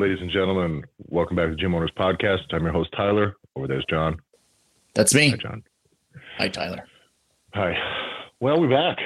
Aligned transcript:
ladies 0.00 0.22
and 0.22 0.30
gentlemen. 0.30 0.82
Welcome 1.10 1.36
back 1.36 1.50
to 1.50 1.54
Gym 1.54 1.74
Owners 1.74 1.92
Podcast. 1.94 2.54
I'm 2.54 2.62
your 2.62 2.72
host, 2.72 2.88
Tyler. 2.96 3.36
Over 3.54 3.66
there's 3.66 3.84
John. 3.90 4.16
That's 4.94 5.12
me. 5.12 5.28
Hi, 5.28 5.36
John. 5.36 5.62
Hi, 6.38 6.48
Tyler. 6.48 6.82
Hi. 7.52 7.74
Well, 8.40 8.58
we're 8.58 8.70
back. 8.70 8.96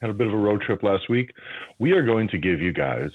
Had 0.00 0.10
a 0.10 0.14
bit 0.14 0.26
of 0.26 0.34
a 0.34 0.36
road 0.36 0.60
trip 0.62 0.82
last 0.82 1.08
week. 1.08 1.30
We 1.78 1.92
are 1.92 2.04
going 2.04 2.26
to 2.26 2.38
give 2.38 2.60
you 2.60 2.72
guys 2.72 3.10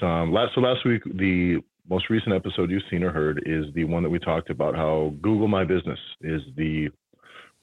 some 0.00 0.32
last 0.32 0.54
so 0.54 0.62
last 0.62 0.86
week 0.86 1.02
the 1.04 1.58
most 1.90 2.08
recent 2.08 2.34
episode 2.34 2.70
you've 2.70 2.82
seen 2.90 3.02
or 3.02 3.12
heard 3.12 3.42
is 3.44 3.66
the 3.74 3.84
one 3.84 4.02
that 4.02 4.08
we 4.08 4.18
talked 4.18 4.48
about 4.48 4.74
how 4.74 5.12
Google 5.20 5.48
My 5.48 5.64
Business 5.64 5.98
is 6.22 6.40
the 6.56 6.88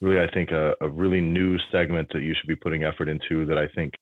really 0.00 0.20
I 0.20 0.32
think 0.32 0.52
a, 0.52 0.74
a 0.80 0.88
really 0.88 1.20
new 1.20 1.58
segment 1.72 2.08
that 2.12 2.22
you 2.22 2.32
should 2.38 2.46
be 2.46 2.54
putting 2.54 2.84
effort 2.84 3.08
into 3.08 3.44
that 3.46 3.58
I 3.58 3.66
think 3.74 3.94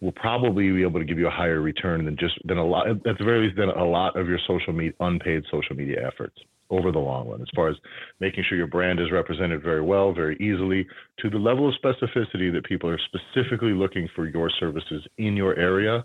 will 0.00 0.12
probably 0.12 0.70
be 0.70 0.82
able 0.82 1.00
to 1.00 1.04
give 1.06 1.18
you 1.18 1.26
a 1.26 1.30
higher 1.30 1.60
return 1.60 2.04
than 2.04 2.16
just 2.18 2.34
than 2.44 2.58
a 2.58 2.64
lot 2.64 2.88
at 2.88 3.18
the 3.18 3.24
very 3.24 3.46
least 3.46 3.56
than 3.56 3.68
a 3.70 3.84
lot 3.84 4.16
of 4.18 4.28
your 4.28 4.38
social 4.46 4.72
media 4.72 4.92
unpaid 5.00 5.42
social 5.50 5.74
media 5.74 6.06
efforts 6.06 6.36
over 6.70 6.92
the 6.92 6.98
long 6.98 7.28
run 7.28 7.40
as 7.40 7.48
far 7.54 7.68
as 7.68 7.76
making 8.20 8.44
sure 8.48 8.58
your 8.58 8.66
brand 8.66 9.00
is 9.00 9.10
represented 9.10 9.62
very 9.62 9.82
well 9.82 10.12
very 10.12 10.36
easily 10.36 10.86
to 11.18 11.30
the 11.30 11.38
level 11.38 11.68
of 11.68 11.74
specificity 11.82 12.52
that 12.52 12.64
people 12.64 12.88
are 12.88 13.00
specifically 13.06 13.72
looking 13.72 14.08
for 14.14 14.28
your 14.28 14.50
services 14.60 15.04
in 15.16 15.36
your 15.36 15.56
area 15.56 16.04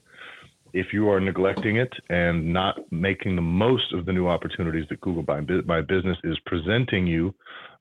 if 0.74 0.88
you 0.92 1.10
are 1.10 1.20
neglecting 1.20 1.78
it 1.78 1.94
and 2.10 2.52
not 2.52 2.80
making 2.92 3.36
the 3.36 3.42
most 3.42 3.94
of 3.94 4.06
the 4.06 4.12
new 4.12 4.28
opportunities 4.28 4.86
that 4.90 5.00
Google 5.02 5.24
My 5.66 5.82
Business 5.82 6.18
is 6.24 6.38
presenting 6.46 7.06
you, 7.06 7.34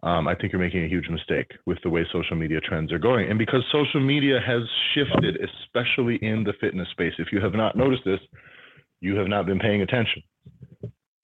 um, 0.02 0.28
I 0.28 0.34
think 0.34 0.52
you're 0.52 0.60
making 0.60 0.84
a 0.84 0.88
huge 0.88 1.08
mistake 1.08 1.52
with 1.64 1.78
the 1.82 1.90
way 1.90 2.04
social 2.12 2.36
media 2.36 2.60
trends 2.60 2.92
are 2.92 2.98
going. 2.98 3.30
And 3.30 3.38
because 3.38 3.64
social 3.72 4.00
media 4.00 4.40
has 4.44 4.62
shifted, 4.94 5.38
especially 5.40 6.16
in 6.16 6.44
the 6.44 6.52
fitness 6.60 6.88
space, 6.90 7.14
if 7.18 7.28
you 7.32 7.40
have 7.40 7.54
not 7.54 7.76
noticed 7.76 8.02
this, 8.04 8.20
you 9.00 9.16
have 9.16 9.28
not 9.28 9.46
been 9.46 9.58
paying 9.58 9.82
attention. 9.82 10.22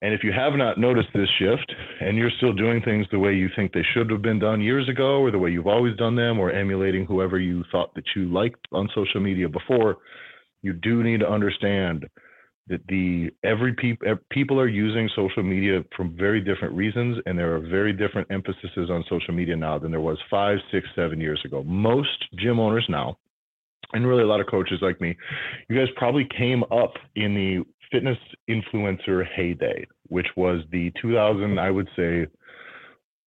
And 0.01 0.13
if 0.13 0.23
you 0.23 0.31
have 0.31 0.53
not 0.53 0.77
noticed 0.77 1.09
this 1.13 1.27
shift 1.37 1.73
and 1.99 2.17
you're 2.17 2.31
still 2.37 2.53
doing 2.53 2.81
things 2.81 3.05
the 3.11 3.19
way 3.19 3.33
you 3.33 3.49
think 3.55 3.73
they 3.73 3.85
should 3.93 4.09
have 4.09 4.21
been 4.21 4.39
done 4.39 4.61
years 4.61 4.87
ago 4.87 5.19
or 5.19 5.29
the 5.29 5.37
way 5.37 5.49
you've 5.49 5.67
always 5.67 5.95
done 5.97 6.15
them 6.15 6.39
or 6.39 6.51
emulating 6.51 7.05
whoever 7.05 7.37
you 7.37 7.65
thought 7.69 7.93
that 7.95 8.05
you 8.15 8.31
liked 8.31 8.65
on 8.71 8.89
social 8.95 9.19
media 9.19 9.49
before, 9.49 9.97
you 10.61 10.73
do 10.73 11.03
need 11.03 11.19
to 11.21 11.29
understand 11.29 12.05
that 12.67 12.85
the 12.87 13.31
every 13.43 13.73
people 13.73 14.15
people 14.29 14.59
are 14.59 14.67
using 14.67 15.09
social 15.15 15.43
media 15.43 15.83
for 15.95 16.05
very 16.05 16.39
different 16.39 16.73
reasons 16.75 17.17
and 17.25 17.37
there 17.37 17.55
are 17.55 17.59
very 17.59 17.93
different 17.93 18.27
emphases 18.31 18.89
on 18.89 19.03
social 19.09 19.33
media 19.33 19.55
now 19.55 19.79
than 19.79 19.91
there 19.91 20.01
was 20.01 20.19
five 20.29 20.59
six 20.71 20.87
seven 20.95 21.19
years 21.19 21.41
ago. 21.45 21.63
Most 21.63 22.25
gym 22.37 22.59
owners 22.59 22.85
now 22.87 23.17
and 23.93 24.07
really 24.07 24.23
a 24.23 24.27
lot 24.27 24.39
of 24.39 24.47
coaches 24.47 24.79
like 24.81 24.99
me 25.01 25.15
you 25.67 25.77
guys 25.77 25.87
probably 25.95 26.27
came 26.37 26.63
up 26.71 26.93
in 27.15 27.33
the 27.33 27.63
fitness 27.91 28.17
influencer 28.49 29.25
heyday 29.35 29.85
which 30.07 30.27
was 30.35 30.61
the 30.71 30.91
2000 31.01 31.59
i 31.59 31.71
would 31.71 31.89
say 31.95 32.27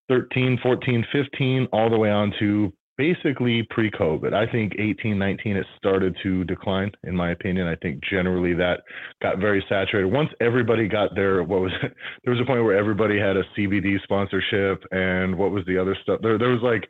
13 0.09 0.59
14 0.61 1.05
15 1.11 1.67
all 1.73 1.89
the 1.89 1.97
way 1.97 2.09
on 2.09 2.33
to 2.39 2.71
basically 2.97 3.65
pre-COVID. 3.69 4.33
I 4.33 4.51
think 4.51 4.73
18, 4.77 5.17
19, 5.17 5.57
it 5.57 5.65
started 5.77 6.15
to 6.23 6.43
decline, 6.43 6.91
in 7.03 7.15
my 7.15 7.31
opinion. 7.31 7.67
I 7.67 7.75
think 7.75 8.01
generally 8.09 8.53
that 8.55 8.81
got 9.21 9.39
very 9.39 9.65
saturated. 9.67 10.11
Once 10.11 10.29
everybody 10.39 10.87
got 10.87 11.15
their, 11.15 11.43
what 11.43 11.61
was 11.61 11.71
it? 11.83 11.93
There 12.23 12.33
was 12.33 12.41
a 12.41 12.45
point 12.45 12.63
where 12.63 12.77
everybody 12.77 13.19
had 13.19 13.35
a 13.35 13.43
CBD 13.57 14.01
sponsorship 14.03 14.83
and 14.91 15.37
what 15.37 15.51
was 15.51 15.65
the 15.65 15.77
other 15.77 15.95
stuff? 16.03 16.19
There, 16.21 16.37
there 16.37 16.49
was 16.49 16.61
like, 16.61 16.89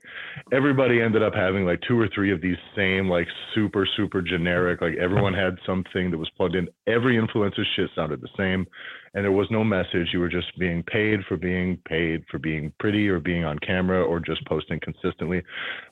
everybody 0.51 1.01
ended 1.01 1.23
up 1.23 1.33
having 1.33 1.65
like 1.65 1.79
two 1.87 1.99
or 1.99 2.07
three 2.13 2.31
of 2.31 2.39
these 2.39 2.57
same, 2.75 3.09
like 3.09 3.27
super, 3.55 3.87
super 3.97 4.21
generic, 4.21 4.81
like 4.81 4.95
everyone 5.01 5.33
had 5.33 5.57
something 5.65 6.11
that 6.11 6.17
was 6.17 6.29
plugged 6.37 6.55
in. 6.55 6.67
Every 6.87 7.17
influencer 7.17 7.63
shit 7.75 7.89
sounded 7.95 8.21
the 8.21 8.29
same 8.37 8.67
and 9.13 9.23
there 9.23 9.31
was 9.31 9.47
no 9.51 9.63
message. 9.63 10.09
You 10.11 10.19
were 10.19 10.29
just 10.29 10.57
being 10.57 10.83
paid 10.83 11.19
for 11.27 11.37
being 11.37 11.77
paid 11.87 12.23
for 12.31 12.39
being 12.39 12.73
pretty 12.79 13.07
or 13.07 13.19
being 13.19 13.43
on 13.43 13.59
camera 13.59 14.03
or 14.03 14.19
just 14.19 14.45
posting 14.47 14.79
consistently. 14.79 15.43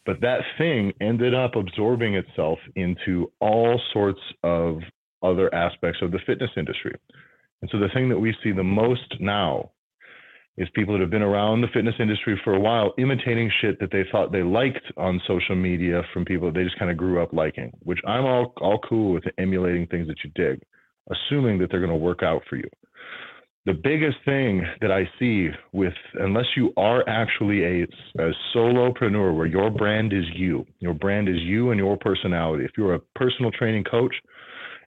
But 0.06 0.22
that 0.22 0.42
thing 0.58 0.94
ended 1.00 1.36
up 1.36 1.56
absorbing 1.56 2.16
itself 2.16 2.58
into 2.76 3.32
all 3.40 3.80
sorts 3.94 4.22
of 4.44 4.80
other 5.22 5.54
aspects 5.54 6.00
of 6.02 6.12
the 6.12 6.20
fitness 6.26 6.50
industry. 6.58 6.96
And 7.62 7.70
so 7.72 7.78
the 7.78 7.90
thing 7.94 8.10
that 8.10 8.20
we 8.20 8.36
see 8.44 8.52
the 8.52 8.64
most 8.64 9.16
now 9.20 9.72
is 10.58 10.68
people 10.74 10.96
that 10.96 11.02
have 11.02 11.12
been 11.12 11.22
around 11.22 11.62
the 11.62 11.68
fitness 11.68 11.96
industry 12.00 12.40
for 12.44 12.56
a 12.56 12.60
while 12.60 12.94
imitating 12.98 13.52
shit 13.62 13.80
that 13.80 13.92
they 13.92 14.04
thought 14.12 14.32
they 14.32 14.44
liked 14.44 14.84
on 14.98 15.22
social 15.28 15.56
media 15.56 16.02
from 16.12 16.26
people 16.26 16.48
that 16.48 16.56
they 16.56 16.64
just 16.64 16.78
kind 16.78 16.90
of 16.90 16.98
grew 16.98 17.22
up 17.22 17.34
liking, 17.34 17.72
which 17.84 18.00
I'm 18.06 18.26
all 18.26 18.54
all 18.58 18.80
cool 18.80 19.14
with 19.14 19.24
emulating 19.38 19.86
things 19.88 20.08
that 20.08 20.18
you 20.24 20.32
dig, 20.34 20.62
assuming 21.12 21.60
that 21.60 21.70
they're 21.70 21.80
going 21.80 21.92
to 21.92 21.96
work 21.96 22.24
out 22.24 22.42
for 22.50 22.56
you 22.56 22.68
the 23.66 23.74
biggest 23.74 24.18
thing 24.26 24.66
that 24.82 24.92
I 24.92 25.08
see 25.20 25.50
with, 25.72 25.94
unless 26.16 26.46
you 26.56 26.74
are 26.78 27.08
actually 27.08 27.64
a, 27.64 27.84
a 28.20 28.32
solopreneur 28.56 29.36
where 29.36 29.46
your 29.46 29.70
brand 29.70 30.14
is 30.14 30.26
you, 30.34 30.66
your 30.80 30.96
brand 30.96 31.30
is 31.30 31.38
you 31.38 31.70
and 31.70 31.78
your 31.78 31.96
personality. 31.98 32.66
If 32.66 32.72
you're 32.76 32.96
a 32.96 33.00
personal 33.16 33.52
training 33.52 33.84
coach 33.84 34.16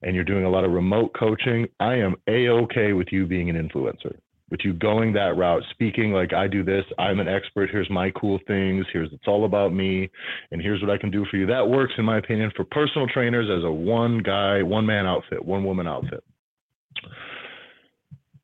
and 0.02 0.14
you're 0.16 0.24
doing 0.24 0.44
a 0.44 0.50
lot 0.50 0.64
of 0.64 0.72
remote 0.72 1.14
coaching, 1.18 1.68
I 1.78 1.94
am 1.94 2.16
a 2.26 2.48
okay 2.48 2.92
with 2.94 3.08
you 3.12 3.26
being 3.26 3.48
an 3.48 3.56
influencer, 3.56 4.16
with 4.50 4.60
you 4.64 4.72
going 4.72 5.12
that 5.12 5.36
route, 5.36 5.62
speaking 5.70 6.10
like 6.10 6.32
I 6.32 6.48
do 6.48 6.64
this, 6.64 6.84
I'm 6.98 7.20
an 7.20 7.28
expert. 7.28 7.70
Here's 7.70 7.88
my 7.90 8.10
cool 8.10 8.40
things. 8.48 8.86
Here's 8.92 9.12
it's 9.12 9.28
all 9.28 9.44
about 9.44 9.72
me, 9.72 10.10
and 10.50 10.60
here's 10.60 10.82
what 10.82 10.90
I 10.90 10.98
can 10.98 11.12
do 11.12 11.24
for 11.30 11.36
you. 11.36 11.46
That 11.46 11.68
works, 11.68 11.94
in 11.96 12.04
my 12.04 12.18
opinion, 12.18 12.50
for 12.56 12.64
personal 12.64 13.06
trainers 13.06 13.48
as 13.56 13.62
a 13.62 13.70
one 13.70 14.18
guy, 14.18 14.64
one 14.64 14.84
man 14.84 15.06
outfit, 15.06 15.44
one 15.44 15.64
woman 15.64 15.86
outfit 15.86 16.24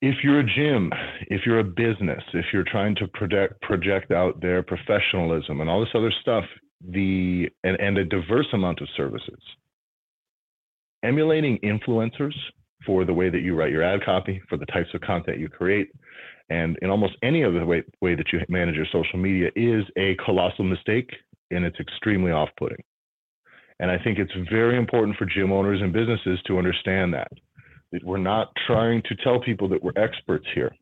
if 0.03 0.17
you're 0.23 0.41
a 0.41 0.45
gym, 0.45 0.93
if 1.29 1.43
you're 1.45 1.59
a 1.59 1.65
business, 1.65 2.23
if 2.33 2.47
you're 2.53 2.65
trying 2.65 2.95
to 2.97 3.07
project 3.09 3.61
project 3.61 4.11
out 4.11 4.41
their 4.41 4.63
professionalism 4.63 5.61
and 5.61 5.69
all 5.69 5.81
this 5.81 5.95
other 5.95 6.13
stuff, 6.23 6.45
the 6.89 7.49
and, 7.65 7.79
and 7.81 7.99
a 7.99 8.05
diverse 8.05 8.49
amount 8.53 8.81
of 8.81 8.89
services, 8.97 9.41
emulating 11.03 11.59
influencers 11.59 12.35
for 12.87 13.05
the 13.05 13.13
way 13.13 13.29
that 13.29 13.41
you 13.41 13.55
write 13.55 13.73
your 13.73 13.83
ad 13.83 14.03
copy, 14.05 14.41
for 14.49 14.57
the 14.57 14.67
types 14.67 14.89
of 14.95 15.03
content 15.03 15.39
you 15.39 15.49
create, 15.51 15.91
and 16.49 16.79
in 16.81 16.89
almost 16.89 17.15
any 17.23 17.45
other 17.45 17.67
way, 17.67 17.83
way 18.01 18.15
that 18.15 18.33
you 18.33 18.41
manage 18.49 18.75
your 18.75 18.87
social 18.91 19.19
media 19.19 19.51
is 19.55 19.85
a 19.99 20.17
colossal 20.25 20.65
mistake 20.65 21.11
and 21.51 21.65
it's 21.65 21.79
extremely 21.79 22.33
off-putting. 22.33 22.83
And 23.81 23.91
I 23.91 23.99
think 24.03 24.19
it's 24.19 24.33
very 24.51 24.79
important 24.79 25.17
for 25.17 25.27
gym 25.27 25.53
owners 25.53 25.81
and 25.83 25.93
businesses 25.93 26.39
to 26.47 26.59
understand 26.59 27.13
that 27.13 27.31
we're 28.03 28.19
not 28.19 28.53
trying 28.67 29.03
to 29.03 29.17
tell 29.17 29.41
people 29.41 29.69
that 29.69 29.83
we're 29.83 29.93
experts 29.97 30.47
here. 30.55 30.75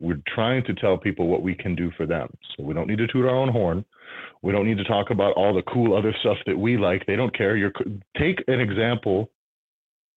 We're 0.00 0.20
trying 0.34 0.64
to 0.64 0.74
tell 0.74 0.98
people 0.98 1.28
what 1.28 1.42
we 1.42 1.54
can 1.54 1.74
do 1.74 1.90
for 1.96 2.06
them. 2.06 2.28
So 2.56 2.64
we 2.64 2.74
don't 2.74 2.88
need 2.88 2.98
to 2.98 3.06
toot 3.06 3.24
our 3.24 3.36
own 3.36 3.50
horn. 3.50 3.84
We 4.42 4.52
don't 4.52 4.66
need 4.66 4.78
to 4.78 4.84
talk 4.84 5.10
about 5.10 5.34
all 5.34 5.54
the 5.54 5.62
cool 5.62 5.96
other 5.96 6.14
stuff 6.20 6.38
that 6.46 6.58
we 6.58 6.76
like. 6.76 7.06
They 7.06 7.16
don't 7.16 7.36
care. 7.36 7.56
You're, 7.56 7.72
take 8.18 8.42
an 8.48 8.60
example, 8.60 9.30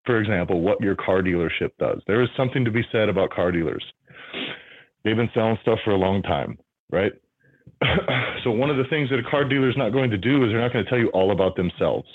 for 0.05 0.19
example, 0.19 0.61
what 0.61 0.81
your 0.81 0.95
car 0.95 1.21
dealership 1.21 1.71
does. 1.79 2.01
There 2.07 2.23
is 2.23 2.29
something 2.35 2.65
to 2.65 2.71
be 2.71 2.81
said 2.91 3.09
about 3.09 3.29
car 3.29 3.51
dealers. 3.51 3.83
They've 5.03 5.15
been 5.15 5.29
selling 5.35 5.57
stuff 5.61 5.79
for 5.85 5.91
a 5.91 5.97
long 5.97 6.23
time, 6.23 6.57
right? 6.91 7.11
so 8.43 8.49
one 8.51 8.71
of 8.71 8.77
the 8.77 8.85
things 8.89 9.09
that 9.11 9.19
a 9.19 9.29
car 9.29 9.47
dealer 9.47 9.69
is 9.69 9.77
not 9.77 9.91
going 9.91 10.09
to 10.09 10.17
do 10.17 10.43
is 10.43 10.51
they're 10.51 10.61
not 10.61 10.73
going 10.73 10.83
to 10.83 10.89
tell 10.89 10.99
you 10.99 11.09
all 11.09 11.31
about 11.31 11.55
themselves 11.55 12.07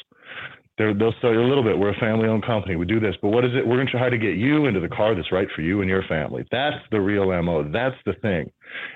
they 0.80 0.86
will 0.86 1.14
sell 1.20 1.32
you 1.32 1.42
a 1.42 1.46
little 1.46 1.62
bit. 1.62 1.78
We're 1.78 1.90
a 1.90 2.00
family 2.00 2.26
owned 2.26 2.46
company. 2.46 2.74
We 2.74 2.86
do 2.86 3.00
this, 3.00 3.14
but 3.20 3.28
what 3.28 3.44
is 3.44 3.50
it? 3.54 3.66
We're 3.66 3.76
going 3.76 3.86
to 3.86 3.92
try 3.92 4.08
to 4.08 4.16
get 4.16 4.36
you 4.36 4.64
into 4.64 4.80
the 4.80 4.88
car 4.88 5.14
that's 5.14 5.30
right 5.30 5.48
for 5.54 5.60
you 5.60 5.82
and 5.82 5.90
your 5.90 6.02
family. 6.04 6.46
That's 6.50 6.76
the 6.90 7.00
real 7.02 7.26
MO. 7.42 7.70
That's 7.70 7.96
the 8.06 8.14
thing. 8.22 8.50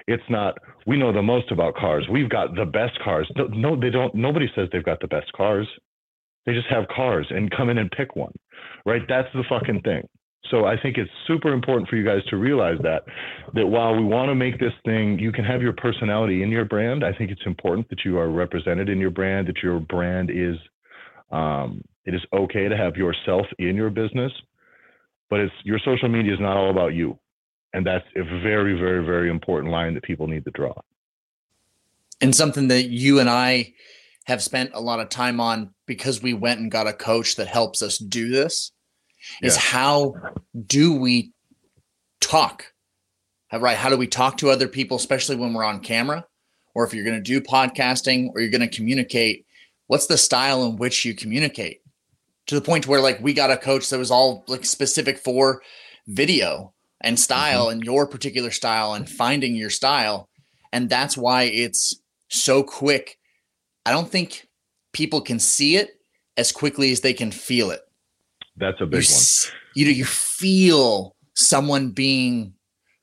It's 0.06 0.22
not, 0.30 0.56
we 0.86 0.96
know 0.96 1.12
the 1.12 1.20
most 1.20 1.50
about 1.52 1.74
cars. 1.74 2.06
We've 2.10 2.30
got 2.30 2.54
the 2.54 2.64
best 2.64 2.98
cars. 3.04 3.30
No, 3.36 3.48
no, 3.48 3.78
they 3.78 3.90
don't, 3.90 4.14
nobody 4.14 4.50
says 4.54 4.68
they've 4.72 4.82
got 4.82 5.00
the 5.00 5.08
best 5.08 5.30
cars. 5.34 5.68
They 6.46 6.54
just 6.54 6.68
have 6.68 6.88
cars 6.88 7.26
and 7.28 7.50
come 7.50 7.68
in 7.68 7.76
and 7.76 7.90
pick 7.90 8.16
one, 8.16 8.32
right? 8.86 9.02
That's 9.06 9.28
the 9.34 9.44
fucking 9.46 9.82
thing. 9.82 10.08
So 10.50 10.64
I 10.64 10.80
think 10.80 10.96
it's 10.96 11.10
super 11.26 11.52
important 11.52 11.88
for 11.88 11.96
you 11.96 12.04
guys 12.04 12.24
to 12.28 12.36
realize 12.36 12.76
that 12.82 13.04
that 13.54 13.66
while 13.66 13.94
we 13.94 14.04
want 14.04 14.28
to 14.28 14.34
make 14.34 14.58
this 14.58 14.74
thing, 14.84 15.18
you 15.18 15.32
can 15.32 15.44
have 15.44 15.62
your 15.62 15.72
personality 15.72 16.42
in 16.42 16.50
your 16.50 16.66
brand. 16.66 17.02
I 17.02 17.12
think 17.12 17.30
it's 17.30 17.46
important 17.46 17.88
that 17.88 18.04
you 18.04 18.18
are 18.18 18.28
represented 18.28 18.90
in 18.90 18.98
your 18.98 19.10
brand, 19.10 19.48
that 19.48 19.62
your 19.62 19.80
brand 19.80 20.30
is 20.30 20.56
um, 21.34 21.82
it 22.04 22.14
is 22.14 22.20
okay 22.32 22.68
to 22.68 22.76
have 22.76 22.96
yourself 22.96 23.46
in 23.58 23.74
your 23.74 23.90
business, 23.90 24.32
but 25.28 25.40
it's 25.40 25.54
your 25.64 25.80
social 25.80 26.08
media 26.08 26.32
is 26.32 26.40
not 26.40 26.56
all 26.56 26.70
about 26.70 26.94
you, 26.94 27.18
and 27.72 27.84
that's 27.84 28.04
a 28.16 28.22
very, 28.22 28.78
very, 28.78 29.04
very 29.04 29.30
important 29.30 29.72
line 29.72 29.94
that 29.94 30.04
people 30.04 30.28
need 30.28 30.44
to 30.44 30.50
draw. 30.52 30.74
And 32.20 32.34
something 32.34 32.68
that 32.68 32.84
you 32.84 33.18
and 33.18 33.28
I 33.28 33.74
have 34.26 34.42
spent 34.42 34.70
a 34.74 34.80
lot 34.80 35.00
of 35.00 35.08
time 35.08 35.40
on 35.40 35.74
because 35.86 36.22
we 36.22 36.34
went 36.34 36.60
and 36.60 36.70
got 36.70 36.86
a 36.86 36.92
coach 36.92 37.36
that 37.36 37.48
helps 37.48 37.82
us 37.82 37.98
do 37.98 38.30
this 38.30 38.70
is 39.42 39.56
how 39.56 40.14
do 40.66 40.94
we 40.94 41.32
talk? 42.20 42.66
Right 43.52 43.76
how 43.76 43.88
do 43.88 43.96
we 43.96 44.08
talk 44.08 44.38
to 44.38 44.50
other 44.50 44.66
people 44.66 44.96
especially 44.96 45.36
when 45.36 45.54
we're 45.54 45.62
on 45.62 45.78
camera 45.78 46.26
or 46.74 46.84
if 46.84 46.92
you're 46.92 47.04
going 47.04 47.22
to 47.22 47.22
do 47.22 47.40
podcasting 47.40 48.30
or 48.34 48.40
you're 48.40 48.50
going 48.50 48.68
to 48.68 48.76
communicate 48.76 49.46
what's 49.86 50.06
the 50.06 50.18
style 50.18 50.64
in 50.64 50.76
which 50.76 51.04
you 51.04 51.14
communicate 51.14 51.80
to 52.46 52.54
the 52.54 52.60
point 52.60 52.86
where 52.86 53.00
like 53.00 53.20
we 53.20 53.32
got 53.32 53.50
a 53.50 53.56
coach 53.56 53.88
that 53.90 53.98
was 53.98 54.10
all 54.10 54.44
like 54.48 54.64
specific 54.64 55.18
for 55.18 55.62
video 56.06 56.74
and 57.00 57.18
style 57.18 57.66
mm-hmm. 57.66 57.72
and 57.72 57.84
your 57.84 58.06
particular 58.06 58.50
style 58.50 58.94
and 58.94 59.08
finding 59.08 59.54
your 59.54 59.70
style. 59.70 60.28
And 60.72 60.90
that's 60.90 61.16
why 61.16 61.44
it's 61.44 62.00
so 62.28 62.62
quick. 62.62 63.18
I 63.86 63.92
don't 63.92 64.10
think 64.10 64.48
people 64.92 65.20
can 65.20 65.38
see 65.38 65.76
it 65.76 66.00
as 66.36 66.52
quickly 66.52 66.90
as 66.90 67.00
they 67.00 67.12
can 67.12 67.30
feel 67.30 67.70
it. 67.70 67.80
That's 68.56 68.80
a 68.80 68.86
big 68.86 69.02
you, 69.02 69.14
one. 69.14 69.58
You 69.74 69.84
know 69.86 69.90
you 69.92 70.04
feel 70.04 71.14
someone 71.34 71.90
being 71.90 72.54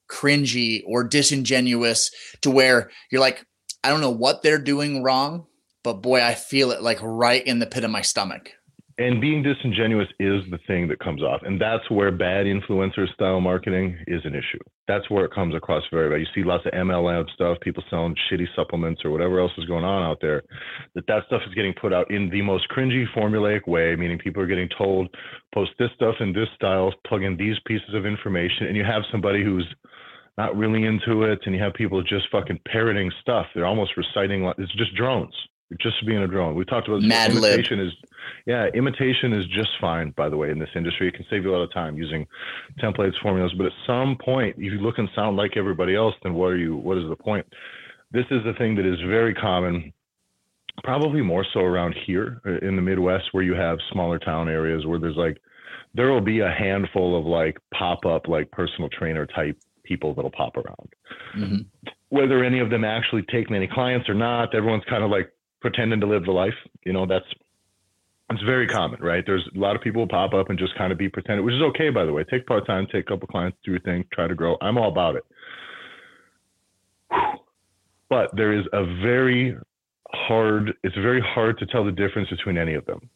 cringy 0.09 0.83
or 0.85 1.03
disingenuous 1.03 2.11
to 2.41 2.51
where 2.51 2.91
you're 3.11 3.21
like, 3.21 3.45
I 3.83 3.89
don't 3.89 4.01
know 4.01 4.11
what 4.11 4.43
they're 4.43 4.59
doing 4.59 5.03
wrong, 5.03 5.47
but 5.83 6.01
boy, 6.01 6.23
I 6.23 6.35
feel 6.35 6.71
it 6.71 6.81
like 6.81 6.99
right 7.01 7.45
in 7.45 7.59
the 7.59 7.67
pit 7.67 7.83
of 7.83 7.91
my 7.91 8.01
stomach. 8.01 8.51
And 8.97 9.19
being 9.19 9.41
disingenuous 9.41 10.09
is 10.19 10.43
the 10.51 10.59
thing 10.67 10.87
that 10.89 10.99
comes 10.99 11.23
off 11.23 11.41
and 11.43 11.59
that's 11.59 11.89
where 11.89 12.11
bad 12.11 12.45
influencer 12.45 13.11
style 13.13 13.41
marketing 13.41 13.97
is 14.05 14.21
an 14.25 14.35
issue. 14.35 14.59
That's 14.87 15.09
where 15.09 15.25
it 15.25 15.33
comes 15.33 15.55
across 15.55 15.83
very 15.91 16.09
bad. 16.09 16.19
You 16.19 16.27
see 16.35 16.47
lots 16.47 16.65
of 16.67 16.73
mlm 16.73 17.27
stuff 17.33 17.57
people 17.61 17.83
selling 17.89 18.15
shitty 18.29 18.47
supplements 18.55 19.01
or 19.03 19.09
whatever 19.09 19.39
else 19.39 19.53
is 19.57 19.65
going 19.65 19.85
on 19.85 20.03
out 20.03 20.19
there 20.21 20.43
that 20.93 21.07
that 21.07 21.23
stuff 21.27 21.41
is 21.47 21.53
getting 21.55 21.73
put 21.81 21.93
out 21.93 22.11
in 22.11 22.29
the 22.29 22.41
most 22.41 22.67
cringy 22.69 23.05
formulaic 23.15 23.65
way 23.65 23.95
meaning 23.95 24.19
people 24.19 24.43
are 24.43 24.47
getting 24.47 24.69
told 24.77 25.07
post 25.53 25.71
this 25.79 25.89
stuff 25.95 26.15
in 26.19 26.31
this 26.31 26.49
style 26.53 26.93
plug 27.07 27.23
in 27.23 27.37
these 27.37 27.55
pieces 27.65 27.95
of 27.95 28.05
information 28.05 28.67
and 28.67 28.75
you 28.75 28.83
have 28.83 29.01
somebody 29.11 29.43
who's 29.43 29.65
not 30.37 30.55
really 30.55 30.85
into 30.85 31.23
it 31.23 31.39
and 31.45 31.55
you 31.55 31.61
have 31.61 31.73
people 31.73 32.01
just 32.03 32.25
fucking 32.31 32.59
parroting 32.67 33.11
stuff. 33.21 33.45
They're 33.53 33.65
almost 33.65 33.97
reciting 33.97 34.43
it's 34.57 34.73
just 34.75 34.95
drones 34.95 35.33
just 35.79 36.05
being 36.05 36.19
a 36.19 36.27
drone. 36.27 36.55
We 36.55 36.65
talked 36.65 36.87
about 36.87 37.01
Mad 37.01 37.31
imitation 37.31 37.79
Lib. 37.79 37.87
is 37.87 37.93
yeah, 38.45 38.67
imitation 38.73 39.33
is 39.33 39.45
just 39.47 39.69
fine, 39.79 40.11
by 40.11 40.29
the 40.29 40.37
way, 40.37 40.51
in 40.51 40.59
this 40.59 40.69
industry. 40.75 41.07
It 41.07 41.15
can 41.15 41.25
save 41.29 41.43
you 41.43 41.51
a 41.51 41.55
lot 41.55 41.63
of 41.63 41.73
time 41.73 41.97
using 41.97 42.25
templates, 42.79 43.13
formulas. 43.21 43.53
But 43.57 43.67
at 43.67 43.73
some 43.85 44.17
point, 44.23 44.55
if 44.57 44.63
you 44.63 44.79
look 44.79 44.97
and 44.97 45.09
sound 45.15 45.37
like 45.37 45.57
everybody 45.57 45.95
else, 45.95 46.15
then 46.23 46.33
what 46.33 46.47
are 46.47 46.57
you 46.57 46.75
what 46.75 46.97
is 46.97 47.07
the 47.09 47.15
point? 47.15 47.45
This 48.11 48.25
is 48.31 48.43
the 48.43 48.53
thing 48.57 48.75
that 48.75 48.85
is 48.85 48.99
very 49.07 49.33
common, 49.33 49.93
probably 50.83 51.21
more 51.21 51.45
so 51.53 51.61
around 51.61 51.95
here 52.05 52.41
uh, 52.45 52.65
in 52.65 52.75
the 52.75 52.81
Midwest 52.81 53.25
where 53.31 53.43
you 53.43 53.53
have 53.53 53.77
smaller 53.91 54.19
town 54.19 54.49
areas 54.49 54.85
where 54.85 54.99
there's 54.99 55.15
like 55.15 55.37
there 55.93 56.11
will 56.11 56.21
be 56.21 56.39
a 56.39 56.51
handful 56.51 57.17
of 57.17 57.25
like 57.25 57.57
pop-up 57.73 58.27
like 58.27 58.49
personal 58.51 58.89
trainer 58.89 59.25
type 59.25 59.57
people 59.83 60.13
that'll 60.13 60.31
pop 60.31 60.55
around. 60.57 60.89
Mm-hmm. 61.35 61.89
Whether 62.09 62.43
any 62.43 62.59
of 62.59 62.69
them 62.69 62.83
actually 62.83 63.23
take 63.23 63.49
many 63.49 63.67
clients 63.67 64.07
or 64.09 64.13
not, 64.13 64.55
everyone's 64.55 64.83
kind 64.89 65.03
of 65.03 65.09
like 65.09 65.31
pretending 65.61 65.99
to 66.01 66.07
live 66.07 66.25
the 66.25 66.31
life. 66.31 66.53
You 66.85 66.93
know, 66.93 67.05
that's 67.05 67.25
it's 68.31 68.43
very 68.43 68.67
common, 68.67 69.01
right? 69.01 69.23
There's 69.25 69.47
a 69.55 69.59
lot 69.59 69.75
of 69.75 69.81
people 69.81 70.07
pop 70.07 70.33
up 70.33 70.49
and 70.49 70.57
just 70.57 70.75
kind 70.75 70.91
of 70.91 70.97
be 70.97 71.09
pretending, 71.09 71.45
which 71.45 71.55
is 71.55 71.61
okay, 71.61 71.89
by 71.89 72.05
the 72.05 72.13
way. 72.13 72.23
Take 72.23 72.45
part 72.45 72.65
time, 72.65 72.87
take 72.91 73.05
a 73.05 73.09
couple 73.09 73.27
clients, 73.27 73.57
do 73.63 73.71
your 73.71 73.81
thing, 73.81 74.05
try 74.13 74.27
to 74.27 74.35
grow. 74.35 74.57
I'm 74.61 74.77
all 74.77 74.89
about 74.89 75.15
it. 75.15 75.23
But 78.09 78.35
there 78.35 78.53
is 78.57 78.65
a 78.73 78.85
very 79.01 79.57
hard, 80.09 80.73
it's 80.83 80.95
very 80.95 81.21
hard 81.21 81.57
to 81.59 81.65
tell 81.65 81.83
the 81.83 81.91
difference 81.91 82.29
between 82.29 82.57
any 82.57 82.73
of 82.73 82.85
them. 82.85 83.09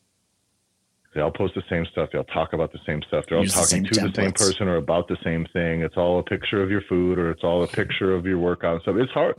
They 1.15 1.21
all 1.21 1.31
post 1.31 1.55
the 1.55 1.63
same 1.69 1.85
stuff. 1.85 2.09
They 2.11 2.17
all 2.17 2.25
talk 2.25 2.51
about 2.51 2.73
the 2.73 2.79
same 2.85 3.01
stuff. 3.07 3.23
They're 3.29 3.37
all 3.37 3.43
Use 3.45 3.53
talking 3.53 3.83
the 3.83 3.89
to 3.89 4.01
templates. 4.01 4.13
the 4.13 4.21
same 4.21 4.31
person 4.33 4.67
or 4.67 4.75
about 4.75 5.07
the 5.07 5.15
same 5.23 5.47
thing. 5.53 5.81
It's 5.81 5.95
all 5.95 6.19
a 6.19 6.23
picture 6.23 6.61
of 6.61 6.69
your 6.69 6.81
food 6.89 7.17
or 7.17 7.31
it's 7.31 7.43
all 7.43 7.63
a 7.63 7.67
picture 7.67 8.13
of 8.13 8.25
your 8.25 8.37
workout 8.37 8.73
and 8.73 8.81
stuff. 8.81 8.97
It's 8.99 9.13
hard. 9.13 9.35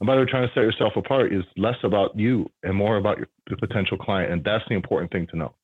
And 0.00 0.06
by 0.06 0.14
the 0.14 0.22
way, 0.22 0.26
trying 0.26 0.48
to 0.48 0.54
set 0.54 0.62
yourself 0.62 0.94
apart 0.96 1.34
is 1.34 1.44
less 1.58 1.76
about 1.84 2.18
you 2.18 2.50
and 2.62 2.74
more 2.74 2.96
about 2.96 3.18
your, 3.18 3.28
the 3.50 3.58
potential 3.58 3.98
client. 3.98 4.32
And 4.32 4.42
that's 4.42 4.64
the 4.70 4.74
important 4.74 5.12
thing 5.12 5.26
to 5.26 5.36
know. 5.36 5.54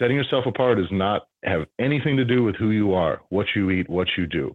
Setting 0.00 0.16
yourself 0.16 0.46
apart 0.46 0.78
does 0.78 0.90
not 0.90 1.28
have 1.44 1.66
anything 1.78 2.16
to 2.16 2.24
do 2.24 2.42
with 2.42 2.56
who 2.56 2.70
you 2.70 2.92
are, 2.92 3.20
what 3.28 3.46
you 3.54 3.70
eat, 3.70 3.88
what 3.88 4.08
you 4.16 4.26
do, 4.26 4.54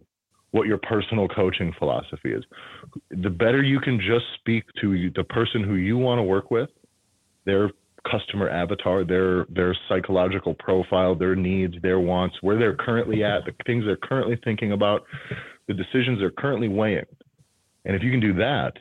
what 0.50 0.66
your 0.66 0.78
personal 0.78 1.26
coaching 1.26 1.72
philosophy 1.78 2.32
is. 2.32 2.44
The 3.10 3.30
better 3.30 3.62
you 3.62 3.80
can 3.80 3.98
just 3.98 4.26
speak 4.38 4.64
to 4.82 5.10
the 5.16 5.24
person 5.24 5.64
who 5.64 5.76
you 5.76 5.96
want 5.96 6.18
to 6.18 6.22
work 6.22 6.50
with, 6.50 6.68
their 7.46 7.70
customer 8.10 8.48
avatar, 8.48 9.04
their 9.04 9.46
their 9.46 9.76
psychological 9.88 10.54
profile, 10.54 11.14
their 11.14 11.34
needs, 11.34 11.74
their 11.82 12.00
wants, 12.00 12.36
where 12.40 12.58
they're 12.58 12.76
currently 12.76 13.24
at, 13.24 13.44
the 13.44 13.52
things 13.66 13.84
they're 13.84 13.96
currently 13.96 14.38
thinking 14.44 14.72
about, 14.72 15.02
the 15.68 15.74
decisions 15.74 16.18
they're 16.18 16.30
currently 16.30 16.68
weighing. 16.68 17.04
And 17.84 17.94
if 17.96 18.02
you 18.02 18.10
can 18.10 18.20
do 18.20 18.34
that, 18.34 18.72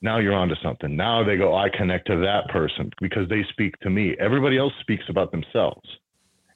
now 0.00 0.18
you're 0.18 0.34
onto 0.34 0.54
something. 0.62 0.96
Now 0.96 1.24
they 1.24 1.36
go, 1.36 1.56
I 1.56 1.68
connect 1.68 2.08
to 2.08 2.16
that 2.20 2.48
person 2.48 2.90
because 3.00 3.28
they 3.28 3.44
speak 3.50 3.78
to 3.80 3.90
me. 3.90 4.16
Everybody 4.20 4.58
else 4.58 4.72
speaks 4.80 5.04
about 5.08 5.30
themselves. 5.30 5.88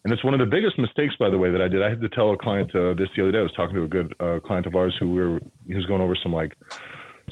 And 0.04 0.12
it's 0.12 0.22
one 0.22 0.34
of 0.34 0.40
the 0.40 0.46
biggest 0.46 0.78
mistakes, 0.78 1.14
by 1.18 1.30
the 1.30 1.38
way, 1.38 1.50
that 1.50 1.60
I 1.60 1.66
did. 1.66 1.82
I 1.82 1.88
had 1.88 2.00
to 2.00 2.08
tell 2.08 2.32
a 2.32 2.38
client 2.38 2.72
uh, 2.76 2.94
this 2.94 3.08
the 3.16 3.22
other 3.22 3.32
day. 3.32 3.38
I 3.38 3.42
was 3.42 3.52
talking 3.56 3.74
to 3.74 3.82
a 3.82 3.88
good 3.88 4.14
uh, 4.20 4.38
client 4.44 4.66
of 4.66 4.76
ours 4.76 4.94
who 5.00 5.12
we 5.12 5.20
were, 5.20 5.40
was 5.68 5.86
going 5.86 6.00
over 6.00 6.16
some 6.22 6.32
like 6.32 6.56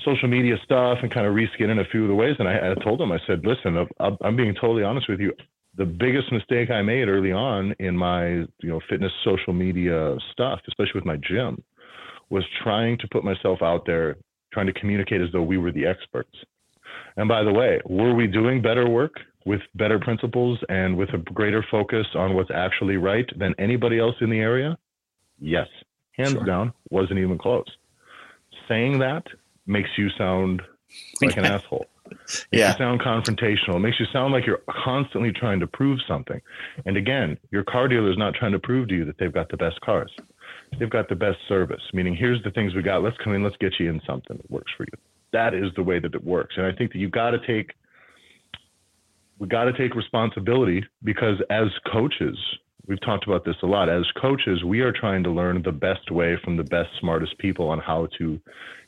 social 0.05 0.29
media 0.29 0.57
stuff 0.65 0.99
and 1.03 1.11
kind 1.11 1.27
of 1.27 1.35
reskin 1.35 1.71
in 1.71 1.79
a 1.79 1.85
few 1.85 2.03
of 2.03 2.09
the 2.09 2.15
ways. 2.15 2.37
And 2.39 2.49
I, 2.49 2.73
I 2.73 2.75
told 2.83 3.01
him, 3.01 3.13
I 3.13 3.19
said, 3.27 3.45
listen, 3.45 3.87
I'm 4.23 4.37
being 4.37 4.55
totally 4.55 4.83
honest 4.83 5.09
with 5.09 5.21
you. 5.21 5.33
The 5.77 5.85
biggest 5.85 6.31
mistake 6.31 6.71
I 6.71 6.83
made 6.83 7.09
early 7.09 7.33
on 7.33 7.75
in 7.81 7.97
my, 7.97 8.27
you 8.27 8.49
know, 8.63 8.81
fitness 8.89 9.13
social 9.25 9.53
media 9.53 10.17
stuff, 10.33 10.61
especially 10.69 10.95
with 10.95 11.05
my 11.05 11.17
gym, 11.17 11.63
was 12.31 12.45
trying 12.63 12.99
to 12.99 13.09
put 13.11 13.25
myself 13.25 13.61
out 13.63 13.85
there, 13.85 14.17
trying 14.53 14.67
to 14.67 14.73
communicate 14.73 15.21
as 15.21 15.29
though 15.33 15.43
we 15.43 15.59
were 15.59 15.73
the 15.73 15.87
experts. 15.87 16.37
And 17.17 17.29
by 17.29 17.43
the 17.43 17.53
way, 17.53 17.81
were 17.87 18.15
we 18.15 18.27
doing 18.27 18.63
better 18.63 18.89
work 18.89 19.15
with 19.47 19.61
better 19.75 19.99
principles 19.99 20.59
and 20.69 20.97
with 20.97 21.11
a 21.11 21.19
greater 21.19 21.65
focus 21.71 22.07
on 22.15 22.35
what's 22.35 22.51
actually 22.55 22.97
right 22.97 23.27
than 23.39 23.55
anybody 23.59 23.99
else 23.99 24.15
in 24.21 24.31
the 24.31 24.39
area? 24.39 24.79
Yes, 25.41 25.67
hands 26.13 26.33
sure. 26.33 26.45
down, 26.45 26.73
wasn't 26.91 27.19
even 27.19 27.37
close. 27.37 27.67
Saying 28.69 29.01
that 29.01 29.25
makes 29.67 29.91
you 29.97 30.09
sound 30.17 30.63
like 31.21 31.37
an 31.37 31.45
asshole. 31.45 31.87
Makes 32.11 32.45
yeah. 32.53 32.73
you 32.73 32.79
sound 32.79 33.01
confrontational. 33.01 33.77
It 33.77 33.79
makes 33.79 33.99
you 33.99 34.05
sound 34.13 34.35
like 34.35 34.47
you're 34.47 34.61
constantly 34.85 35.33
trying 35.33 35.59
to 35.61 35.67
prove 35.67 35.99
something. 36.07 36.39
And 36.85 36.99
again, 36.99 37.39
your 37.51 37.65
car 37.65 37.89
dealer 37.89 38.11
is 38.11 38.19
not 38.19 38.35
trying 38.35 38.53
to 38.53 38.59
prove 38.59 38.89
to 38.89 38.95
you 38.95 39.05
that 39.07 39.17
they've 39.19 39.33
got 39.33 39.49
the 39.49 39.57
best 39.57 39.81
cars. 39.81 40.13
They've 40.79 40.91
got 40.91 41.09
the 41.09 41.15
best 41.15 41.39
service, 41.49 41.81
meaning 41.95 42.15
here's 42.15 42.43
the 42.43 42.51
things 42.51 42.75
we 42.75 42.83
got. 42.83 43.03
Let's 43.03 43.17
come 43.25 43.33
in, 43.33 43.43
let's 43.43 43.57
get 43.57 43.73
you 43.81 43.89
in 43.89 44.03
something 44.07 44.37
that 44.37 44.51
works 44.51 44.71
for 44.77 44.85
you. 44.85 44.99
That 45.33 45.55
is 45.55 45.71
the 45.77 45.83
way 45.83 45.99
that 45.99 46.15
it 46.15 46.23
works. 46.23 46.55
And 46.59 46.67
I 46.67 46.73
think 46.73 46.93
that 46.93 46.99
you've 46.99 47.11
got 47.11 47.31
to 47.31 47.47
take 47.47 47.73
we 49.39 49.49
got 49.49 49.65
to 49.65 49.73
take 49.73 49.95
responsibility 49.95 50.85
because 51.03 51.43
as 51.51 51.67
coaches, 51.93 52.39
we've 52.87 53.01
talked 53.01 53.27
about 53.27 53.45
this 53.45 53.57
a 53.63 53.67
lot. 53.67 53.89
As 53.89 54.05
coaches, 54.21 54.63
we 54.63 54.81
are 54.81 54.93
trying 54.93 55.25
to 55.25 55.31
learn 55.31 55.63
the 55.63 55.73
best 55.73 56.11
way 56.11 56.39
from 56.45 56.57
the 56.57 56.65
best, 56.65 56.91
smartest 57.01 57.37
people 57.39 57.69
on 57.69 57.81
how 57.81 58.09
to 58.19 58.41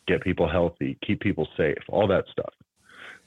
get 0.07 0.23
people 0.23 0.49
healthy, 0.49 0.99
keep 1.07 1.21
people 1.21 1.49
safe, 1.57 1.79
all 1.89 2.07
that 2.09 2.25
stuff. 2.31 2.53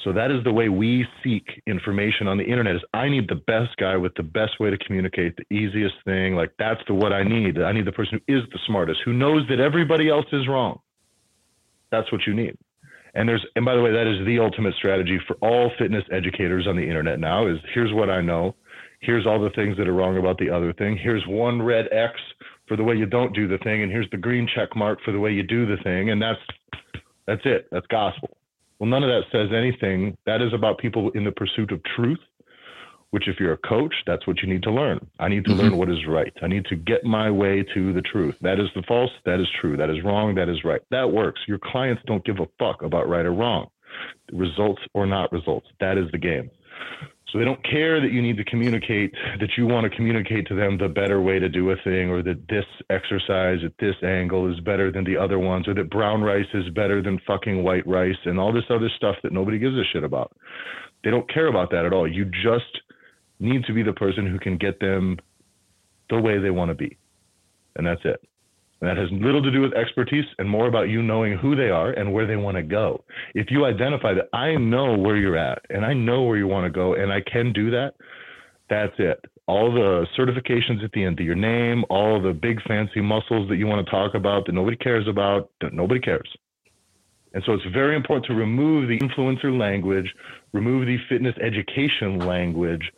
So 0.04 0.14
that 0.14 0.32
is 0.32 0.44
the 0.46 0.54
way 0.54 0.70
we 0.70 1.06
seek 1.24 1.62
information 1.68 2.28
on 2.28 2.38
the 2.38 2.46
internet 2.46 2.76
is 2.76 2.82
I 2.94 3.10
need 3.10 3.28
the 3.28 3.36
best 3.36 3.76
guy 3.78 3.98
with 3.98 4.14
the 4.16 4.24
best 4.24 4.60
way 4.60 4.70
to 4.70 4.78
communicate, 4.78 5.36
the 5.36 5.56
easiest 5.56 5.96
thing. 6.06 6.36
Like 6.36 6.52
that's 6.58 6.80
the 6.88 6.94
what 6.94 7.12
I 7.12 7.24
need. 7.24 7.62
I 7.62 7.74
need 7.74 7.86
the 7.86 7.92
person 7.92 8.22
who 8.26 8.38
is 8.38 8.44
the 8.52 8.60
smartest, 8.66 9.02
who 9.04 9.12
knows 9.12 9.46
that 9.50 9.60
everybody 9.60 10.10
else 10.10 10.26
is 10.32 10.48
wrong. 10.48 10.80
That's 11.92 12.10
what 12.12 12.22
you 12.26 12.34
need. 12.34 12.58
And 13.14 13.28
there's 13.28 13.46
and 13.56 13.66
by 13.66 13.76
the 13.76 13.82
way, 13.82 13.92
that 13.92 14.08
is 14.08 14.26
the 14.26 14.40
ultimate 14.40 14.76
strategy 14.76 15.20
for 15.28 15.36
all 15.42 15.72
fitness 15.78 16.04
educators 16.12 16.68
on 16.68 16.78
the 16.78 16.88
internet 16.88 17.20
now 17.20 17.48
is 17.48 17.58
here's 17.74 17.94
what 17.94 18.10
I 18.10 18.22
know. 18.22 18.56
Here's 19.02 19.26
all 19.26 19.42
the 19.42 19.50
things 19.52 19.78
that 19.78 19.88
are 19.88 19.94
wrong 19.94 20.18
about 20.18 20.38
the 20.38 20.50
other 20.50 20.74
thing. 20.74 20.98
Here's 20.98 21.26
one 21.26 21.62
red 21.62 21.88
X 21.92 22.14
for 22.68 22.78
the 22.78 22.84
way 22.84 22.96
you 22.96 23.06
don't 23.06 23.34
do 23.34 23.48
the 23.48 23.58
thing, 23.60 23.82
and 23.82 23.92
here's 23.92 24.10
the 24.12 24.18
green 24.18 24.48
check 24.56 24.76
mark 24.76 25.00
for 25.04 25.12
the 25.12 25.20
way 25.20 25.32
you 25.32 25.44
do 25.44 25.66
the 25.66 25.82
thing, 25.84 26.12
and 26.12 26.22
that's 26.22 26.40
that's 27.30 27.42
it. 27.46 27.68
That's 27.72 27.86
gospel. 27.88 28.36
Well, 28.80 28.90
none 28.90 29.04
of 29.04 29.10
that 29.10 29.24
says 29.32 29.50
anything. 29.56 30.18
That 30.26 30.42
is 30.42 30.52
about 30.52 30.80
people 30.80 31.12
in 31.12 31.24
the 31.24 31.32
pursuit 31.32 31.72
of 31.72 31.80
truth, 31.96 32.18
which, 33.12 33.28
if 33.28 33.40
you're 33.40 33.54
a 33.54 33.58
coach, 33.58 33.94
that's 34.08 34.26
what 34.26 34.42
you 34.42 34.50
need 34.52 34.64
to 34.64 34.72
learn. 34.72 35.00
I 35.20 35.28
need 35.28 35.46
to 35.46 35.52
mm-hmm. 35.52 35.62
learn 35.62 35.78
what 35.78 35.90
is 35.90 36.08
right. 36.08 36.34
I 36.42 36.48
need 36.48 36.66
to 36.66 36.76
get 36.76 37.04
my 37.04 37.30
way 37.30 37.64
to 37.76 37.94
the 37.94 38.02
truth. 38.02 38.34
That 38.42 38.60
is 38.60 38.68
the 38.74 38.82
false. 38.88 39.12
That 39.26 39.40
is 39.40 39.48
true. 39.62 39.78
That 39.78 39.92
is 39.92 40.04
wrong. 40.04 40.34
That 40.34 40.50
is 40.50 40.64
right. 40.64 40.82
That 40.90 41.12
works. 41.12 41.42
Your 41.48 41.60
clients 41.60 42.02
don't 42.08 42.26
give 42.26 42.40
a 42.40 42.48
fuck 42.58 42.82
about 42.82 43.08
right 43.08 43.26
or 43.26 43.34
wrong, 43.34 43.68
results 44.32 44.82
or 44.96 45.06
not 45.06 45.32
results. 45.32 45.68
That 45.80 46.00
is 46.00 46.10
the 46.12 46.18
game. 46.18 46.50
So 47.32 47.38
they 47.38 47.46
don't 47.46 47.64
care 47.64 48.02
that 48.02 48.12
you 48.12 48.24
need 48.24 48.38
to 48.38 48.44
communicate, 48.44 49.14
that 49.40 49.52
you 49.56 49.68
want 49.68 49.84
to 49.84 49.96
communicate 49.96 50.48
to 50.48 50.56
them 50.56 50.80
the 50.80 50.90
better 50.90 51.22
way 51.22 51.38
to 51.38 51.48
do 51.48 51.70
a 51.70 51.76
thing, 51.84 52.10
or 52.10 52.24
that 52.24 52.48
this 52.50 52.66
exercise 52.90 53.60
at 53.64 53.74
this 53.80 53.96
angle 54.04 54.52
is 54.52 54.60
better 54.62 54.92
than 54.92 55.04
the 55.04 55.16
other 55.16 55.38
ones, 55.38 55.68
or 55.68 55.76
that 55.76 55.92
brown 55.92 56.22
rice 56.22 56.48
is 56.56 56.68
better 56.70 57.04
than 57.04 57.20
fucking 57.28 57.64
white 57.64 57.86
rice, 57.86 58.18
and 58.26 58.40
all 58.40 58.52
this 58.52 58.64
other 58.72 58.90
stuff 58.98 59.16
that 59.22 59.32
nobody 59.32 59.60
gives 59.60 59.76
a 59.76 59.84
shit 59.94 60.04
about. 60.04 60.36
They 61.04 61.12
don't 61.12 61.32
care 61.32 61.48
about 61.48 61.70
that 61.72 61.86
at 61.86 61.94
all. 61.94 62.12
You 62.12 62.26
just 62.26 62.82
need 63.40 63.64
to 63.66 63.74
be 63.74 63.84
the 63.84 63.94
person 63.94 64.26
who 64.26 64.40
can 64.40 64.58
get 64.58 64.80
them 64.80 65.18
the 66.10 66.20
way 66.20 66.40
they 66.40 66.50
want 66.50 66.70
to 66.70 66.76
be. 66.76 66.98
And 67.76 67.86
that's 67.86 68.02
it. 68.04 68.28
That 68.82 68.96
has 68.96 69.10
little 69.12 69.44
to 69.44 69.52
do 69.52 69.60
with 69.62 69.74
expertise 69.74 70.24
and 70.38 70.50
more 70.50 70.68
about 70.68 70.88
you 70.88 71.02
knowing 71.04 71.38
who 71.38 71.54
they 71.56 71.70
are 71.70 71.92
and 71.92 72.14
where 72.14 72.26
they 72.26 72.38
want 72.38 72.56
to 72.56 72.64
go. 72.64 73.04
If 73.36 73.52
you 73.52 73.66
identify 73.66 74.14
that 74.14 74.30
I 74.32 74.56
know 74.56 74.98
where 74.98 75.18
you're 75.18 75.38
at 75.38 75.62
and 75.70 75.86
I 75.86 75.94
know 75.94 76.24
where 76.24 76.38
you 76.38 76.48
want 76.48 76.66
to 76.66 76.70
go 76.70 76.94
and 76.94 77.12
I 77.12 77.20
can 77.22 77.52
do 77.52 77.70
that, 77.72 77.96
that's 78.70 78.94
it. 78.98 79.20
all 79.50 79.74
the 79.74 80.06
certifications 80.16 80.84
at 80.84 80.92
the 80.92 81.04
end 81.04 81.20
of 81.20 81.26
your 81.26 81.34
name, 81.34 81.84
all 81.90 82.22
the 82.22 82.32
big 82.32 82.62
fancy 82.68 83.02
muscles 83.02 83.50
that 83.50 83.56
you 83.56 83.66
want 83.66 83.84
to 83.84 83.90
talk 83.90 84.14
about 84.14 84.46
that 84.46 84.52
nobody 84.52 84.78
cares 84.78 85.08
about, 85.08 85.50
nobody 85.74 86.00
cares. 86.00 86.30
And 87.34 87.42
so 87.46 87.54
it's 87.54 87.66
very 87.74 87.96
important 87.96 88.28
to 88.28 88.36
remove 88.36 88.88
the 88.88 89.00
influencer 89.00 89.58
language, 89.58 90.14
remove 90.54 90.86
the 90.86 90.98
fitness 91.10 91.34
education 91.42 92.20
language 92.20 92.92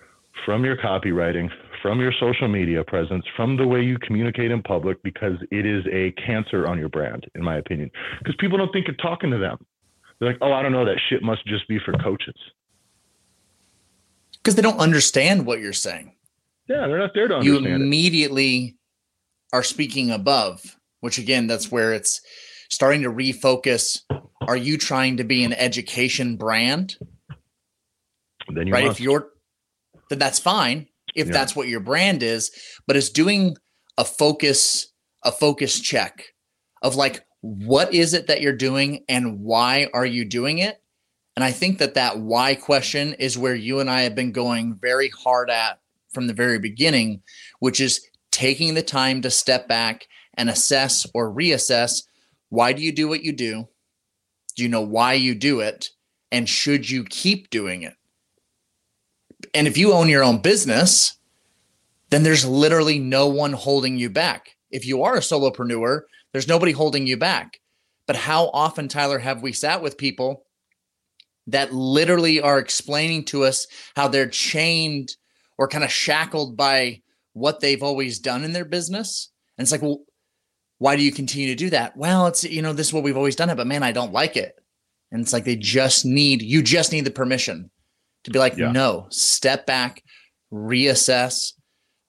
from 0.46 0.66
your 0.66 0.76
copywriting, 0.76 1.50
from 1.82 2.00
your 2.00 2.14
social 2.20 2.48
media 2.48 2.84
presence, 2.84 3.26
from 3.36 3.58
the 3.58 3.68
way 3.68 3.82
you 3.82 3.98
communicate 4.00 4.52
in 4.52 4.62
public, 4.62 5.02
because 5.04 5.38
it 5.52 5.66
is 5.66 5.84
a 5.92 6.12
cancer 6.12 6.68
on 6.68 6.78
your 6.78 6.90
brand, 6.90 7.26
in 7.36 7.44
my 7.44 7.58
opinion. 7.58 7.90
Because 8.20 8.36
people 8.40 8.58
don't 8.58 8.72
think 8.72 8.88
you're 8.88 8.96
talking 8.98 9.32
to 9.32 9.38
them. 9.38 9.58
They're 10.20 10.30
like, 10.30 10.38
oh, 10.42 10.54
I 10.54 10.62
don't 10.62 10.72
know, 10.72 10.86
that 10.86 11.00
shit 11.10 11.24
must 11.24 11.46
just 11.48 11.68
be 11.68 11.80
for 11.80 11.94
coaches. 11.94 12.36
Because 14.34 14.56
they 14.56 14.62
don't 14.62 14.80
understand 14.80 15.46
what 15.46 15.60
you're 15.60 15.74
saying. 15.74 16.14
Yeah, 16.68 16.88
they're 16.88 17.00
not 17.00 17.14
there 17.14 17.28
to 17.28 17.36
understand. 17.38 17.66
You 17.66 17.76
immediately 17.76 18.58
it. 18.58 18.76
are 19.54 19.64
speaking 19.64 20.12
above, 20.12 20.78
which 21.00 21.18
again, 21.18 21.48
that's 21.48 21.72
where 21.72 21.94
it's 21.94 22.22
starting 22.70 23.02
to 23.04 23.10
refocus. 23.10 24.02
Are 24.48 24.56
you 24.58 24.78
trying 24.78 25.18
to 25.18 25.24
be 25.24 25.44
an 25.44 25.54
education 25.54 26.38
brand? 26.38 26.98
Then 28.48 28.68
you 28.68 28.74
right. 28.74 28.86
Must. 28.86 29.00
If 29.00 29.04
you're, 29.04 29.30
then 30.10 30.20
that's 30.20 30.40
fine. 30.40 30.88
If 31.16 31.28
yeah. 31.28 31.34
that's 31.34 31.56
what 31.56 31.68
your 31.68 31.80
brand 31.80 32.24
is, 32.24 32.52
but 32.88 32.96
it's 32.96 33.10
doing 33.10 33.56
a 33.98 34.06
focus, 34.06 34.88
a 35.24 35.32
focus 35.32 35.80
check 35.80 36.26
of 36.82 36.96
like, 36.96 37.26
what 37.42 37.94
is 37.94 38.14
it 38.14 38.28
that 38.28 38.42
you're 38.42 38.54
doing 38.54 39.04
and 39.10 39.40
why 39.40 39.88
are 39.94 40.06
you 40.06 40.26
doing 40.26 40.60
it? 40.60 40.82
And 41.36 41.44
I 41.44 41.52
think 41.52 41.80
that 41.80 41.96
that 41.96 42.20
why 42.20 42.56
question 42.56 43.14
is 43.14 43.38
where 43.38 43.56
you 43.56 43.80
and 43.80 43.90
I 43.90 44.02
have 44.02 44.16
been 44.16 44.32
going 44.32 44.78
very 44.82 45.10
hard 45.10 45.50
at 45.50 45.80
from 46.14 46.28
the 46.28 46.34
very 46.34 46.60
beginning, 46.60 47.22
which 47.60 47.80
is 47.80 48.06
taking 48.32 48.74
the 48.74 48.84
time 48.84 49.22
to 49.22 49.30
step 49.30 49.68
back 49.68 50.08
and 50.36 50.50
assess 50.50 51.06
or 51.14 51.34
reassess 51.34 52.04
why 52.52 52.74
do 52.74 52.82
you 52.82 52.92
do 52.92 53.08
what 53.08 53.24
you 53.24 53.32
do? 53.32 53.70
Do 54.58 54.64
you 54.64 54.68
know 54.68 54.82
why 54.82 55.14
you 55.14 55.34
do 55.34 55.62
it? 55.62 55.90
And 56.34 56.48
should 56.48 56.90
you 56.90 57.06
keep 57.06 57.50
doing 57.50 57.82
it? 57.82 57.94
And 59.54 59.68
if 59.68 59.78
you 59.78 59.94
own 59.94 60.10
your 60.10 60.24
own 60.24 60.42
business, 60.42 61.18
then 62.10 62.24
there's 62.24 62.46
literally 62.46 63.00
no 63.00 63.28
one 63.28 63.54
holding 63.54 63.98
you 63.98 64.10
back. 64.10 64.56
If 64.70 64.86
you 64.86 65.04
are 65.04 65.16
a 65.16 65.22
solopreneur, 65.22 66.02
there's 66.32 66.48
nobody 66.48 66.72
holding 66.72 67.08
you 67.08 67.18
back. 67.18 67.60
But 68.06 68.16
how 68.16 68.50
often, 68.54 68.88
Tyler, 68.88 69.20
have 69.20 69.42
we 69.42 69.54
sat 69.54 69.82
with 69.82 69.98
people 69.98 70.46
that 71.48 71.74
literally 71.74 72.42
are 72.42 72.60
explaining 72.60 73.26
to 73.26 73.44
us 73.44 73.68
how 73.96 74.08
they're 74.08 74.28
chained 74.28 75.16
or 75.58 75.68
kind 75.68 75.84
of 75.84 75.92
shackled 75.92 76.58
by 76.58 77.02
what 77.34 77.60
they've 77.60 77.84
always 77.84 78.20
done 78.20 78.44
in 78.44 78.54
their 78.54 78.66
business? 78.66 79.30
And 79.58 79.64
it's 79.64 79.72
like, 79.72 79.82
well, 79.82 80.02
why 80.80 80.96
do 80.96 81.04
you 81.04 81.12
continue 81.12 81.48
to 81.48 81.56
do 81.56 81.70
that? 81.70 81.96
Well, 81.96 82.28
it's, 82.28 82.44
you 82.44 82.62
know, 82.62 82.74
this 82.74 82.88
is 82.88 82.94
what 82.94 83.04
we've 83.04 83.18
always 83.18 83.36
done 83.36 83.50
it, 83.50 83.56
but 83.56 83.68
man, 83.68 83.84
I 83.84 83.92
don't 83.92 84.14
like 84.14 84.36
it. 84.36 84.60
And 85.12 85.22
it's 85.22 85.34
like 85.34 85.46
they 85.46 85.56
just 85.56 86.06
need, 86.06 86.42
you 86.42 86.64
just 86.64 86.92
need 86.92 87.06
the 87.06 87.12
permission 87.12 87.70
to 88.24 88.32
be 88.32 88.40
like, 88.40 88.58
yeah. 88.58 88.72
no, 88.72 89.08
step 89.10 89.66
back, 89.66 90.04
reassess. 90.52 91.54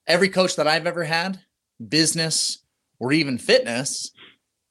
Every 0.06 0.28
coach 0.28 0.56
that 0.56 0.66
I've 0.66 0.86
ever 0.86 1.04
had, 1.04 1.40
business 1.88 2.58
or 2.98 3.12
even 3.12 3.38
fitness, 3.38 4.10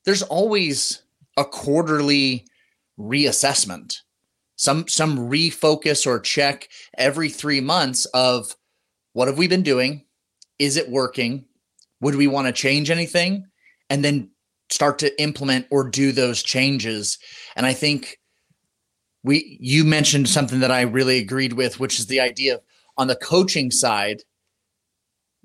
there's 0.05 0.23
always 0.23 1.03
a 1.37 1.45
quarterly 1.45 2.45
reassessment. 2.99 3.95
Some 4.55 4.87
some 4.87 5.17
refocus 5.17 6.05
or 6.05 6.19
check 6.19 6.67
every 6.97 7.29
3 7.29 7.61
months 7.61 8.05
of 8.13 8.55
what 9.13 9.27
have 9.27 9.37
we 9.37 9.47
been 9.47 9.63
doing? 9.63 10.05
Is 10.59 10.77
it 10.77 10.89
working? 10.89 11.45
Would 12.01 12.15
we 12.15 12.27
want 12.27 12.47
to 12.47 12.53
change 12.53 12.89
anything? 12.89 13.45
And 13.89 14.05
then 14.05 14.29
start 14.69 14.99
to 14.99 15.21
implement 15.21 15.67
or 15.69 15.89
do 15.89 16.11
those 16.11 16.41
changes. 16.41 17.17
And 17.55 17.65
i 17.65 17.73
think 17.73 18.17
we 19.23 19.57
you 19.59 19.83
mentioned 19.83 20.27
something 20.27 20.59
that 20.59 20.71
i 20.71 20.81
really 20.81 21.17
agreed 21.17 21.53
with 21.53 21.79
which 21.79 21.99
is 21.99 22.07
the 22.07 22.19
idea 22.19 22.55
of 22.55 22.61
on 22.97 23.07
the 23.07 23.15
coaching 23.15 23.71
side 23.71 24.23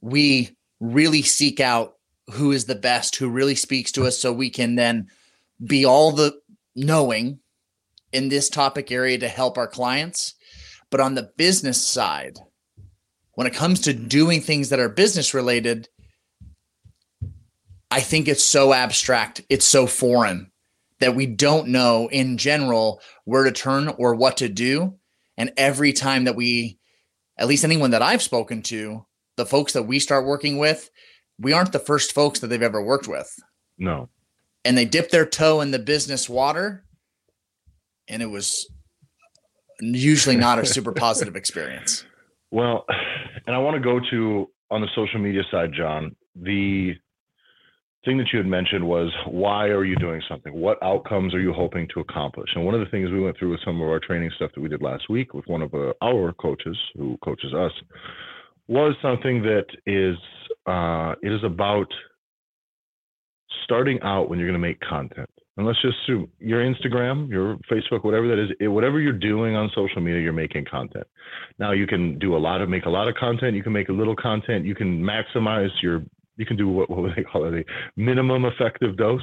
we 0.00 0.56
really 0.80 1.22
seek 1.22 1.60
out 1.60 1.96
who 2.32 2.52
is 2.52 2.64
the 2.64 2.74
best, 2.74 3.16
who 3.16 3.28
really 3.28 3.54
speaks 3.54 3.92
to 3.92 4.04
us, 4.06 4.18
so 4.18 4.32
we 4.32 4.50
can 4.50 4.74
then 4.74 5.08
be 5.64 5.84
all 5.84 6.12
the 6.12 6.38
knowing 6.74 7.38
in 8.12 8.28
this 8.28 8.48
topic 8.48 8.90
area 8.90 9.18
to 9.18 9.28
help 9.28 9.56
our 9.58 9.66
clients. 9.66 10.34
But 10.90 11.00
on 11.00 11.14
the 11.14 11.30
business 11.36 11.84
side, 11.84 12.38
when 13.32 13.46
it 13.46 13.54
comes 13.54 13.80
to 13.80 13.92
doing 13.92 14.40
things 14.40 14.70
that 14.70 14.78
are 14.80 14.88
business 14.88 15.34
related, 15.34 15.88
I 17.90 18.00
think 18.00 18.28
it's 18.28 18.44
so 18.44 18.72
abstract, 18.72 19.42
it's 19.48 19.66
so 19.66 19.86
foreign 19.86 20.50
that 21.00 21.14
we 21.14 21.26
don't 21.26 21.68
know 21.68 22.08
in 22.10 22.38
general 22.38 23.00
where 23.24 23.44
to 23.44 23.52
turn 23.52 23.88
or 23.88 24.14
what 24.14 24.38
to 24.38 24.48
do. 24.48 24.94
And 25.36 25.52
every 25.56 25.92
time 25.92 26.24
that 26.24 26.36
we, 26.36 26.78
at 27.38 27.48
least 27.48 27.64
anyone 27.64 27.90
that 27.90 28.02
I've 28.02 28.22
spoken 28.22 28.62
to, 28.62 29.06
the 29.36 29.46
folks 29.46 29.74
that 29.74 29.82
we 29.82 29.98
start 29.98 30.24
working 30.24 30.58
with, 30.58 30.90
we 31.38 31.52
aren't 31.52 31.72
the 31.72 31.78
first 31.78 32.12
folks 32.12 32.40
that 32.40 32.46
they've 32.46 32.62
ever 32.62 32.82
worked 32.82 33.08
with. 33.08 33.30
No. 33.78 34.08
And 34.64 34.76
they 34.76 34.86
dipped 34.86 35.12
their 35.12 35.26
toe 35.26 35.60
in 35.60 35.70
the 35.70 35.78
business 35.78 36.28
water, 36.28 36.84
and 38.08 38.22
it 38.22 38.30
was 38.30 38.66
usually 39.80 40.36
not 40.36 40.58
a 40.58 40.66
super 40.66 40.92
positive 40.92 41.36
experience. 41.36 42.04
Well, 42.50 42.84
and 43.46 43.54
I 43.54 43.58
want 43.58 43.74
to 43.74 43.80
go 43.80 44.00
to 44.10 44.50
on 44.70 44.80
the 44.80 44.88
social 44.94 45.20
media 45.20 45.42
side, 45.50 45.72
John. 45.76 46.16
The 46.34 46.94
thing 48.06 48.16
that 48.18 48.28
you 48.32 48.38
had 48.38 48.46
mentioned 48.46 48.86
was 48.86 49.12
why 49.26 49.66
are 49.66 49.84
you 49.84 49.96
doing 49.96 50.22
something? 50.28 50.54
What 50.54 50.82
outcomes 50.82 51.34
are 51.34 51.40
you 51.40 51.52
hoping 51.52 51.86
to 51.92 52.00
accomplish? 52.00 52.48
And 52.54 52.64
one 52.64 52.74
of 52.74 52.80
the 52.80 52.86
things 52.86 53.10
we 53.10 53.20
went 53.20 53.36
through 53.38 53.50
with 53.50 53.60
some 53.64 53.82
of 53.82 53.88
our 53.88 54.00
training 54.00 54.30
stuff 54.36 54.50
that 54.54 54.60
we 54.60 54.68
did 54.70 54.80
last 54.80 55.10
week 55.10 55.34
with 55.34 55.46
one 55.46 55.60
of 55.60 55.74
uh, 55.74 55.92
our 56.02 56.32
coaches 56.32 56.78
who 56.96 57.18
coaches 57.22 57.52
us 57.52 57.72
was 58.68 58.94
something 59.02 59.42
that 59.42 59.66
is 59.86 60.16
uh, 60.66 61.14
it 61.22 61.32
is 61.32 61.44
about 61.44 61.88
starting 63.64 63.98
out 64.02 64.30
when 64.30 64.38
you're 64.38 64.48
going 64.48 64.60
to 64.60 64.66
make 64.66 64.80
content. 64.80 65.28
And 65.56 65.66
let's 65.66 65.80
just 65.80 65.96
assume 66.02 66.28
your 66.38 66.60
Instagram, 66.60 67.30
your 67.30 67.56
Facebook, 67.70 68.04
whatever 68.04 68.28
that 68.28 68.38
is, 68.38 68.50
it, 68.60 68.68
whatever 68.68 69.00
you're 69.00 69.12
doing 69.12 69.56
on 69.56 69.70
social 69.74 70.02
media, 70.02 70.20
you're 70.20 70.32
making 70.32 70.66
content. 70.70 71.06
Now 71.58 71.72
you 71.72 71.86
can 71.86 72.18
do 72.18 72.36
a 72.36 72.38
lot 72.38 72.60
of 72.60 72.68
make 72.68 72.84
a 72.84 72.90
lot 72.90 73.08
of 73.08 73.14
content. 73.14 73.56
You 73.56 73.62
can 73.62 73.72
make 73.72 73.88
a 73.88 73.92
little 73.92 74.16
content. 74.16 74.66
You 74.66 74.74
can 74.74 75.02
maximize 75.02 75.70
your. 75.82 76.02
You 76.36 76.46
can 76.46 76.56
do 76.56 76.68
what 76.68 76.90
what 76.90 77.02
would 77.02 77.12
they 77.16 77.24
call 77.24 77.44
it 77.46 77.54
a 77.54 77.64
minimum 77.96 78.44
effective 78.44 78.96
dose. 78.96 79.22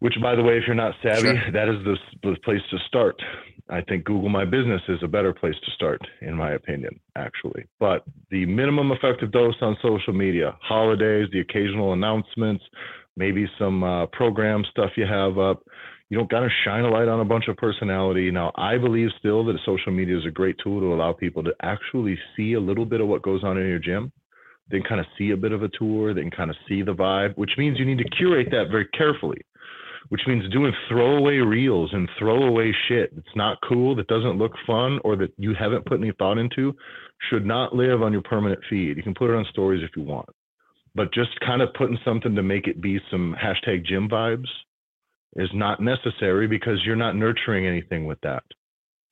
Which, 0.00 0.14
by 0.22 0.34
the 0.34 0.42
way, 0.42 0.56
if 0.56 0.64
you're 0.66 0.74
not 0.74 0.94
savvy, 1.02 1.38
sure. 1.38 1.52
that 1.52 1.68
is 1.68 1.84
the, 1.84 1.96
the 2.22 2.36
place 2.42 2.62
to 2.70 2.78
start. 2.88 3.20
I 3.68 3.82
think 3.82 4.04
Google 4.04 4.30
My 4.30 4.46
Business 4.46 4.80
is 4.88 4.98
a 5.02 5.08
better 5.08 5.32
place 5.32 5.54
to 5.62 5.70
start, 5.72 6.00
in 6.22 6.34
my 6.34 6.52
opinion, 6.52 6.98
actually. 7.16 7.66
But 7.78 8.04
the 8.30 8.46
minimum 8.46 8.92
effective 8.92 9.30
dose 9.30 9.54
on 9.60 9.76
social 9.82 10.14
media, 10.14 10.56
holidays, 10.62 11.28
the 11.32 11.40
occasional 11.40 11.92
announcements, 11.92 12.64
maybe 13.16 13.46
some 13.58 13.84
uh, 13.84 14.06
program 14.06 14.64
stuff 14.70 14.90
you 14.96 15.06
have 15.06 15.38
up. 15.38 15.62
You 16.08 16.18
don't 16.18 16.30
got 16.30 16.40
to 16.40 16.48
shine 16.64 16.84
a 16.84 16.90
light 16.90 17.06
on 17.06 17.20
a 17.20 17.24
bunch 17.24 17.46
of 17.46 17.56
personality. 17.58 18.30
Now, 18.30 18.50
I 18.56 18.78
believe 18.78 19.10
still 19.18 19.44
that 19.44 19.58
social 19.64 19.92
media 19.92 20.18
is 20.18 20.26
a 20.26 20.30
great 20.30 20.56
tool 20.64 20.80
to 20.80 20.92
allow 20.92 21.12
people 21.12 21.44
to 21.44 21.54
actually 21.62 22.18
see 22.36 22.54
a 22.54 22.60
little 22.60 22.86
bit 22.86 23.00
of 23.00 23.06
what 23.06 23.22
goes 23.22 23.44
on 23.44 23.58
in 23.58 23.68
your 23.68 23.78
gym. 23.78 24.10
Then 24.70 24.82
kind 24.88 25.00
of 25.00 25.06
see 25.18 25.30
a 25.30 25.36
bit 25.36 25.52
of 25.52 25.62
a 25.62 25.68
tour, 25.68 26.14
then 26.14 26.30
kind 26.30 26.50
of 26.50 26.56
see 26.68 26.82
the 26.82 26.94
vibe, 26.94 27.36
which 27.36 27.52
means 27.58 27.78
you 27.78 27.84
need 27.84 27.98
to 27.98 28.10
curate 28.16 28.48
that 28.50 28.68
very 28.70 28.86
carefully 28.86 29.42
which 30.10 30.22
means 30.26 30.50
doing 30.52 30.72
throwaway 30.88 31.36
reels 31.36 31.90
and 31.92 32.08
throwaway 32.18 32.72
shit 32.88 33.14
that's 33.14 33.36
not 33.36 33.58
cool, 33.66 33.94
that 33.94 34.08
doesn't 34.08 34.38
look 34.38 34.52
fun, 34.66 34.98
or 35.04 35.14
that 35.16 35.32
you 35.38 35.54
haven't 35.54 35.86
put 35.86 36.00
any 36.00 36.12
thought 36.18 36.36
into, 36.36 36.74
should 37.30 37.46
not 37.46 37.74
live 37.74 38.02
on 38.02 38.12
your 38.12 38.22
permanent 38.22 38.60
feed. 38.68 38.96
You 38.96 39.02
can 39.04 39.14
put 39.14 39.30
it 39.30 39.36
on 39.36 39.46
stories 39.50 39.82
if 39.84 39.96
you 39.96 40.02
want, 40.02 40.28
but 40.96 41.14
just 41.14 41.38
kind 41.46 41.62
of 41.62 41.72
putting 41.74 41.98
something 42.04 42.34
to 42.34 42.42
make 42.42 42.66
it 42.66 42.80
be 42.80 42.98
some 43.10 43.36
hashtag 43.40 43.86
gym 43.86 44.08
vibes 44.08 44.48
is 45.36 45.48
not 45.54 45.80
necessary 45.80 46.48
because 46.48 46.80
you're 46.84 46.96
not 46.96 47.14
nurturing 47.14 47.66
anything 47.66 48.04
with 48.04 48.20
that. 48.22 48.42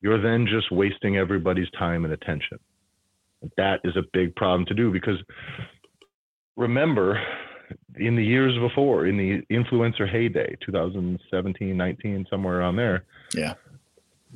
You're 0.01 0.21
then 0.21 0.47
just 0.47 0.69
wasting 0.69 1.15
everybody's 1.15 1.69
time 1.77 2.03
and 2.03 2.13
attention. 2.13 2.59
That 3.57 3.79
is 3.83 3.95
a 3.95 4.03
big 4.13 4.35
problem 4.35 4.65
to 4.67 4.73
do 4.73 4.91
because 4.91 5.17
remember, 6.57 7.21
in 7.95 8.15
the 8.15 8.23
years 8.23 8.57
before, 8.59 9.05
in 9.05 9.17
the 9.17 9.41
influencer 9.53 10.09
heyday, 10.09 10.55
2017, 10.65 11.75
19, 11.75 12.25
somewhere 12.29 12.59
around 12.59 12.75
there. 12.75 13.05
Yeah. 13.33 13.53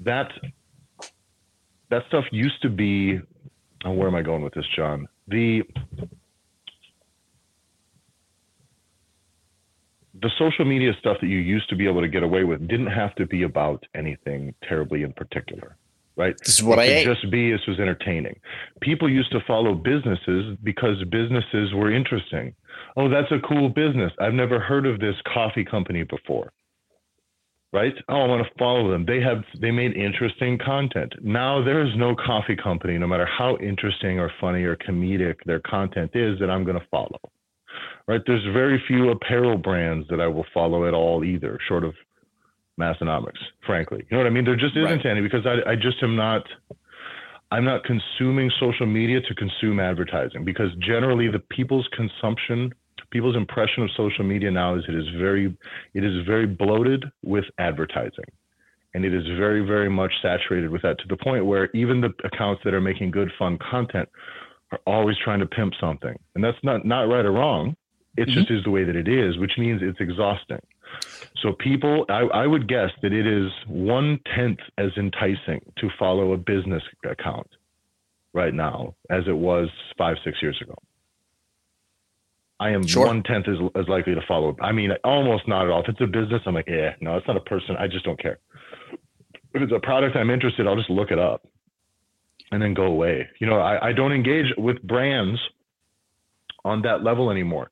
That 0.03 0.31
that 1.89 2.03
stuff 2.07 2.25
used 2.31 2.61
to 2.63 2.69
be 2.69 3.19
oh, 3.85 3.91
where 3.91 4.07
am 4.07 4.15
I 4.15 4.21
going 4.21 4.41
with 4.41 4.53
this, 4.53 4.65
John? 4.75 5.07
The 5.27 5.63
the 10.21 10.29
social 10.39 10.63
media 10.63 10.93
stuff 10.99 11.17
that 11.21 11.27
you 11.27 11.37
used 11.37 11.69
to 11.69 11.75
be 11.75 11.87
able 11.87 12.01
to 12.01 12.07
get 12.07 12.23
away 12.23 12.43
with 12.43 12.67
didn't 12.67 12.87
have 12.87 13.13
to 13.15 13.25
be 13.25 13.43
about 13.43 13.83
anything 13.93 14.53
terribly 14.67 15.03
in 15.03 15.11
particular. 15.11 15.75
Right? 16.15 16.35
This 16.39 16.59
is 16.59 16.63
what 16.63 16.79
it 16.79 16.83
I 16.83 16.85
ate. 16.85 17.05
Just 17.05 17.29
be 17.31 17.51
this 17.51 17.65
was 17.67 17.79
entertaining. 17.79 18.39
People 18.81 19.09
used 19.09 19.31
to 19.31 19.39
follow 19.47 19.73
businesses 19.73 20.57
because 20.63 21.03
businesses 21.09 21.73
were 21.73 21.91
interesting. 21.91 22.53
Oh, 22.95 23.09
that's 23.09 23.31
a 23.31 23.39
cool 23.47 23.69
business. 23.69 24.11
I've 24.19 24.33
never 24.33 24.59
heard 24.59 24.85
of 24.85 24.99
this 24.99 25.15
coffee 25.33 25.65
company 25.65 26.03
before. 26.03 26.51
Right? 27.71 27.95
Oh, 28.07 28.21
I 28.21 28.27
want 28.27 28.45
to 28.45 28.53
follow 28.59 28.91
them. 28.91 29.03
They 29.03 29.19
have 29.21 29.43
they 29.59 29.71
made 29.71 29.97
interesting 29.97 30.59
content. 30.63 31.15
Now 31.23 31.63
there 31.63 31.83
is 31.83 31.91
no 31.95 32.15
coffee 32.15 32.55
company, 32.55 32.99
no 32.99 33.07
matter 33.07 33.25
how 33.25 33.57
interesting 33.57 34.19
or 34.19 34.31
funny 34.39 34.63
or 34.63 34.75
comedic 34.75 35.37
their 35.47 35.59
content 35.61 36.11
is, 36.13 36.37
that 36.39 36.51
I'm 36.51 36.63
going 36.63 36.79
to 36.79 36.87
follow. 36.91 37.19
Right? 38.07 38.21
There's 38.27 38.43
very 38.53 38.83
few 38.87 39.09
apparel 39.09 39.57
brands 39.57 40.07
that 40.09 40.21
I 40.21 40.27
will 40.27 40.45
follow 40.53 40.87
at 40.87 40.93
all 40.93 41.23
either, 41.23 41.57
short 41.67 41.83
of 41.83 41.95
Massenomics, 42.79 43.39
frankly. 43.65 43.99
You 44.09 44.17
know 44.17 44.23
what 44.23 44.27
I 44.27 44.31
mean? 44.31 44.45
There 44.45 44.55
just 44.55 44.75
isn't 44.75 44.89
right. 44.89 45.05
any 45.05 45.21
because 45.21 45.45
I, 45.45 45.71
I 45.71 45.75
just 45.75 46.01
am 46.01 46.15
not 46.15 46.43
I'm 47.53 47.65
not 47.65 47.83
consuming 47.83 48.51
social 48.59 48.87
media 48.87 49.21
to 49.21 49.35
consume 49.35 49.79
advertising 49.79 50.43
because 50.43 50.69
generally 50.79 51.29
the 51.29 51.37
people's 51.37 51.87
consumption, 51.95 52.73
people's 53.11 53.35
impression 53.35 53.83
of 53.83 53.91
social 53.95 54.25
media 54.25 54.49
now 54.49 54.75
is 54.75 54.83
it 54.87 54.95
is 54.95 55.07
very 55.19 55.55
it 55.93 56.03
is 56.03 56.25
very 56.25 56.47
bloated 56.47 57.05
with 57.23 57.45
advertising. 57.59 58.25
And 58.95 59.05
it 59.05 59.13
is 59.13 59.23
very, 59.37 59.65
very 59.65 59.89
much 59.89 60.13
saturated 60.21 60.69
with 60.69 60.83
that 60.83 60.99
to 60.99 61.07
the 61.07 61.17
point 61.17 61.45
where 61.45 61.69
even 61.73 62.01
the 62.01 62.13
accounts 62.23 62.61
that 62.63 62.75
are 62.75 62.81
making 62.81 63.09
good 63.09 63.31
fun 63.39 63.57
content 63.57 64.07
are 64.71 64.79
always 64.85 65.15
trying 65.23 65.39
to 65.39 65.47
pimp 65.47 65.73
something. 65.79 66.15
And 66.35 66.43
that's 66.43 66.57
not 66.63 66.85
not 66.85 67.03
right 67.03 67.25
or 67.25 67.31
wrong. 67.31 67.75
It 68.17 68.27
mm-hmm. 68.27 68.39
just 68.39 68.51
is 68.51 68.63
the 68.63 68.71
way 68.71 68.83
that 68.83 68.95
it 68.95 69.07
is, 69.07 69.37
which 69.37 69.57
means 69.59 69.81
it's 69.83 69.99
exhausting. 69.99 70.59
So 71.41 71.53
people, 71.53 72.05
I, 72.09 72.21
I 72.33 72.47
would 72.47 72.67
guess 72.67 72.89
that 73.01 73.11
it 73.11 73.27
is 73.27 73.51
one 73.67 74.19
tenth 74.35 74.59
as 74.77 74.91
enticing 74.97 75.61
to 75.77 75.89
follow 75.99 76.33
a 76.33 76.37
business 76.37 76.83
account 77.05 77.47
right 78.33 78.53
now 78.53 78.95
as 79.09 79.23
it 79.27 79.35
was 79.35 79.69
five, 79.97 80.17
six 80.23 80.41
years 80.41 80.57
ago. 80.61 80.75
I 82.59 82.69
am 82.69 82.87
sure. 82.87 83.07
one 83.07 83.23
tenth 83.23 83.47
as, 83.49 83.57
as 83.75 83.87
likely 83.89 84.15
to 84.15 84.21
follow. 84.27 84.55
I 84.61 84.71
mean, 84.71 84.91
almost 85.03 85.47
not 85.47 85.65
at 85.65 85.71
all. 85.71 85.81
If 85.81 85.89
it's 85.89 86.01
a 86.01 86.07
business, 86.07 86.41
I'm 86.45 86.53
like, 86.53 86.67
yeah, 86.67 86.95
no, 87.01 87.17
it's 87.17 87.27
not 87.27 87.35
a 87.35 87.41
person. 87.41 87.75
I 87.77 87.87
just 87.87 88.05
don't 88.05 88.19
care. 88.19 88.39
If 89.53 89.61
it's 89.61 89.73
a 89.75 89.79
product 89.79 90.15
I'm 90.15 90.29
interested, 90.29 90.65
I'll 90.65 90.77
just 90.77 90.89
look 90.89 91.11
it 91.11 91.19
up 91.19 91.45
and 92.51 92.61
then 92.61 92.73
go 92.73 92.83
away. 92.83 93.27
You 93.39 93.47
know, 93.47 93.59
I, 93.59 93.89
I 93.89 93.93
don't 93.93 94.13
engage 94.13 94.45
with 94.57 94.81
brands 94.83 95.39
on 96.65 96.81
that 96.83 97.03
level 97.03 97.29
anymore. 97.29 97.71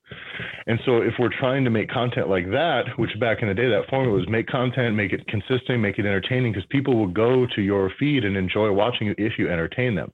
And 0.66 0.78
so 0.84 0.98
if 0.98 1.14
we're 1.18 1.36
trying 1.38 1.64
to 1.64 1.70
make 1.70 1.90
content 1.90 2.28
like 2.28 2.50
that, 2.50 2.84
which 2.96 3.18
back 3.18 3.38
in 3.42 3.48
the 3.48 3.54
day 3.54 3.68
that 3.68 3.88
formula 3.88 4.16
was 4.16 4.28
make 4.28 4.46
content, 4.46 4.94
make 4.94 5.12
it 5.12 5.26
consistent, 5.28 5.80
make 5.80 5.98
it 5.98 6.06
entertaining 6.06 6.52
because 6.52 6.66
people 6.70 6.96
will 6.96 7.08
go 7.08 7.46
to 7.54 7.62
your 7.62 7.90
feed 7.98 8.24
and 8.24 8.36
enjoy 8.36 8.70
watching 8.70 9.06
you 9.06 9.14
if 9.18 9.38
you 9.38 9.48
entertain 9.48 9.94
them. 9.94 10.12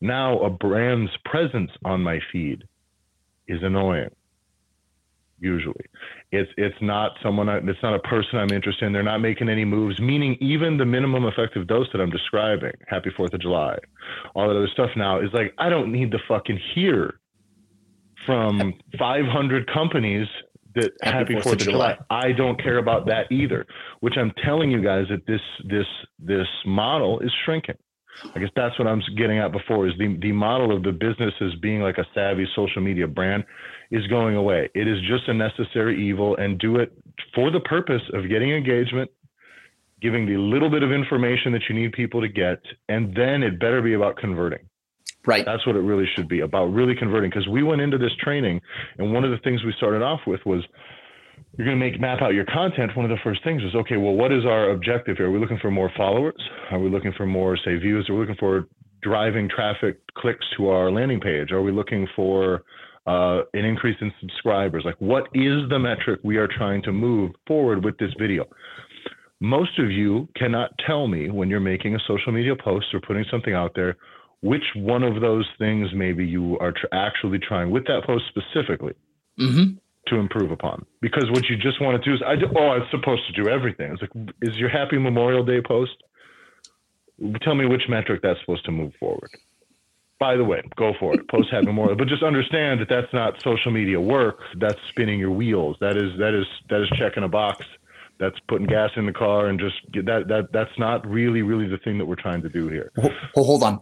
Now 0.00 0.38
a 0.40 0.50
brand's 0.50 1.10
presence 1.24 1.70
on 1.84 2.02
my 2.02 2.18
feed 2.32 2.64
is 3.46 3.62
annoying. 3.62 4.10
Usually, 5.40 5.84
it's 6.32 6.50
it's 6.56 6.76
not 6.80 7.12
someone. 7.22 7.48
I, 7.48 7.58
it's 7.58 7.82
not 7.82 7.94
a 7.94 8.00
person 8.00 8.40
I'm 8.40 8.50
interested 8.50 8.86
in. 8.86 8.92
They're 8.92 9.04
not 9.04 9.18
making 9.20 9.48
any 9.48 9.64
moves. 9.64 10.00
Meaning, 10.00 10.36
even 10.40 10.76
the 10.76 10.84
minimum 10.84 11.26
effective 11.26 11.68
dose 11.68 11.86
that 11.92 12.00
I'm 12.00 12.10
describing, 12.10 12.72
Happy 12.88 13.10
Fourth 13.16 13.32
of 13.32 13.40
July, 13.40 13.78
all 14.34 14.48
that 14.48 14.56
other 14.56 14.68
stuff 14.72 14.90
now 14.96 15.20
is 15.20 15.30
like 15.32 15.54
I 15.56 15.68
don't 15.68 15.92
need 15.92 16.10
to 16.10 16.18
fucking 16.26 16.58
hear 16.74 17.20
from 18.28 18.74
500 18.98 19.72
companies 19.72 20.26
that 20.74 20.92
happy, 21.02 21.34
happy 21.34 21.42
Fourth 21.42 21.54
of 21.54 21.58
July. 21.60 21.94
July. 21.94 22.06
I 22.10 22.32
don't 22.32 22.62
care 22.62 22.78
about 22.78 23.06
that 23.06 23.32
either. 23.32 23.66
Which 24.00 24.14
I'm 24.18 24.32
telling 24.44 24.70
you 24.70 24.82
guys 24.82 25.06
that 25.08 25.26
this 25.26 25.40
this 25.64 25.86
this 26.18 26.46
model 26.66 27.20
is 27.20 27.32
shrinking. 27.44 27.76
I 28.34 28.40
guess 28.40 28.50
that's 28.56 28.76
what 28.78 28.88
I'm 28.88 29.00
getting 29.16 29.38
at 29.38 29.52
before 29.52 29.86
is 29.86 29.94
the 29.98 30.18
the 30.20 30.32
model 30.32 30.76
of 30.76 30.82
the 30.82 30.92
business 30.92 31.32
as 31.40 31.54
being 31.62 31.80
like 31.80 31.98
a 31.98 32.06
savvy 32.14 32.46
social 32.54 32.82
media 32.82 33.06
brand 33.06 33.44
is 33.90 34.06
going 34.08 34.36
away. 34.36 34.68
It 34.74 34.86
is 34.86 34.98
just 35.08 35.28
a 35.28 35.34
necessary 35.34 36.06
evil 36.08 36.36
and 36.36 36.58
do 36.58 36.76
it 36.76 36.92
for 37.34 37.50
the 37.50 37.60
purpose 37.60 38.02
of 38.12 38.28
getting 38.28 38.50
engagement, 38.50 39.10
giving 40.02 40.26
the 40.26 40.36
little 40.36 40.68
bit 40.68 40.82
of 40.82 40.92
information 40.92 41.52
that 41.52 41.62
you 41.68 41.74
need 41.74 41.92
people 41.92 42.20
to 42.20 42.28
get, 42.28 42.60
and 42.88 43.14
then 43.14 43.42
it 43.42 43.58
better 43.58 43.80
be 43.80 43.94
about 43.94 44.16
converting. 44.16 44.68
Right. 45.26 45.44
That's 45.44 45.66
what 45.66 45.76
it 45.76 45.80
really 45.80 46.06
should 46.16 46.28
be 46.28 46.40
about 46.40 46.66
really 46.66 46.94
converting. 46.94 47.30
Because 47.30 47.46
we 47.48 47.62
went 47.62 47.80
into 47.80 47.98
this 47.98 48.12
training, 48.22 48.60
and 48.98 49.12
one 49.12 49.24
of 49.24 49.30
the 49.30 49.38
things 49.38 49.62
we 49.64 49.74
started 49.76 50.02
off 50.02 50.20
with 50.26 50.40
was 50.46 50.64
you're 51.56 51.66
going 51.66 51.78
to 51.78 51.84
make 51.84 52.00
map 52.00 52.22
out 52.22 52.34
your 52.34 52.44
content. 52.46 52.96
One 52.96 53.04
of 53.04 53.10
the 53.10 53.22
first 53.22 53.42
things 53.44 53.62
was 53.62 53.74
okay. 53.74 53.96
Well, 53.96 54.14
what 54.14 54.32
is 54.32 54.44
our 54.44 54.70
objective 54.70 55.16
here? 55.16 55.26
Are 55.26 55.30
we 55.30 55.38
looking 55.38 55.58
for 55.60 55.70
more 55.70 55.90
followers? 55.96 56.40
Are 56.70 56.78
we 56.78 56.88
looking 56.88 57.12
for 57.16 57.26
more 57.26 57.56
say 57.56 57.76
views? 57.76 58.08
Are 58.08 58.14
we 58.14 58.20
looking 58.20 58.36
for 58.38 58.68
driving 59.02 59.48
traffic 59.48 59.98
clicks 60.16 60.44
to 60.56 60.68
our 60.68 60.90
landing 60.90 61.20
page? 61.20 61.52
Are 61.52 61.62
we 61.62 61.72
looking 61.72 62.06
for 62.14 62.62
uh, 63.06 63.42
an 63.54 63.64
increase 63.64 63.96
in 64.00 64.12
subscribers? 64.20 64.82
Like, 64.84 64.96
what 64.98 65.24
is 65.34 65.68
the 65.68 65.78
metric 65.78 66.20
we 66.22 66.36
are 66.36 66.48
trying 66.48 66.82
to 66.82 66.92
move 66.92 67.32
forward 67.46 67.84
with 67.84 67.96
this 67.98 68.10
video? 68.18 68.44
Most 69.40 69.78
of 69.78 69.90
you 69.90 70.28
cannot 70.36 70.70
tell 70.84 71.06
me 71.06 71.30
when 71.30 71.48
you're 71.48 71.60
making 71.60 71.94
a 71.94 71.98
social 72.08 72.32
media 72.32 72.54
post 72.56 72.86
or 72.92 73.00
putting 73.00 73.24
something 73.30 73.54
out 73.54 73.72
there 73.74 73.96
which 74.40 74.64
one 74.76 75.02
of 75.02 75.20
those 75.20 75.46
things 75.58 75.88
maybe 75.92 76.24
you 76.24 76.58
are 76.58 76.72
tr- 76.72 76.86
actually 76.92 77.38
trying 77.38 77.70
with 77.70 77.84
that 77.86 78.04
post 78.06 78.24
specifically 78.28 78.94
mm-hmm. 79.38 79.74
to 80.06 80.16
improve 80.16 80.50
upon. 80.50 80.84
Because 81.00 81.28
what 81.30 81.44
you 81.48 81.56
just 81.56 81.80
want 81.80 82.02
to 82.02 82.08
do 82.08 82.14
is, 82.14 82.22
I 82.24 82.36
do, 82.36 82.46
oh, 82.56 82.68
I'm 82.70 82.86
supposed 82.90 83.22
to 83.26 83.42
do 83.42 83.48
everything. 83.48 83.92
It's 83.92 84.02
like, 84.02 84.34
is 84.42 84.56
your 84.56 84.68
Happy 84.68 84.98
Memorial 84.98 85.44
Day 85.44 85.60
post? 85.60 85.92
Tell 87.42 87.56
me 87.56 87.66
which 87.66 87.82
metric 87.88 88.20
that's 88.22 88.38
supposed 88.40 88.64
to 88.66 88.70
move 88.70 88.92
forward. 89.00 89.30
By 90.20 90.36
the 90.36 90.44
way, 90.44 90.62
go 90.76 90.94
for 90.98 91.14
it. 91.14 91.28
Post 91.28 91.48
Happy 91.50 91.66
Memorial, 91.66 91.96
but 91.96 92.08
just 92.08 92.22
understand 92.22 92.80
that 92.80 92.88
that's 92.88 93.12
not 93.12 93.40
social 93.42 93.72
media 93.72 94.00
work. 94.00 94.40
That's 94.56 94.78
spinning 94.90 95.18
your 95.18 95.30
wheels. 95.30 95.76
That 95.80 95.96
is 95.96 96.16
that 96.18 96.34
is 96.34 96.46
that 96.70 96.82
is 96.82 96.88
checking 96.96 97.22
a 97.22 97.28
box 97.28 97.64
that's 98.18 98.34
putting 98.48 98.66
gas 98.66 98.90
in 98.96 99.06
the 99.06 99.12
car 99.12 99.46
and 99.46 99.60
just 99.60 99.76
that 100.06 100.26
that 100.26 100.48
that's 100.52 100.76
not 100.76 101.06
really 101.06 101.42
really 101.42 101.68
the 101.68 101.78
thing 101.78 101.98
that 101.98 102.06
we're 102.06 102.16
trying 102.16 102.42
to 102.42 102.48
do 102.48 102.68
here. 102.68 102.90
Well, 102.96 103.44
hold 103.44 103.62
on 103.62 103.80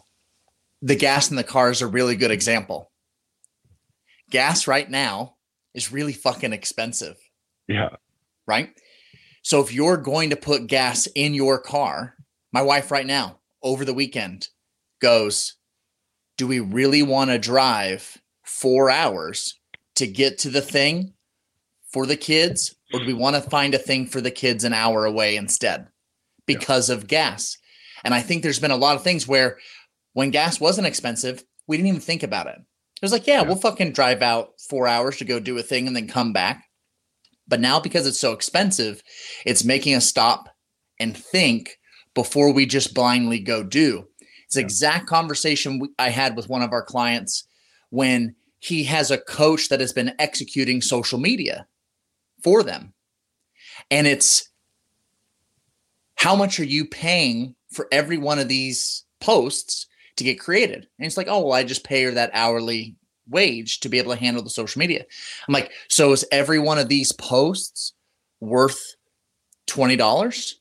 the 0.82 0.96
gas 0.96 1.30
in 1.30 1.36
the 1.36 1.44
car 1.44 1.70
is 1.70 1.82
a 1.82 1.86
really 1.86 2.16
good 2.16 2.30
example. 2.30 2.90
Gas 4.30 4.66
right 4.66 4.90
now 4.90 5.36
is 5.74 5.92
really 5.92 6.12
fucking 6.12 6.52
expensive. 6.52 7.16
Yeah. 7.68 7.90
Right. 8.46 8.70
So 9.42 9.60
if 9.60 9.72
you're 9.72 9.96
going 9.96 10.30
to 10.30 10.36
put 10.36 10.66
gas 10.66 11.06
in 11.14 11.34
your 11.34 11.60
car, 11.60 12.16
my 12.52 12.62
wife 12.62 12.90
right 12.90 13.06
now 13.06 13.38
over 13.62 13.84
the 13.84 13.94
weekend 13.94 14.48
goes, 15.00 15.54
Do 16.36 16.46
we 16.46 16.60
really 16.60 17.02
want 17.02 17.30
to 17.30 17.38
drive 17.38 18.20
four 18.44 18.90
hours 18.90 19.58
to 19.96 20.06
get 20.06 20.38
to 20.38 20.50
the 20.50 20.60
thing 20.60 21.14
for 21.92 22.06
the 22.06 22.16
kids? 22.16 22.74
Or 22.92 23.00
do 23.00 23.06
we 23.06 23.14
want 23.14 23.36
to 23.36 23.42
find 23.42 23.74
a 23.74 23.78
thing 23.78 24.06
for 24.06 24.20
the 24.20 24.30
kids 24.30 24.64
an 24.64 24.72
hour 24.72 25.04
away 25.04 25.36
instead 25.36 25.88
because 26.46 26.88
yeah. 26.88 26.96
of 26.96 27.06
gas? 27.06 27.58
And 28.04 28.14
I 28.14 28.20
think 28.20 28.42
there's 28.42 28.60
been 28.60 28.70
a 28.70 28.76
lot 28.76 28.96
of 28.96 29.02
things 29.02 29.26
where 29.26 29.58
when 30.16 30.30
gas 30.30 30.58
wasn't 30.58 30.86
expensive, 30.86 31.44
we 31.66 31.76
didn't 31.76 31.88
even 31.88 32.00
think 32.00 32.22
about 32.22 32.46
it. 32.46 32.56
It 32.56 33.02
was 33.02 33.12
like, 33.12 33.26
yeah, 33.26 33.42
yeah, 33.42 33.42
we'll 33.42 33.56
fucking 33.56 33.92
drive 33.92 34.22
out 34.22 34.58
four 34.66 34.88
hours 34.88 35.18
to 35.18 35.26
go 35.26 35.38
do 35.38 35.58
a 35.58 35.62
thing 35.62 35.86
and 35.86 35.94
then 35.94 36.08
come 36.08 36.32
back. 36.32 36.64
But 37.46 37.60
now 37.60 37.80
because 37.80 38.06
it's 38.06 38.18
so 38.18 38.32
expensive, 38.32 39.02
it's 39.44 39.62
making 39.62 39.94
us 39.94 40.06
stop 40.06 40.48
and 40.98 41.14
think 41.14 41.76
before 42.14 42.50
we 42.50 42.64
just 42.64 42.94
blindly 42.94 43.40
go 43.40 43.62
do. 43.62 44.08
It's 44.46 44.56
yeah. 44.56 44.62
exact 44.62 45.06
conversation 45.06 45.82
I 45.98 46.08
had 46.08 46.34
with 46.34 46.48
one 46.48 46.62
of 46.62 46.72
our 46.72 46.82
clients 46.82 47.46
when 47.90 48.34
he 48.58 48.84
has 48.84 49.10
a 49.10 49.18
coach 49.18 49.68
that 49.68 49.80
has 49.80 49.92
been 49.92 50.14
executing 50.18 50.80
social 50.80 51.18
media 51.18 51.66
for 52.42 52.62
them. 52.62 52.94
And 53.90 54.06
it's 54.06 54.50
how 56.14 56.34
much 56.34 56.58
are 56.58 56.64
you 56.64 56.86
paying 56.86 57.54
for 57.70 57.86
every 57.92 58.16
one 58.16 58.38
of 58.38 58.48
these 58.48 59.04
posts 59.20 59.86
to 60.16 60.24
get 60.24 60.40
created. 60.40 60.86
And 60.98 61.06
it's 61.06 61.16
like, 61.16 61.28
oh, 61.28 61.40
well, 61.40 61.52
I 61.52 61.64
just 61.64 61.84
pay 61.84 62.04
her 62.04 62.12
that 62.12 62.30
hourly 62.32 62.96
wage 63.28 63.80
to 63.80 63.88
be 63.88 63.98
able 63.98 64.12
to 64.12 64.20
handle 64.20 64.42
the 64.42 64.50
social 64.50 64.78
media. 64.78 65.04
I'm 65.46 65.54
like, 65.54 65.72
so 65.88 66.12
is 66.12 66.24
every 66.30 66.58
one 66.58 66.78
of 66.78 66.88
these 66.88 67.12
posts 67.12 67.92
worth 68.40 68.96
$20? 69.68 70.54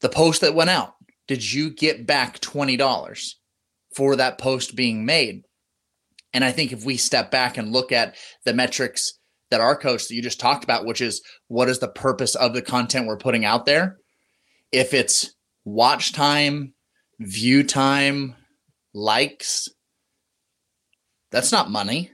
The 0.00 0.08
post 0.08 0.40
that 0.42 0.54
went 0.54 0.70
out, 0.70 0.94
did 1.26 1.52
you 1.52 1.70
get 1.70 2.06
back 2.06 2.38
$20 2.40 3.34
for 3.94 4.16
that 4.16 4.38
post 4.38 4.76
being 4.76 5.04
made? 5.04 5.44
And 6.32 6.44
I 6.44 6.52
think 6.52 6.72
if 6.72 6.84
we 6.84 6.96
step 6.96 7.30
back 7.30 7.56
and 7.56 7.72
look 7.72 7.92
at 7.92 8.16
the 8.44 8.52
metrics 8.52 9.18
that 9.50 9.60
our 9.60 9.76
coach 9.76 10.08
that 10.08 10.14
you 10.14 10.22
just 10.22 10.40
talked 10.40 10.64
about, 10.64 10.84
which 10.84 11.00
is 11.00 11.22
what 11.48 11.68
is 11.68 11.78
the 11.78 11.88
purpose 11.88 12.34
of 12.34 12.54
the 12.54 12.62
content 12.62 13.06
we're 13.06 13.16
putting 13.16 13.44
out 13.44 13.66
there? 13.66 13.98
If 14.72 14.92
it's 14.92 15.32
watch 15.64 16.12
time, 16.12 16.74
view 17.20 17.62
time, 17.62 18.34
likes. 18.92 19.68
That's 21.30 21.52
not 21.52 21.70
money. 21.70 22.10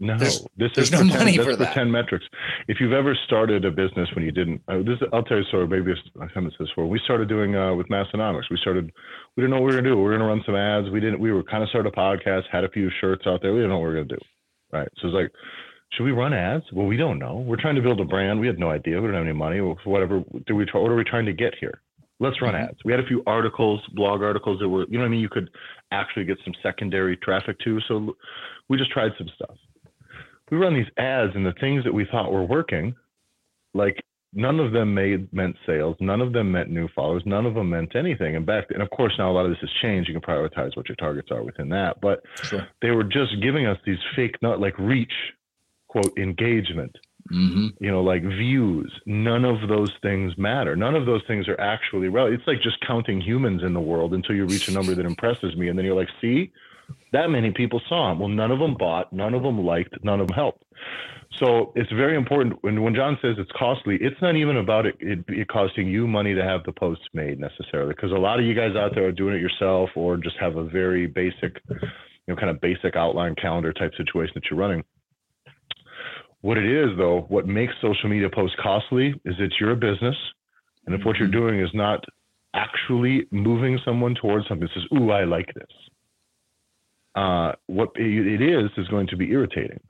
No, 0.00 0.18
there's, 0.18 0.40
this 0.56 0.72
there's 0.74 0.88
is 0.88 0.92
no 0.92 0.98
10, 0.98 1.06
money 1.06 1.38
for 1.38 1.54
that. 1.54 1.72
Ten 1.72 1.90
metrics. 1.90 2.24
If 2.66 2.78
you've 2.80 2.92
ever 2.92 3.16
started 3.26 3.64
a 3.64 3.70
business 3.70 4.08
when 4.14 4.24
you 4.24 4.32
didn't, 4.32 4.60
uh, 4.66 4.78
this 4.78 4.98
I'll 5.12 5.22
tell 5.22 5.36
you 5.36 5.44
a 5.44 5.46
story. 5.46 5.68
Maybe 5.68 5.92
I 6.20 6.26
haven't 6.34 6.50
said 6.52 6.60
this 6.60 6.68
before. 6.68 6.88
We 6.88 7.00
started 7.04 7.28
doing 7.28 7.54
uh, 7.54 7.74
with 7.74 7.86
Massenomics. 7.88 8.50
We 8.50 8.56
started. 8.60 8.90
We 9.36 9.42
didn't 9.42 9.50
know 9.50 9.60
what 9.60 9.70
we 9.70 9.76
were 9.76 9.82
gonna 9.82 9.94
do. 9.94 9.96
We 9.96 10.02
were 10.02 10.12
gonna 10.12 10.26
run 10.26 10.42
some 10.44 10.56
ads. 10.56 10.90
We 10.90 10.98
didn't. 10.98 11.20
We 11.20 11.32
were 11.32 11.44
kind 11.44 11.62
of 11.62 11.68
started 11.68 11.92
a 11.92 11.96
podcast. 11.96 12.42
Had 12.50 12.64
a 12.64 12.70
few 12.70 12.90
shirts 13.00 13.24
out 13.26 13.40
there. 13.40 13.52
We 13.52 13.60
didn't 13.60 13.70
know 13.70 13.78
what 13.78 13.88
we 13.88 13.94
were 13.94 14.04
gonna 14.04 14.16
do. 14.16 14.24
Right. 14.72 14.88
So 15.00 15.08
it's 15.08 15.14
like, 15.14 15.30
should 15.92 16.04
we 16.04 16.10
run 16.10 16.34
ads? 16.34 16.64
Well, 16.72 16.86
we 16.86 16.96
don't 16.96 17.20
know. 17.20 17.36
We're 17.46 17.60
trying 17.60 17.76
to 17.76 17.82
build 17.82 18.00
a 18.00 18.04
brand. 18.04 18.40
We 18.40 18.48
had 18.48 18.58
no 18.58 18.70
idea. 18.70 19.00
We 19.00 19.06
don't 19.06 19.14
have 19.14 19.24
any 19.24 19.32
money. 19.32 19.58
Whatever. 19.58 20.24
Do 20.46 20.56
we? 20.56 20.66
What 20.72 20.90
are 20.90 20.96
we 20.96 21.04
trying 21.04 21.26
to 21.26 21.32
get 21.32 21.54
here? 21.60 21.80
Let's 22.20 22.40
run 22.40 22.54
mm-hmm. 22.54 22.64
ads. 22.64 22.78
We 22.84 22.92
had 22.92 23.00
a 23.00 23.06
few 23.06 23.22
articles, 23.26 23.80
blog 23.94 24.22
articles 24.22 24.60
that 24.60 24.68
were, 24.68 24.86
you 24.88 24.98
know 24.98 25.00
what 25.00 25.06
I 25.06 25.10
mean? 25.10 25.20
You 25.20 25.28
could 25.28 25.50
actually 25.90 26.24
get 26.24 26.38
some 26.44 26.54
secondary 26.62 27.16
traffic 27.16 27.58
to. 27.60 27.80
So 27.88 28.16
we 28.68 28.78
just 28.78 28.90
tried 28.90 29.12
some 29.18 29.28
stuff 29.34 29.56
we 30.50 30.58
run 30.58 30.74
these 30.74 30.90
ads 30.98 31.32
and 31.34 31.44
the 31.44 31.54
things 31.60 31.84
that 31.84 31.92
we 31.92 32.06
thought 32.10 32.32
were 32.32 32.44
working, 32.44 32.94
like 33.72 34.02
none 34.32 34.60
of 34.60 34.72
them 34.72 34.94
made 34.94 35.32
meant 35.32 35.56
sales, 35.66 35.96
none 36.00 36.20
of 36.20 36.32
them 36.32 36.52
meant 36.52 36.70
new 36.70 36.88
followers, 36.94 37.22
none 37.24 37.46
of 37.46 37.54
them 37.54 37.70
meant 37.70 37.96
anything. 37.96 38.36
And 38.36 38.44
back 38.44 38.66
and 38.70 38.82
of 38.82 38.90
course 38.90 39.14
now 39.18 39.30
a 39.30 39.32
lot 39.32 39.46
of 39.46 39.50
this 39.50 39.60
has 39.60 39.70
changed. 39.82 40.08
You 40.08 40.14
can 40.14 40.22
prioritize 40.22 40.76
what 40.76 40.88
your 40.88 40.96
targets 40.96 41.30
are 41.30 41.42
within 41.42 41.68
that. 41.70 42.00
But 42.00 42.22
sure. 42.42 42.66
they 42.82 42.90
were 42.90 43.04
just 43.04 43.40
giving 43.42 43.66
us 43.66 43.78
these 43.86 43.98
fake 44.14 44.36
not 44.42 44.60
like 44.60 44.78
reach, 44.78 45.12
quote, 45.88 46.16
engagement. 46.18 46.94
Mm-hmm. 47.32 47.82
You 47.82 47.90
know, 47.90 48.02
like 48.02 48.22
views. 48.22 48.92
None 49.06 49.44
of 49.44 49.66
those 49.68 49.90
things 50.02 50.36
matter. 50.36 50.76
None 50.76 50.94
of 50.94 51.06
those 51.06 51.22
things 51.26 51.48
are 51.48 51.58
actually 51.58 52.08
relevant. 52.08 52.40
It's 52.40 52.46
like 52.46 52.60
just 52.60 52.76
counting 52.86 53.20
humans 53.20 53.62
in 53.62 53.72
the 53.72 53.80
world 53.80 54.12
until 54.12 54.34
you 54.34 54.44
reach 54.44 54.68
a 54.68 54.72
number 54.72 54.94
that 54.94 55.06
impresses 55.06 55.56
me, 55.56 55.68
and 55.68 55.78
then 55.78 55.86
you're 55.86 55.96
like, 55.96 56.10
"See, 56.20 56.52
that 57.12 57.30
many 57.30 57.50
people 57.52 57.80
saw 57.88 58.10
them. 58.10 58.18
Well, 58.18 58.28
none 58.28 58.50
of 58.50 58.58
them 58.58 58.74
bought, 58.78 59.12
none 59.12 59.34
of 59.34 59.42
them 59.42 59.64
liked, 59.64 59.94
none 60.04 60.20
of 60.20 60.28
them 60.28 60.34
helped. 60.34 60.64
So 61.38 61.72
it's 61.74 61.90
very 61.90 62.16
important 62.16 62.62
when 62.62 62.82
when 62.82 62.94
John 62.94 63.18
says 63.20 63.36
it's 63.38 63.50
costly, 63.58 63.98
it's 64.00 64.20
not 64.22 64.36
even 64.36 64.56
about 64.56 64.86
it, 64.86 64.96
it, 65.00 65.24
it 65.28 65.48
costing 65.48 65.88
you 65.88 66.06
money 66.06 66.34
to 66.34 66.44
have 66.44 66.62
the 66.64 66.72
posts 66.72 67.04
made 67.12 67.40
necessarily, 67.40 67.92
because 67.94 68.12
a 68.12 68.16
lot 68.16 68.38
of 68.38 68.44
you 68.44 68.54
guys 68.54 68.76
out 68.76 68.92
there 68.94 69.06
are 69.06 69.12
doing 69.12 69.34
it 69.34 69.40
yourself 69.40 69.90
or 69.96 70.16
just 70.16 70.36
have 70.38 70.56
a 70.56 70.64
very 70.64 71.06
basic, 71.06 71.60
you 71.70 71.78
know, 72.28 72.36
kind 72.36 72.50
of 72.50 72.60
basic 72.60 72.94
outline 72.94 73.34
calendar 73.34 73.72
type 73.72 73.92
situation 73.96 74.32
that 74.36 74.44
you're 74.50 74.58
running. 74.58 74.84
What 76.44 76.58
it 76.58 76.66
is 76.66 76.90
though, 76.98 77.24
what 77.28 77.46
makes 77.46 77.72
social 77.80 78.10
media 78.10 78.28
posts 78.28 78.56
costly 78.62 79.14
is 79.24 79.34
that 79.38 79.50
you're 79.58 79.72
a 79.72 79.76
business, 79.76 80.16
and 80.86 80.94
if 80.94 81.04
what 81.04 81.16
you're 81.16 81.28
mm-hmm. 81.28 81.40
doing 81.40 81.60
is 81.60 81.70
not 81.72 82.04
actually 82.54 83.26
moving 83.30 83.78
someone 83.84 84.14
towards 84.14 84.46
something, 84.48 84.68
says, 84.74 84.84
"Ooh, 84.92 85.10
I 85.10 85.24
like 85.24 85.50
this." 85.54 85.72
uh, 87.14 87.52
what 87.66 87.90
it 87.96 88.42
is 88.42 88.70
is 88.76 88.88
going 88.88 89.06
to 89.08 89.16
be 89.16 89.30
irritating. 89.30 89.80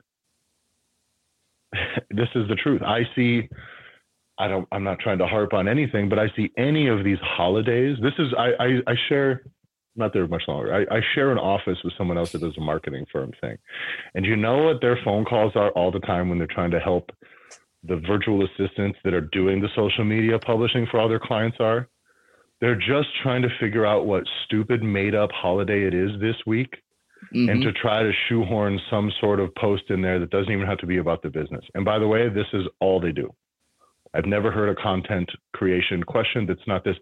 this 2.09 2.29
is 2.35 2.47
the 2.47 2.55
truth. 2.55 2.81
I 2.81 3.01
see. 3.15 3.49
I 4.37 4.47
don't. 4.47 4.67
I'm 4.71 4.83
not 4.83 4.99
trying 4.99 5.17
to 5.19 5.27
harp 5.27 5.53
on 5.53 5.67
anything, 5.67 6.09
but 6.09 6.19
I 6.19 6.27
see 6.35 6.51
any 6.57 6.87
of 6.87 7.03
these 7.03 7.17
holidays. 7.21 7.97
This 8.01 8.13
is. 8.19 8.33
I. 8.37 8.51
I, 8.59 8.67
I 8.87 8.95
share. 9.09 9.43
Not 9.95 10.13
there 10.13 10.27
much 10.27 10.43
longer. 10.47 10.73
I, 10.73 10.97
I 10.97 11.01
share 11.13 11.31
an 11.31 11.37
office 11.37 11.77
with 11.83 11.93
someone 11.97 12.17
else 12.17 12.33
that 12.33 12.41
does 12.41 12.57
a 12.57 12.61
marketing 12.61 13.05
firm 13.11 13.31
thing, 13.39 13.57
and 14.13 14.25
you 14.25 14.35
know 14.35 14.63
what 14.63 14.81
their 14.81 14.99
phone 15.03 15.25
calls 15.25 15.53
are 15.55 15.69
all 15.71 15.91
the 15.91 15.99
time 15.99 16.29
when 16.29 16.37
they're 16.37 16.47
trying 16.47 16.71
to 16.71 16.79
help 16.79 17.11
the 17.87 17.97
virtual 18.07 18.43
assistants 18.43 18.97
that 19.03 19.13
are 19.13 19.21
doing 19.21 19.61
the 19.61 19.69
social 19.75 20.03
media 20.03 20.39
publishing 20.39 20.87
for 20.89 20.99
all 20.99 21.07
their 21.07 21.19
clients 21.19 21.57
are. 21.59 21.87
They're 22.61 22.75
just 22.75 23.09
trying 23.21 23.41
to 23.43 23.49
figure 23.59 23.85
out 23.85 24.05
what 24.05 24.23
stupid 24.45 24.81
made 24.81 25.13
up 25.13 25.29
holiday 25.31 25.85
it 25.85 25.93
is 25.93 26.11
this 26.19 26.35
week 26.45 26.77
mm-hmm. 27.33 27.49
and 27.49 27.61
to 27.61 27.71
try 27.73 28.03
to 28.03 28.11
shoehorn 28.27 28.79
some 28.89 29.11
sort 29.19 29.39
of 29.39 29.53
post 29.55 29.83
in 29.89 30.01
there 30.01 30.19
that 30.19 30.29
doesn't 30.29 30.51
even 30.51 30.65
have 30.65 30.77
to 30.79 30.87
be 30.87 30.97
about 30.97 31.21
the 31.21 31.29
business. 31.29 31.63
And 31.73 31.85
by 31.85 31.99
the 31.99 32.07
way, 32.07 32.29
this 32.29 32.47
is 32.53 32.63
all 32.79 32.99
they 32.99 33.11
do. 33.11 33.33
I've 34.15 34.25
never 34.25 34.51
heard 34.51 34.69
a 34.69 34.81
content 34.81 35.29
creation 35.53 36.03
question 36.03 36.45
that's 36.45 36.65
not 36.67 36.83
this. 36.83 36.95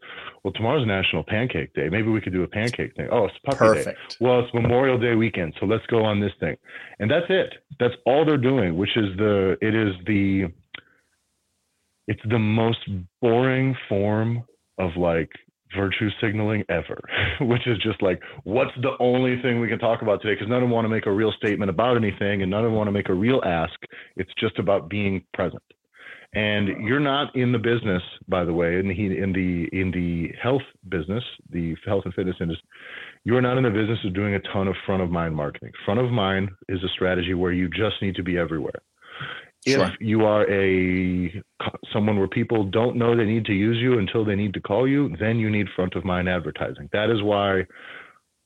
Well, 0.43 0.54
tomorrow's 0.54 0.88
National 0.88 1.23
Pancake 1.23 1.73
Day. 1.73 1.89
Maybe 1.89 2.10
we 2.10 2.21
could 2.21 2.34
do 2.34 2.43
a 2.43 2.47
pancake 2.47 2.95
thing. 2.95 3.08
Oh, 3.12 3.26
it's 3.26 3.36
Puppy 3.45 3.58
Perfect. 3.58 3.86
Day. 3.86 4.15
Well, 4.19 4.39
it's 4.39 4.54
Memorial 4.54 4.97
Day 4.99 5.15
weekend, 5.15 5.54
so 5.60 5.65
let's 5.65 5.86
go 5.88 6.04
on 6.04 6.19
this 6.19 6.32
thing. 6.39 6.56
And 6.99 7.10
that's 7.10 7.28
it. 7.30 7.54
That's 7.80 7.93
all 8.06 8.26
they're 8.26 8.38
doing. 8.38 8.78
Which 8.78 8.97
is 8.97 9.15
the. 9.17 9.58
It 9.62 9.76
is 9.76 9.93
the. 10.06 10.52
It's 12.08 12.21
the 12.30 12.39
most 12.39 12.80
boring 13.21 13.76
form 13.88 14.43
of 14.78 14.91
like 14.97 15.30
virtue 15.76 16.10
signaling 16.21 16.63
ever, 16.69 16.99
which 17.41 17.67
is 17.67 17.78
just 17.80 18.02
like, 18.02 18.21
what's 18.43 18.71
the 18.82 18.91
only 18.99 19.41
thing 19.41 19.60
we 19.60 19.67
can 19.67 19.80
talk 19.80 20.02
about 20.02 20.21
today? 20.21 20.34
Because 20.34 20.49
none 20.49 20.58
of 20.58 20.63
them 20.63 20.71
want 20.71 20.86
to 20.86 20.89
make 20.89 21.06
a 21.06 21.12
real 21.12 21.32
statement 21.38 21.69
about 21.69 21.97
anything 21.97 22.41
and 22.41 22.52
none 22.52 22.63
of 22.63 22.71
them 22.71 22.76
want 22.76 22.88
to 22.88 22.91
make 22.91 23.10
a 23.10 23.13
real 23.13 23.41
ask. 23.45 23.73
It's 24.15 24.32
just 24.39 24.60
about 24.60 24.89
being 24.89 25.23
present. 25.34 25.62
And 26.36 26.88
you're 26.88 27.00
not 27.00 27.36
in 27.36 27.52
the 27.52 27.60
business, 27.60 28.02
by 28.28 28.43
the 28.43 28.54
way, 28.54 28.80
in 28.80 28.88
the 28.88 28.93
in 28.93 29.34
the 29.34 29.69
in 29.72 29.91
the 29.91 30.34
health 30.41 30.63
business, 30.89 31.24
the 31.52 31.76
health 31.86 32.04
and 32.06 32.13
fitness 32.13 32.36
industry. 32.41 32.67
You 33.24 33.38
are 33.38 33.41
not 33.41 33.58
in 33.58 33.63
the 33.63 33.69
business 33.69 34.00
of 34.04 34.15
doing 34.15 34.34
a 34.34 34.39
ton 34.52 34.67
of 34.67 34.76
front 34.86 35.04
of 35.04 35.12
mind 35.12 35.36
marketing. 35.36 35.72
Front 35.86 36.00
of 36.00 36.12
mind 36.12 36.50
is 36.69 36.84
a 36.84 36.89
strategy 36.89 37.36
where 37.36 37.52
you 37.52 37.69
just 37.69 38.02
need 38.02 38.15
to 38.15 38.24
be 38.24 38.38
everywhere. 38.38 38.82
Sure. 39.65 39.86
If 39.86 39.93
you 40.00 40.26
are 40.26 40.50
a 40.52 41.41
someone 41.93 42.17
where 42.17 42.28
people 42.28 42.65
don't 42.65 42.98
know 42.98 43.15
they 43.15 43.26
need 43.26 43.46
to 43.46 43.54
use 43.54 43.78
you 43.80 44.00
until 44.00 44.26
they 44.26 44.36
need 44.36 44.54
to 44.56 44.60
call 44.60 44.88
you, 44.88 45.15
then 45.19 45.38
you 45.38 45.50
need 45.50 45.67
front 45.76 45.93
of 45.96 46.04
mind 46.04 46.28
advertising. 46.28 46.89
That 46.91 47.10
is 47.10 47.22
why 47.22 47.65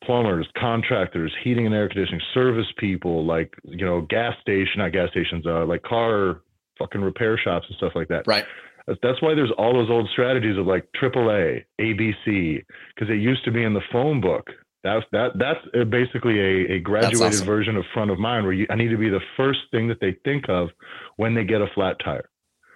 plumbers, 0.04 0.48
contractors, 0.58 1.34
heating 1.44 1.66
and 1.66 1.74
air 1.74 1.88
conditioning, 1.88 2.22
service 2.34 2.68
people, 2.78 3.26
like 3.26 3.54
you 3.64 3.86
know, 3.86 4.02
gas 4.02 4.36
station, 4.42 4.80
not 4.80 4.92
gas 4.92 5.10
stations, 5.10 5.46
uh, 5.48 5.66
like 5.66 5.82
car 5.84 6.42
fucking 6.78 7.02
repair 7.02 7.38
shops 7.38 7.66
and 7.70 7.78
stuff 7.78 7.94
like 7.96 8.08
that. 8.10 8.28
Right. 8.28 8.46
That's 8.88 9.22
why 9.22 9.34
there's 9.34 9.52
all 9.58 9.74
those 9.74 9.90
old 9.90 10.10
strategies 10.14 10.58
of 10.58 10.66
like 10.66 10.88
AAA, 11.02 11.66
ABC, 11.80 12.64
because 12.96 13.10
it 13.10 13.20
used 13.20 13.44
to 13.44 13.52
be 13.52 13.64
in 13.64 13.74
the 13.74 13.82
phone 13.92 14.22
book. 14.22 14.50
That's 14.84 15.06
that 15.12 15.32
that's 15.36 15.60
uh, 15.78 15.84
basically 15.84 16.40
a, 16.40 16.76
a 16.76 16.80
graduated 16.80 17.22
awesome. 17.22 17.46
version 17.46 17.76
of 17.76 17.84
front 17.94 18.12
of 18.12 18.20
mind 18.20 18.46
where 18.46 18.54
you, 18.54 18.66
I 18.70 18.76
need 18.76 18.90
to 18.90 18.98
be 18.98 19.10
the 19.10 19.20
first 19.36 19.60
thing 19.72 19.90
that 19.90 20.00
they 20.00 20.16
think 20.24 20.46
of 20.48 20.70
when 21.18 21.36
they 21.36 21.44
get 21.44 21.62
a 21.62 21.68
flat 21.76 21.98
tire. 22.04 22.30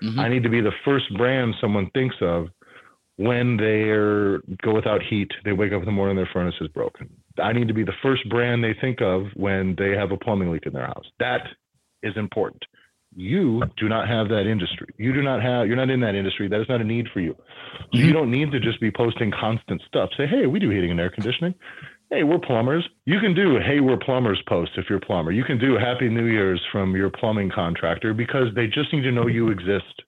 Mm-hmm. 0.04 0.20
I 0.20 0.28
need 0.28 0.44
to 0.44 0.50
be 0.50 0.62
the 0.62 0.74
first 0.84 1.06
brand 1.16 1.56
someone 1.62 1.90
thinks 1.94 2.16
of 2.22 2.48
when 3.16 3.56
they 3.56 3.84
go 4.64 4.74
without 4.74 5.02
heat. 5.04 5.32
They 5.46 5.54
wake 5.54 5.72
up 5.72 5.80
in 5.80 5.86
the 5.86 5.92
morning, 5.92 6.16
their 6.16 6.30
furnace 6.34 6.56
is 6.60 6.68
broken. 6.70 7.10
I 7.42 7.54
need 7.54 7.68
to 7.68 7.74
be 7.74 7.84
the 7.84 7.94
first 8.02 8.28
brand 8.30 8.64
they 8.64 8.76
think 8.82 9.02
of 9.02 9.28
when 9.36 9.76
they 9.78 9.92
have 9.92 10.12
a 10.12 10.18
plumbing 10.18 10.52
leak 10.52 10.66
in 10.66 10.74
their 10.74 10.88
house. 10.88 11.06
That 11.20 11.42
is 12.04 12.14
important. 12.18 12.64
You 13.16 13.64
do 13.78 13.90
not 13.90 14.08
have 14.08 14.30
that 14.30 14.48
industry. 14.48 14.88
You 14.98 15.14
do 15.14 15.22
not 15.22 15.42
have. 15.42 15.68
You're 15.68 15.76
not 15.76 15.90
in 15.90 16.00
that 16.02 16.16
industry. 16.16 16.48
That 16.48 16.62
is 16.62 16.70
not 16.70 16.80
a 16.80 16.84
need 16.84 17.08
for 17.14 17.20
you. 17.20 17.36
So 17.38 17.98
mm-hmm. 17.98 18.08
you 18.08 18.14
don't 18.14 18.32
need 18.32 18.52
to 18.52 18.60
just 18.60 18.80
be 18.80 18.90
posting 18.90 19.32
constant 19.32 19.82
stuff. 19.88 20.10
Say, 20.16 20.28
hey, 20.28 20.48
we 20.48 20.60
do 20.60 20.70
heating 20.70 20.92
and 20.92 21.00
air 21.00 21.10
conditioning 21.10 21.54
hey, 22.12 22.24
we're 22.24 22.40
plumbers. 22.40 22.88
You 23.06 23.20
can 23.20 23.34
do 23.34 23.58
hey, 23.66 23.80
we're 23.80 23.98
plumbers 23.98 24.42
post 24.48 24.72
if 24.78 24.86
you're 24.90 25.00
a 25.00 25.02
plumber. 25.02 25.32
You 25.32 25.44
can 25.44 25.58
do 25.58 25.78
happy 25.78 26.10
new 26.10 26.26
year's 26.26 26.62
from 26.72 26.96
your 26.96 27.10
plumbing 27.10 27.50
contractor 27.50 28.14
because 28.14 28.48
they 28.54 28.68
just 28.68 28.94
need 28.94 29.02
to 29.04 29.12
know 29.12 29.28
you 29.28 29.50
exist. 29.50 30.04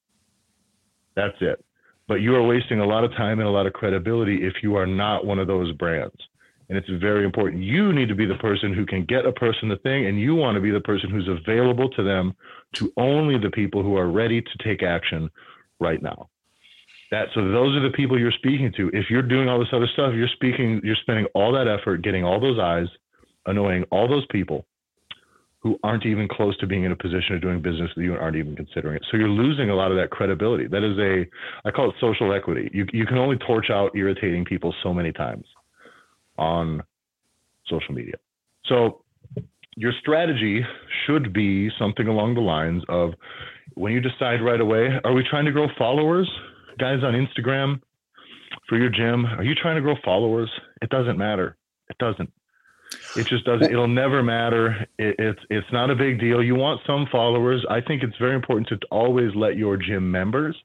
That's 1.16 1.38
it. 1.42 1.64
But 2.08 2.16
you 2.16 2.36
are 2.36 2.44
wasting 2.44 2.82
a 2.82 2.86
lot 2.86 3.06
of 3.06 3.12
time 3.12 3.40
and 3.40 3.48
a 3.48 3.52
lot 3.52 3.66
of 3.66 3.74
credibility 3.74 4.46
if 4.46 4.56
you 4.62 4.76
are 4.76 4.86
not 4.86 5.26
one 5.26 5.40
of 5.40 5.48
those 5.48 5.72
brands. 5.74 6.16
And 6.74 6.84
it's 6.84 6.90
very 7.04 7.24
important. 7.24 7.62
You 7.62 7.94
need 7.94 8.08
to 8.08 8.16
be 8.16 8.26
the 8.26 8.34
person 8.34 8.74
who 8.74 8.84
can 8.84 9.06
get 9.06 9.28
a 9.28 9.32
person 9.32 9.70
the 9.70 9.76
thing, 9.76 10.08
and 10.08 10.20
you 10.20 10.34
want 10.34 10.56
to 10.56 10.60
be 10.60 10.72
the 10.72 10.80
person 10.80 11.08
who's 11.08 11.28
available 11.28 11.88
to 11.90 12.02
them 12.02 12.34
to 12.78 12.92
only 12.98 13.38
the 13.38 13.52
people 13.52 13.84
who 13.84 13.96
are 13.96 14.10
ready 14.10 14.42
to 14.42 14.50
take 14.64 14.82
action 14.82 15.30
right 15.80 16.02
now. 16.02 16.30
That 17.12 17.28
so 17.36 17.48
those 17.48 17.76
are 17.76 17.82
the 17.82 17.96
people 17.96 18.20
you're 18.20 18.32
speaking 18.32 18.74
to. 18.76 18.90
If 18.92 19.12
you're 19.12 19.22
doing 19.22 19.48
all 19.50 19.60
this 19.60 19.68
other 19.72 19.86
stuff 19.94 20.16
you're 20.16 20.28
speaking 20.30 20.82
you're 20.84 20.96
spending 20.96 21.28
all 21.36 21.52
that 21.52 21.68
effort 21.68 22.02
getting 22.02 22.24
all 22.24 22.40
those 22.40 22.58
eyes 22.58 22.88
annoying 23.46 23.84
all 23.92 24.08
those 24.08 24.26
people 24.32 24.66
who 25.60 25.78
aren't 25.84 26.08
even 26.08 26.28
close 26.28 26.58
to 26.58 26.66
being 26.66 26.86
in 26.86 26.92
a 26.92 26.96
position 26.96 27.36
of 27.36 27.42
doing 27.44 27.62
business 27.62 27.92
with 27.96 28.04
you 28.04 28.14
and 28.14 28.20
aren't 28.20 28.36
even 28.36 28.56
considering 28.56 28.96
it. 28.96 29.06
So 29.12 29.18
you're 29.18 29.30
losing 29.30 29.70
a 29.70 29.76
lot 29.76 29.92
of 29.92 29.98
that 29.98 30.10
credibility. 30.10 30.66
That 30.66 30.84
is 30.84 30.98
a 30.98 31.30
i 31.68 31.72
call 31.72 31.92
it 31.92 31.96
social 32.02 32.34
equity. 32.34 32.72
You, 32.74 32.88
you 32.92 33.06
can 33.06 33.20
only 33.20 33.38
torch 33.38 33.70
out 33.70 33.96
irritating 33.96 34.44
people 34.44 34.74
so 34.82 34.92
many 34.92 35.12
times 35.12 35.46
on 36.44 36.84
social 37.68 37.94
media 37.94 38.16
so 38.66 39.02
your 39.76 39.94
strategy 40.00 40.56
should 41.06 41.34
be 41.34 41.70
something 41.80 42.08
along 42.08 42.36
the 42.36 42.42
lines 42.56 42.84
of 42.90 43.14
when 43.76 43.92
you 43.94 44.02
decide 44.02 44.40
right 44.42 44.62
away 44.62 44.84
are 45.04 45.14
we 45.14 45.24
trying 45.30 45.46
to 45.46 45.52
grow 45.52 45.68
followers 45.78 46.30
guys 46.78 47.00
on 47.04 47.14
Instagram 47.14 47.80
for 48.68 48.78
your 48.78 48.90
gym, 48.90 49.26
are 49.26 49.44
you 49.44 49.56
trying 49.56 49.76
to 49.76 49.82
grow 49.82 49.96
followers? 50.04 50.50
It 50.82 50.90
doesn't 50.90 51.18
matter. 51.18 51.58
It 51.90 51.98
doesn't. 51.98 52.32
It 53.16 53.28
just 53.28 53.46
doesn't. 53.46 53.72
It'll 53.72 53.88
never 53.88 54.22
matter. 54.22 54.86
It, 54.98 55.16
it's 55.18 55.40
it's 55.50 55.68
not 55.72 55.90
a 55.90 55.96
big 55.96 56.20
deal. 56.20 56.44
You 56.44 56.56
want 56.56 56.82
some 56.86 57.08
followers. 57.12 57.66
I 57.70 57.82
think 57.82 58.04
it's 58.04 58.18
very 58.18 58.36
important 58.36 58.68
to 58.70 58.80
always 58.92 59.32
let 59.36 59.58
your 59.58 59.78
gym 59.78 60.10
members 60.12 60.56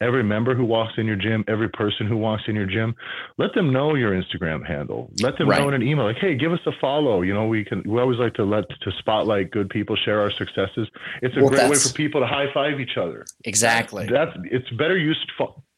every 0.00 0.22
member 0.22 0.54
who 0.54 0.64
walks 0.64 0.94
in 0.96 1.06
your 1.06 1.16
gym, 1.16 1.44
every 1.46 1.68
person 1.68 2.06
who 2.06 2.16
walks 2.16 2.44
in 2.48 2.54
your 2.54 2.66
gym, 2.66 2.94
let 3.38 3.54
them 3.54 3.72
know 3.72 3.94
your 3.94 4.12
Instagram 4.12 4.66
handle. 4.66 5.10
Let 5.20 5.36
them 5.38 5.48
right. 5.48 5.60
know 5.60 5.68
in 5.68 5.74
an 5.74 5.82
email, 5.82 6.06
like, 6.06 6.16
hey, 6.16 6.34
give 6.34 6.52
us 6.52 6.60
a 6.66 6.72
follow. 6.80 7.22
You 7.22 7.34
know, 7.34 7.46
we 7.46 7.64
can. 7.64 7.82
We 7.86 8.00
always 8.00 8.18
like 8.18 8.34
to 8.34 8.44
let 8.44 8.68
to 8.68 8.92
spotlight 8.98 9.50
good 9.50 9.68
people, 9.68 9.96
share 9.96 10.20
our 10.20 10.30
successes. 10.30 10.88
It's 11.22 11.36
a 11.36 11.40
well, 11.40 11.50
great 11.50 11.70
way 11.70 11.76
for 11.76 11.92
people 11.92 12.20
to 12.20 12.26
high 12.26 12.52
five 12.52 12.80
each 12.80 12.96
other. 12.96 13.24
Exactly. 13.44 14.06
That's 14.06 14.32
it's 14.44 14.68
better 14.70 14.96
used. 14.96 15.20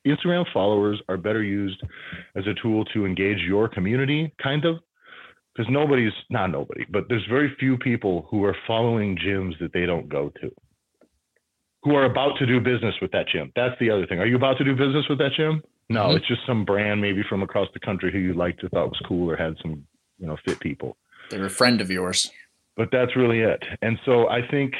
Instagram 0.06 0.44
followers 0.52 1.00
are 1.08 1.16
better 1.16 1.42
used 1.42 1.80
as 2.34 2.44
a 2.46 2.54
tool 2.60 2.84
to 2.86 3.06
engage 3.06 3.38
your 3.38 3.68
community, 3.68 4.32
kind 4.42 4.64
of. 4.64 4.76
Because 5.54 5.70
nobody's 5.70 6.14
not 6.30 6.50
nobody, 6.50 6.86
but 6.88 7.04
there's 7.10 7.26
very 7.28 7.54
few 7.60 7.76
people 7.76 8.26
who 8.30 8.42
are 8.42 8.56
following 8.66 9.18
gyms 9.18 9.52
that 9.60 9.74
they 9.74 9.84
don't 9.84 10.08
go 10.08 10.32
to 10.40 10.50
who 11.82 11.94
are 11.94 12.04
about 12.04 12.38
to 12.38 12.46
do 12.46 12.60
business 12.60 12.94
with 13.02 13.10
that 13.12 13.26
gym. 13.28 13.52
That's 13.56 13.78
the 13.80 13.90
other 13.90 14.06
thing. 14.06 14.20
Are 14.20 14.26
you 14.26 14.36
about 14.36 14.58
to 14.58 14.64
do 14.64 14.74
business 14.74 15.04
with 15.08 15.18
that 15.18 15.32
gym? 15.36 15.62
No, 15.88 16.04
mm-hmm. 16.04 16.16
it's 16.16 16.28
just 16.28 16.40
some 16.46 16.64
brand 16.64 17.00
maybe 17.00 17.22
from 17.28 17.42
across 17.42 17.68
the 17.74 17.80
country 17.80 18.12
who 18.12 18.18
you 18.18 18.34
liked 18.34 18.62
or 18.62 18.68
thought 18.68 18.88
was 18.88 19.00
cool 19.06 19.30
or 19.30 19.36
had 19.36 19.56
some, 19.60 19.84
you 20.18 20.26
know, 20.26 20.36
fit 20.44 20.60
people. 20.60 20.96
They're 21.30 21.44
a 21.44 21.50
friend 21.50 21.80
of 21.80 21.90
yours. 21.90 22.30
But 22.76 22.88
that's 22.90 23.16
really 23.16 23.40
it. 23.40 23.62
And 23.82 23.98
so 24.06 24.28
I 24.28 24.46
think 24.48 24.72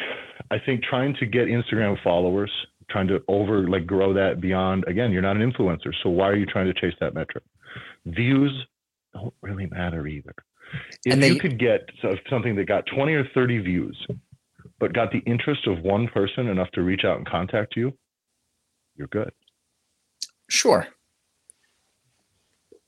I 0.51 0.59
think 0.59 0.83
trying 0.83 1.15
to 1.17 1.27
get 1.27 1.49
Instagram 1.49 2.03
followers, 2.03 2.51
trying 2.89 3.09
to 3.09 3.23
over 3.29 3.69
like 3.69 3.87
grow 3.87 4.15
that 4.15 4.41
beyond 4.41 4.85
again, 4.87 5.13
you're 5.13 5.23
not 5.23 5.37
an 5.37 5.53
influencer. 5.53 5.93
So 6.03 6.09
why 6.09 6.29
are 6.29 6.37
you 6.37 6.47
trying 6.47 6.73
to 6.73 6.75
chase 6.75 6.95
that 7.01 7.15
metric? 7.15 7.45
Views 8.07 8.53
don't 9.13 9.35
really 9.43 9.67
matter 9.67 10.07
either. 10.07 10.35
If 11.05 11.21
they, 11.21 11.29
you 11.29 11.39
could 11.39 11.59
get 11.59 11.91
something 12.31 12.57
that 12.57 12.67
got 12.67 12.85
20 12.95 13.13
or 13.13 13.29
30 13.35 13.59
views 13.59 14.07
but 14.83 14.93
got 14.93 15.13
the 15.13 15.21
interest 15.21 15.69
of 15.69 15.81
one 15.83 16.09
person 16.09 16.49
enough 16.49 16.69
to 16.73 16.83
reach 16.83 17.05
out 17.05 17.17
and 17.17 17.25
contact 17.25 17.77
you, 17.77 17.97
you're 18.97 19.07
good. 19.07 19.31
Sure. 20.51 20.89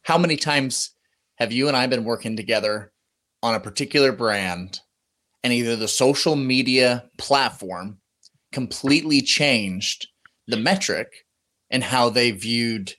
How 0.03 0.19
many 0.19 0.35
times 0.35 0.91
have 1.37 1.53
you 1.53 1.69
and 1.69 1.77
I 1.77 1.87
been 1.87 2.03
working 2.03 2.37
together 2.37 2.93
on 3.45 3.55
a 3.55 3.61
particular 3.61 4.11
brand 4.11 4.81
and 5.45 5.53
either 5.53 5.77
the 5.77 5.87
social 5.87 6.35
media 6.35 7.09
platform 7.17 7.99
completely 8.51 9.21
changed 9.21 10.09
the 10.49 10.57
metric 10.57 11.13
and 11.71 11.85
how 11.85 12.11
they 12.11 12.33
viewed 12.33 12.93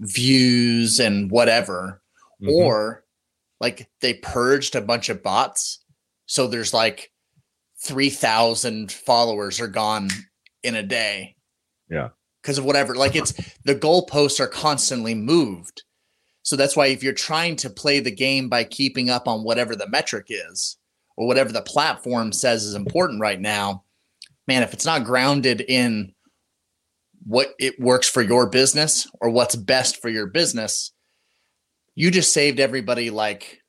views 0.00 0.98
and 0.98 1.30
whatever, 1.30 2.00
mm-hmm. 2.42 2.50
or 2.50 3.04
like 3.60 3.90
they 4.00 4.14
purged 4.14 4.74
a 4.74 4.80
bunch 4.80 5.10
of 5.10 5.22
bots. 5.22 5.84
So 6.24 6.46
there's 6.46 6.72
like 6.72 7.12
3,000 7.80 8.90
followers 8.90 9.60
are 9.60 9.68
gone 9.68 10.08
in 10.62 10.74
a 10.74 10.82
day. 10.82 11.36
Yeah. 11.90 12.08
Because 12.42 12.58
of 12.58 12.64
whatever. 12.64 12.94
Like 12.94 13.16
it's 13.16 13.32
the 13.64 13.74
goalposts 13.74 14.40
are 14.40 14.48
constantly 14.48 15.14
moved. 15.14 15.82
So 16.42 16.56
that's 16.56 16.76
why 16.76 16.86
if 16.86 17.02
you're 17.02 17.12
trying 17.12 17.56
to 17.56 17.70
play 17.70 18.00
the 18.00 18.10
game 18.10 18.48
by 18.48 18.64
keeping 18.64 19.10
up 19.10 19.28
on 19.28 19.44
whatever 19.44 19.76
the 19.76 19.88
metric 19.88 20.26
is 20.28 20.78
or 21.16 21.26
whatever 21.26 21.52
the 21.52 21.62
platform 21.62 22.32
says 22.32 22.64
is 22.64 22.74
important 22.74 23.20
right 23.20 23.40
now, 23.40 23.84
man, 24.46 24.62
if 24.62 24.72
it's 24.72 24.86
not 24.86 25.04
grounded 25.04 25.60
in 25.60 26.14
what 27.26 27.54
it 27.58 27.78
works 27.78 28.08
for 28.08 28.22
your 28.22 28.48
business 28.48 29.06
or 29.20 29.28
what's 29.28 29.56
best 29.56 30.00
for 30.00 30.08
your 30.08 30.26
business, 30.26 30.92
you 31.94 32.10
just 32.10 32.32
saved 32.32 32.60
everybody 32.60 33.10
like 33.10 33.60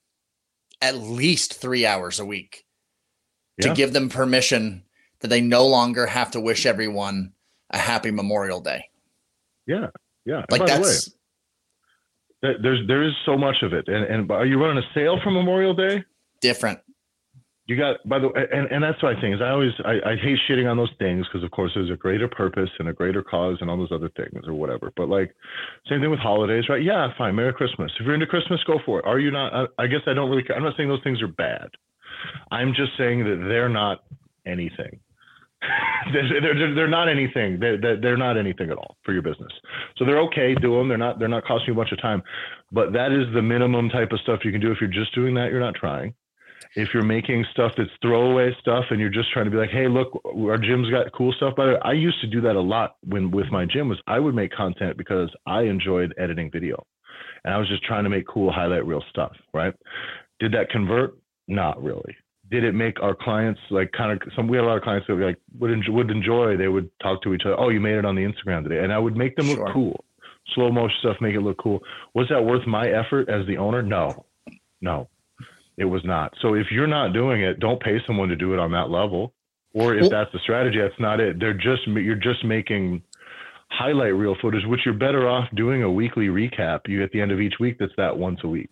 at 0.82 0.96
least 0.96 1.56
three 1.56 1.86
hours 1.86 2.20
a 2.20 2.26
week 2.26 2.64
to 3.62 3.74
give 3.74 3.94
them 3.94 4.10
permission 4.10 4.84
that 5.20 5.28
they 5.28 5.42
no 5.42 5.66
longer 5.66 6.06
have 6.06 6.32
to 6.32 6.40
wish 6.40 6.66
everyone 6.66 7.34
a 7.72 7.78
happy 7.78 8.12
Memorial 8.12 8.62
Day. 8.62 8.86
Yeah, 9.68 9.88
yeah. 10.26 10.46
Like 10.50 10.66
that's 10.66 11.12
way, 12.42 12.56
there's 12.62 12.88
there 12.88 13.04
is 13.04 13.14
so 13.26 13.38
much 13.38 13.58
of 13.62 13.74
it, 13.74 13.88
and 13.88 14.06
and 14.06 14.32
are 14.32 14.46
you 14.46 14.62
running 14.62 14.84
a 14.84 14.94
sale 14.94 15.20
for 15.24 15.32
Memorial 15.32 15.74
Day? 15.74 16.04
Different. 16.42 16.80
You 17.66 17.78
got 17.78 17.98
by 18.08 18.18
the 18.18 18.30
way, 18.30 18.48
and, 18.52 18.66
and 18.72 18.84
that's 18.84 19.02
what 19.04 19.16
I 19.16 19.22
think 19.22 19.36
is 19.36 19.42
I 19.42 19.50
always 19.50 19.74
I, 19.86 20.12
I 20.12 20.16
hate 20.16 20.40
shitting 20.50 20.70
on 20.70 20.78
those 20.78 20.90
things 20.98 21.28
because 21.28 21.44
of 21.44 21.52
course 21.52 21.72
there's 21.76 21.92
a 21.92 21.96
greater 21.96 22.28
purpose 22.28 22.70
and 22.80 22.90
a 22.90 22.94
greater 22.94 23.22
cause 23.22 23.58
and 23.62 23.70
all 23.70 23.78
those 23.78 23.92
other 23.92 24.10
things 24.18 24.48
or 24.48 24.54
whatever. 24.54 24.92
But 24.96 25.10
like 25.10 25.36
same 25.88 26.02
thing 26.02 26.10
with 26.10 26.20
holidays, 26.20 26.64
right? 26.68 26.82
Yeah, 26.82 27.10
fine. 27.16 27.36
Merry 27.36 27.54
Christmas. 27.54 27.92
If 28.00 28.06
you're 28.06 28.16
into 28.16 28.26
Christmas, 28.26 28.60
go 28.66 28.80
for 28.86 29.00
it. 29.00 29.06
Are 29.06 29.20
you 29.20 29.30
not? 29.30 29.54
I, 29.54 29.84
I 29.84 29.88
guess 29.88 30.02
I 30.08 30.14
don't 30.14 30.32
really. 30.32 30.42
care. 30.42 30.56
I'm 30.56 30.64
not 30.64 30.76
saying 30.78 30.90
those 30.90 31.04
things 31.04 31.22
are 31.22 31.28
bad. 31.28 31.70
I'm 32.52 32.74
just 32.74 32.92
saying 32.98 33.24
that 33.24 33.46
they're 33.48 33.70
not 33.70 34.04
anything. 34.46 35.00
they're, 36.14 36.42
they're, 36.42 36.76
they're 36.76 36.88
not 36.88 37.10
anything. 37.10 37.60
They're, 37.60 38.00
they're 38.00 38.18
not 38.18 38.38
anything 38.38 38.70
at 38.70 38.78
all 38.78 38.98
for 39.04 39.14
your 39.14 39.22
business. 39.22 39.52
So 39.98 40.06
they're 40.06 40.22
okay. 40.22 40.56
Do 40.56 40.78
them. 40.78 40.88
They're 40.88 40.98
not. 40.98 41.20
They're 41.20 41.28
not 41.28 41.46
costing 41.46 41.68
you 41.68 41.74
a 41.74 41.76
bunch 41.76 41.92
of 41.92 42.02
time. 42.02 42.24
But 42.72 42.94
that 42.94 43.12
is 43.12 43.34
the 43.34 43.42
minimum 43.42 43.90
type 43.90 44.12
of 44.12 44.20
stuff 44.22 44.42
you 44.44 44.52
can 44.52 44.62
do. 44.62 44.72
If 44.72 44.78
you're 44.80 44.90
just 44.90 45.14
doing 45.14 45.34
that, 45.36 45.52
you're 45.52 45.60
not 45.60 45.76
trying. 45.76 46.14
If 46.76 46.90
you're 46.94 47.04
making 47.04 47.46
stuff 47.52 47.72
that's 47.78 47.90
throwaway 48.02 48.56
stuff 48.62 48.86
and 48.92 49.00
you're 49.00 49.10
just 49.10 49.32
trying 49.32 49.46
to 49.46 49.52
be 49.52 49.58
like, 49.58 49.72
hey, 49.72 49.88
look, 49.88 50.22
our 50.24 50.58
gym's 50.58 50.90
got 50.92 51.12
cool 51.14 51.34
stuff. 51.34 51.58
Way, 51.58 51.76
I 51.84 51.94
used 51.94 52.22
to 52.22 52.28
do 52.28 52.42
that 52.42 52.56
a 52.56 52.62
lot 52.62 52.98
when 53.04 53.32
with 53.32 53.48
my 53.52 53.66
gym. 53.66 53.90
Was 53.90 54.00
I 54.08 54.20
would 54.20 54.36
make 54.36 54.52
content 54.52 54.98
because 54.98 55.30
I 55.48 55.64
enjoyed 55.64 56.14
editing 56.18 56.52
video, 56.52 56.86
and 57.44 57.54
I 57.54 57.58
was 57.58 57.68
just 57.68 57.84
trying 57.84 58.04
to 58.04 58.10
make 58.10 58.28
cool 58.28 58.52
highlight 58.52 58.86
reel 58.86 59.04
stuff. 59.10 59.34
Right? 59.54 59.74
Did 60.40 60.54
that 60.54 60.70
convert? 60.70 61.19
Not 61.50 61.84
really. 61.84 62.16
Did 62.52 62.64
it 62.64 62.74
make 62.74 63.02
our 63.02 63.16
clients 63.16 63.60
like 63.70 63.92
kind 63.92 64.12
of 64.12 64.22
some? 64.36 64.48
We 64.48 64.58
had 64.58 64.64
a 64.64 64.68
lot 64.68 64.78
of 64.78 64.84
clients 64.84 65.08
that 65.08 65.16
like 65.16 65.38
would 65.60 65.72
enjoy, 65.72 65.94
would 65.94 66.12
enjoy. 66.12 66.58
They 66.58 66.68
would 66.68 66.90
talk 67.02 67.22
to 67.24 67.34
each 67.34 67.42
other. 67.46 67.60
Oh, 67.60 67.70
you 67.70 67.80
made 67.80 67.96
it 67.96 68.06
on 68.06 68.16
the 68.16 68.22
Instagram 68.22 68.64
today, 68.64 68.84
and 68.84 68.94
I 68.94 69.00
would 69.00 69.18
make 69.18 69.36
them 69.36 69.48
look 69.48 69.74
cool. 69.74 70.06
Slow 70.56 70.72
motion 70.72 70.96
stuff, 71.00 71.18
make 71.22 71.36
it 71.36 71.42
look 71.42 71.58
cool. 71.58 71.82
Was 72.16 72.28
that 72.30 72.44
worth 72.44 72.66
my 72.66 72.88
effort 72.88 73.30
as 73.30 73.46
the 73.46 73.58
owner? 73.58 73.82
No, 73.84 74.26
no, 74.82 75.10
it 75.78 75.86
was 75.86 76.04
not. 76.06 76.34
So 76.42 76.54
if 76.56 76.68
you're 76.72 76.88
not 76.88 77.14
doing 77.14 77.42
it, 77.42 77.60
don't 77.60 77.82
pay 77.82 77.98
someone 78.08 78.30
to 78.30 78.36
do 78.36 78.54
it 78.54 78.60
on 78.60 78.72
that 78.72 78.90
level. 78.90 79.34
Or 79.74 79.94
if 79.94 80.10
that's 80.10 80.32
the 80.32 80.40
strategy, 80.40 80.80
that's 80.80 81.00
not 81.00 81.20
it. 81.20 81.40
They're 81.40 81.54
just 81.54 81.86
you're 81.88 82.16
just 82.16 82.44
making 82.44 83.04
highlight 83.70 84.16
reel 84.16 84.36
footage, 84.42 84.66
which 84.66 84.82
you're 84.86 84.96
better 84.96 85.28
off 85.28 85.48
doing 85.56 85.84
a 85.84 85.92
weekly 85.92 86.28
recap. 86.28 86.82
You 86.88 87.04
at 87.04 87.12
the 87.12 87.22
end 87.22 87.32
of 87.32 87.40
each 87.40 87.56
week, 87.60 87.78
that's 87.80 87.94
that 87.98 88.18
once 88.18 88.40
a 88.44 88.48
week, 88.48 88.72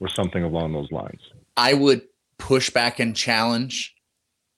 or 0.00 0.08
something 0.08 0.42
along 0.42 0.72
those 0.72 0.90
lines. 0.90 1.20
I 1.56 1.74
would 1.74 2.02
push 2.38 2.70
back 2.70 3.00
and 3.00 3.16
challenge 3.16 3.94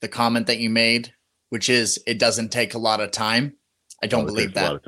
the 0.01 0.09
comment 0.09 0.47
that 0.47 0.59
you 0.59 0.71
made, 0.71 1.13
which 1.51 1.69
is 1.69 2.03
it 2.07 2.19
doesn't 2.19 2.51
take 2.51 2.75
a 2.75 2.79
lot 2.79 3.01
of 3.01 3.11
time. 3.11 3.55
I 4.03 4.07
don't 4.07 4.27
believe 4.27 4.55
that. 4.55 4.81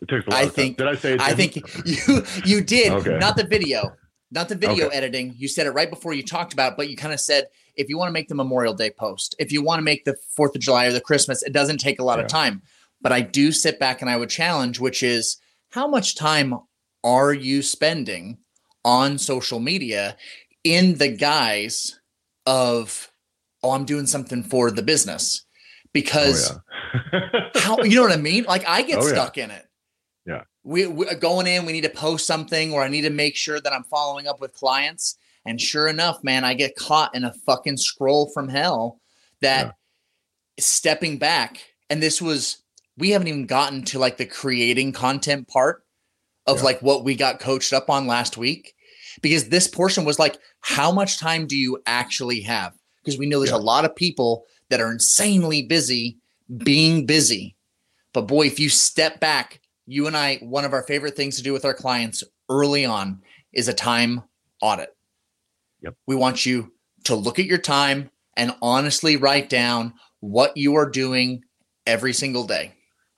It 0.00 0.08
takes 0.08 0.26
a 0.26 0.30
lot 0.30 0.38
I 0.38 0.42
of 0.44 0.54
think, 0.54 0.78
time. 0.78 0.86
Did 0.86 0.96
I 0.96 1.00
say 1.00 1.16
I 1.20 1.34
think 1.34 1.56
you 1.84 2.24
you 2.44 2.62
did, 2.62 2.92
okay. 2.92 3.18
not 3.18 3.36
the 3.36 3.44
video. 3.44 3.92
Not 4.30 4.48
the 4.48 4.54
video 4.54 4.86
okay. 4.86 4.96
editing. 4.96 5.34
You 5.36 5.46
said 5.46 5.66
it 5.66 5.72
right 5.72 5.90
before 5.90 6.14
you 6.14 6.22
talked 6.22 6.54
about 6.54 6.72
it, 6.72 6.76
but 6.78 6.88
you 6.88 6.96
kind 6.96 7.12
of 7.12 7.20
said 7.20 7.48
if 7.76 7.90
you 7.90 7.98
want 7.98 8.08
to 8.08 8.12
make 8.12 8.28
the 8.28 8.34
Memorial 8.34 8.72
Day 8.72 8.90
post, 8.90 9.34
if 9.38 9.52
you 9.52 9.62
want 9.62 9.78
to 9.78 9.82
make 9.82 10.06
the 10.06 10.16
4th 10.38 10.54
of 10.54 10.60
July 10.62 10.86
or 10.86 10.92
the 10.92 11.02
Christmas, 11.02 11.42
it 11.42 11.52
doesn't 11.52 11.78
take 11.78 12.00
a 12.00 12.02
lot 12.02 12.18
yeah. 12.18 12.24
of 12.24 12.30
time. 12.30 12.62
But 13.02 13.12
I 13.12 13.20
do 13.20 13.52
sit 13.52 13.78
back 13.78 14.00
and 14.00 14.10
I 14.10 14.16
would 14.16 14.30
challenge, 14.30 14.80
which 14.80 15.02
is 15.02 15.36
how 15.70 15.86
much 15.86 16.16
time 16.16 16.54
are 17.04 17.34
you 17.34 17.60
spending 17.60 18.38
on 18.84 19.18
social 19.18 19.60
media 19.60 20.16
in 20.64 20.98
the 20.98 21.08
guise 21.08 22.00
of 22.46 23.10
oh 23.62 23.72
i'm 23.72 23.84
doing 23.84 24.06
something 24.06 24.42
for 24.42 24.70
the 24.70 24.82
business. 24.82 25.44
Because 25.92 26.50
oh, 26.50 26.60
yeah. 27.12 27.40
how 27.56 27.82
you 27.82 27.96
know 27.96 28.02
what 28.02 28.12
i 28.12 28.16
mean? 28.16 28.44
Like 28.44 28.66
i 28.66 28.82
get 28.82 28.98
oh, 28.98 29.02
stuck 29.02 29.36
yeah. 29.36 29.44
in 29.44 29.50
it. 29.50 29.66
Yeah. 30.26 30.42
We, 30.64 30.86
we 30.86 31.12
going 31.16 31.46
in 31.46 31.66
we 31.66 31.72
need 31.72 31.84
to 31.84 31.90
post 31.90 32.26
something 32.26 32.72
or 32.72 32.82
i 32.82 32.88
need 32.88 33.02
to 33.02 33.10
make 33.10 33.36
sure 33.36 33.60
that 33.60 33.72
i'm 33.72 33.84
following 33.84 34.26
up 34.26 34.40
with 34.40 34.54
clients. 34.54 35.18
And 35.44 35.60
sure 35.60 35.88
enough 35.88 36.22
man 36.22 36.44
i 36.44 36.54
get 36.54 36.76
caught 36.76 37.14
in 37.14 37.24
a 37.24 37.32
fucking 37.32 37.76
scroll 37.76 38.30
from 38.30 38.48
hell 38.48 39.00
that 39.40 39.66
yeah. 39.66 39.72
stepping 40.60 41.18
back 41.18 41.58
and 41.90 42.02
this 42.02 42.22
was 42.22 42.62
we 42.96 43.10
haven't 43.10 43.28
even 43.28 43.46
gotten 43.46 43.82
to 43.82 43.98
like 43.98 44.16
the 44.16 44.26
creating 44.26 44.92
content 44.92 45.48
part 45.48 45.84
of 46.46 46.62
like 46.62 46.80
what 46.82 47.04
we 47.04 47.14
got 47.14 47.40
coached 47.40 47.72
up 47.72 47.88
on 47.88 48.06
last 48.06 48.36
week 48.36 48.74
because 49.20 49.48
this 49.48 49.68
portion 49.68 50.04
was 50.04 50.18
like, 50.18 50.38
how 50.60 50.90
much 50.90 51.18
time 51.18 51.46
do 51.46 51.56
you 51.56 51.82
actually 51.86 52.40
have? 52.42 52.74
Because 53.04 53.18
we 53.18 53.26
know 53.26 53.38
there's 53.38 53.50
yeah. 53.50 53.56
a 53.56 53.58
lot 53.58 53.84
of 53.84 53.94
people 53.94 54.44
that 54.70 54.80
are 54.80 54.90
insanely 54.90 55.62
busy 55.62 56.18
being 56.58 57.06
busy. 57.06 57.56
But 58.12 58.22
boy, 58.22 58.46
if 58.46 58.58
you 58.58 58.68
step 58.68 59.20
back, 59.20 59.60
you 59.86 60.06
and 60.06 60.16
I, 60.16 60.36
one 60.36 60.64
of 60.64 60.72
our 60.72 60.82
favorite 60.82 61.16
things 61.16 61.36
to 61.36 61.42
do 61.42 61.52
with 61.52 61.64
our 61.64 61.74
clients 61.74 62.22
early 62.48 62.84
on 62.84 63.20
is 63.52 63.68
a 63.68 63.74
time 63.74 64.22
audit. 64.60 64.94
Yep. 65.82 65.94
We 66.06 66.16
want 66.16 66.46
you 66.46 66.72
to 67.04 67.14
look 67.14 67.38
at 67.38 67.46
your 67.46 67.58
time 67.58 68.10
and 68.36 68.54
honestly 68.62 69.16
write 69.16 69.50
down 69.50 69.94
what 70.20 70.56
you 70.56 70.76
are 70.76 70.88
doing 70.88 71.42
every 71.86 72.12
single 72.12 72.46
day. 72.46 72.72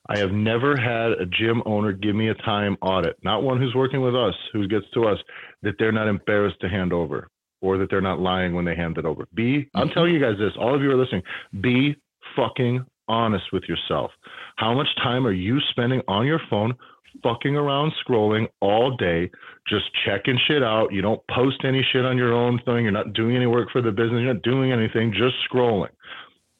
I 0.09 0.19
have 0.19 0.33
never 0.33 0.77
had 0.77 1.13
a 1.13 1.27
gym 1.27 1.63
owner 1.65 1.93
give 1.93 2.15
me 2.15 2.29
a 2.29 2.35
time 2.35 2.77
audit, 2.83 3.17
not 3.23 3.43
one 3.43 3.59
who's 3.59 3.75
working 3.75 4.03
with 4.03 4.15
us, 4.15 4.35
who 4.53 4.69
gets 4.69 4.85
to 4.95 5.05
us, 5.05 5.19
that 5.65 5.75
they're 5.79 5.93
not 5.93 6.09
embarrassed 6.09 6.61
to 6.61 6.69
hand 6.69 6.93
over 6.93 7.29
or 7.61 7.79
that 7.79 7.89
they're 7.91 8.01
not 8.01 8.21
lying 8.21 8.55
when 8.55 8.65
they 8.65 8.75
hand 8.75 8.99
it 8.99 9.05
over. 9.05 9.27
Be, 9.35 9.69
I'm 9.75 9.89
telling 9.89 10.13
you 10.13 10.21
guys 10.21 10.39
this, 10.39 10.53
all 10.59 10.75
of 10.75 10.83
you 10.83 10.91
are 10.91 10.97
listening, 10.97 11.23
be 11.61 11.97
fucking 12.37 12.85
honest 13.09 13.45
with 13.53 13.65
yourself. 13.65 14.11
How 14.57 14.75
much 14.75 14.89
time 15.03 15.27
are 15.27 15.33
you 15.33 15.59
spending 15.71 16.03
on 16.09 16.27
your 16.27 16.41
phone 16.51 16.75
fucking 17.23 17.57
around 17.57 17.93
scrolling 18.05 18.47
all 18.61 18.97
day, 18.97 19.31
just 19.69 19.85
checking 20.05 20.39
shit 20.47 20.63
out. 20.63 20.93
You 20.93 21.03
don't 21.03 21.21
post 21.31 21.59
any 21.65 21.87
shit 21.93 22.05
on 22.05 22.17
your 22.17 22.33
own 22.33 22.61
thing. 22.65 22.83
You're 22.83 22.93
not 22.93 23.13
doing 23.13 23.37
any 23.37 23.47
work 23.47 23.69
for 23.71 23.83
the 23.83 23.91
business. 23.91 24.21
You're 24.23 24.35
not 24.35 24.43
doing 24.43 24.73
anything, 24.73 25.13
just 25.13 25.37
scrolling. 25.51 25.91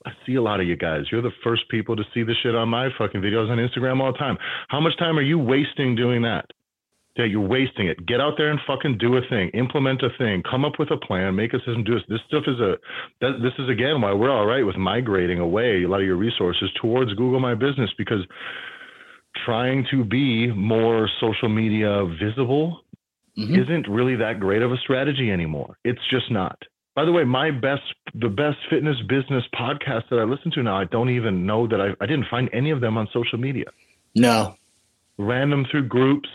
I 0.07 0.13
see 0.27 0.35
a 0.35 0.43
lot 0.43 0.61
of 0.61 0.67
you 0.67 0.77
guys. 0.77 1.05
You're 1.11 1.23
the 1.23 1.33
first 1.43 1.63
people 1.71 1.97
to 1.97 2.03
see 2.13 2.23
the 2.23 2.35
shit 2.43 2.55
on 2.55 2.69
my 2.69 2.89
fucking 2.99 3.23
videos 3.23 3.51
on 3.51 3.59
Instagram 3.59 4.01
all 4.01 4.13
the 4.13 4.19
time. 4.19 4.37
How 4.69 4.81
much 4.81 4.97
time 4.99 5.19
are 5.19 5.23
you 5.23 5.39
wasting 5.39 5.97
doing 5.97 6.23
that? 6.23 6.47
Yeah, 7.17 7.27
you're 7.27 7.47
wasting 7.47 7.87
it. 7.87 8.05
Get 8.07 8.21
out 8.21 8.35
there 8.37 8.51
and 8.51 8.59
fucking 8.67 8.99
do 8.99 9.17
a 9.17 9.21
thing. 9.31 9.51
Implement 9.51 10.03
a 10.03 10.09
thing. 10.19 10.43
Come 10.51 10.65
up 10.65 10.81
with 10.81 10.91
a 10.91 10.97
plan. 10.97 11.37
Make 11.37 11.55
a 11.55 11.59
system. 11.59 11.85
Do 11.85 11.95
this. 11.95 12.03
This 12.09 12.21
stuff 12.27 12.43
is 12.49 12.59
a. 12.59 12.75
That, 13.21 13.39
this 13.41 13.53
is 13.59 13.71
again 13.71 14.01
why 14.01 14.13
we're 14.13 14.33
all 14.33 14.47
right 14.47 14.67
with 14.67 14.77
migrating 14.77 15.39
away 15.39 15.85
a 15.85 15.89
lot 15.89 16.01
of 16.01 16.07
your 16.07 16.17
resources 16.17 16.71
towards 16.81 17.15
Google 17.15 17.39
My 17.39 17.55
Business 17.55 17.91
because 17.97 18.27
trying 19.45 19.87
to 19.91 20.05
be 20.05 20.51
more 20.53 21.09
social 21.21 21.49
media 21.49 22.05
visible 22.21 22.81
mm-hmm. 23.39 23.55
isn't 23.55 23.89
really 23.89 24.17
that 24.17 24.41
great 24.41 24.63
of 24.63 24.73
a 24.73 24.77
strategy 24.79 25.31
anymore. 25.31 25.77
It's 25.85 26.01
just 26.11 26.31
not. 26.31 26.59
By 26.95 27.05
the 27.05 27.13
way, 27.13 27.25
my 27.25 27.51
best, 27.51 27.83
the 28.15 28.29
best 28.29 28.59
fitness 28.71 28.97
business 29.09 29.43
podcast 29.55 30.09
that 30.11 30.21
I 30.21 30.25
listen 30.25 30.53
to 30.53 30.63
now, 30.63 30.79
I 30.79 30.85
don't 30.85 31.11
even 31.11 31.45
know 31.45 31.67
that 31.67 31.81
I, 31.81 31.89
I 32.03 32.07
didn't 32.07 32.27
find 32.31 32.49
any 32.53 32.71
of 32.71 32.81
them 32.81 32.97
on 32.97 33.09
social 33.13 33.39
media. 33.39 33.67
No. 34.15 34.55
Random 35.19 35.67
through 35.71 35.89
groups. 35.89 36.29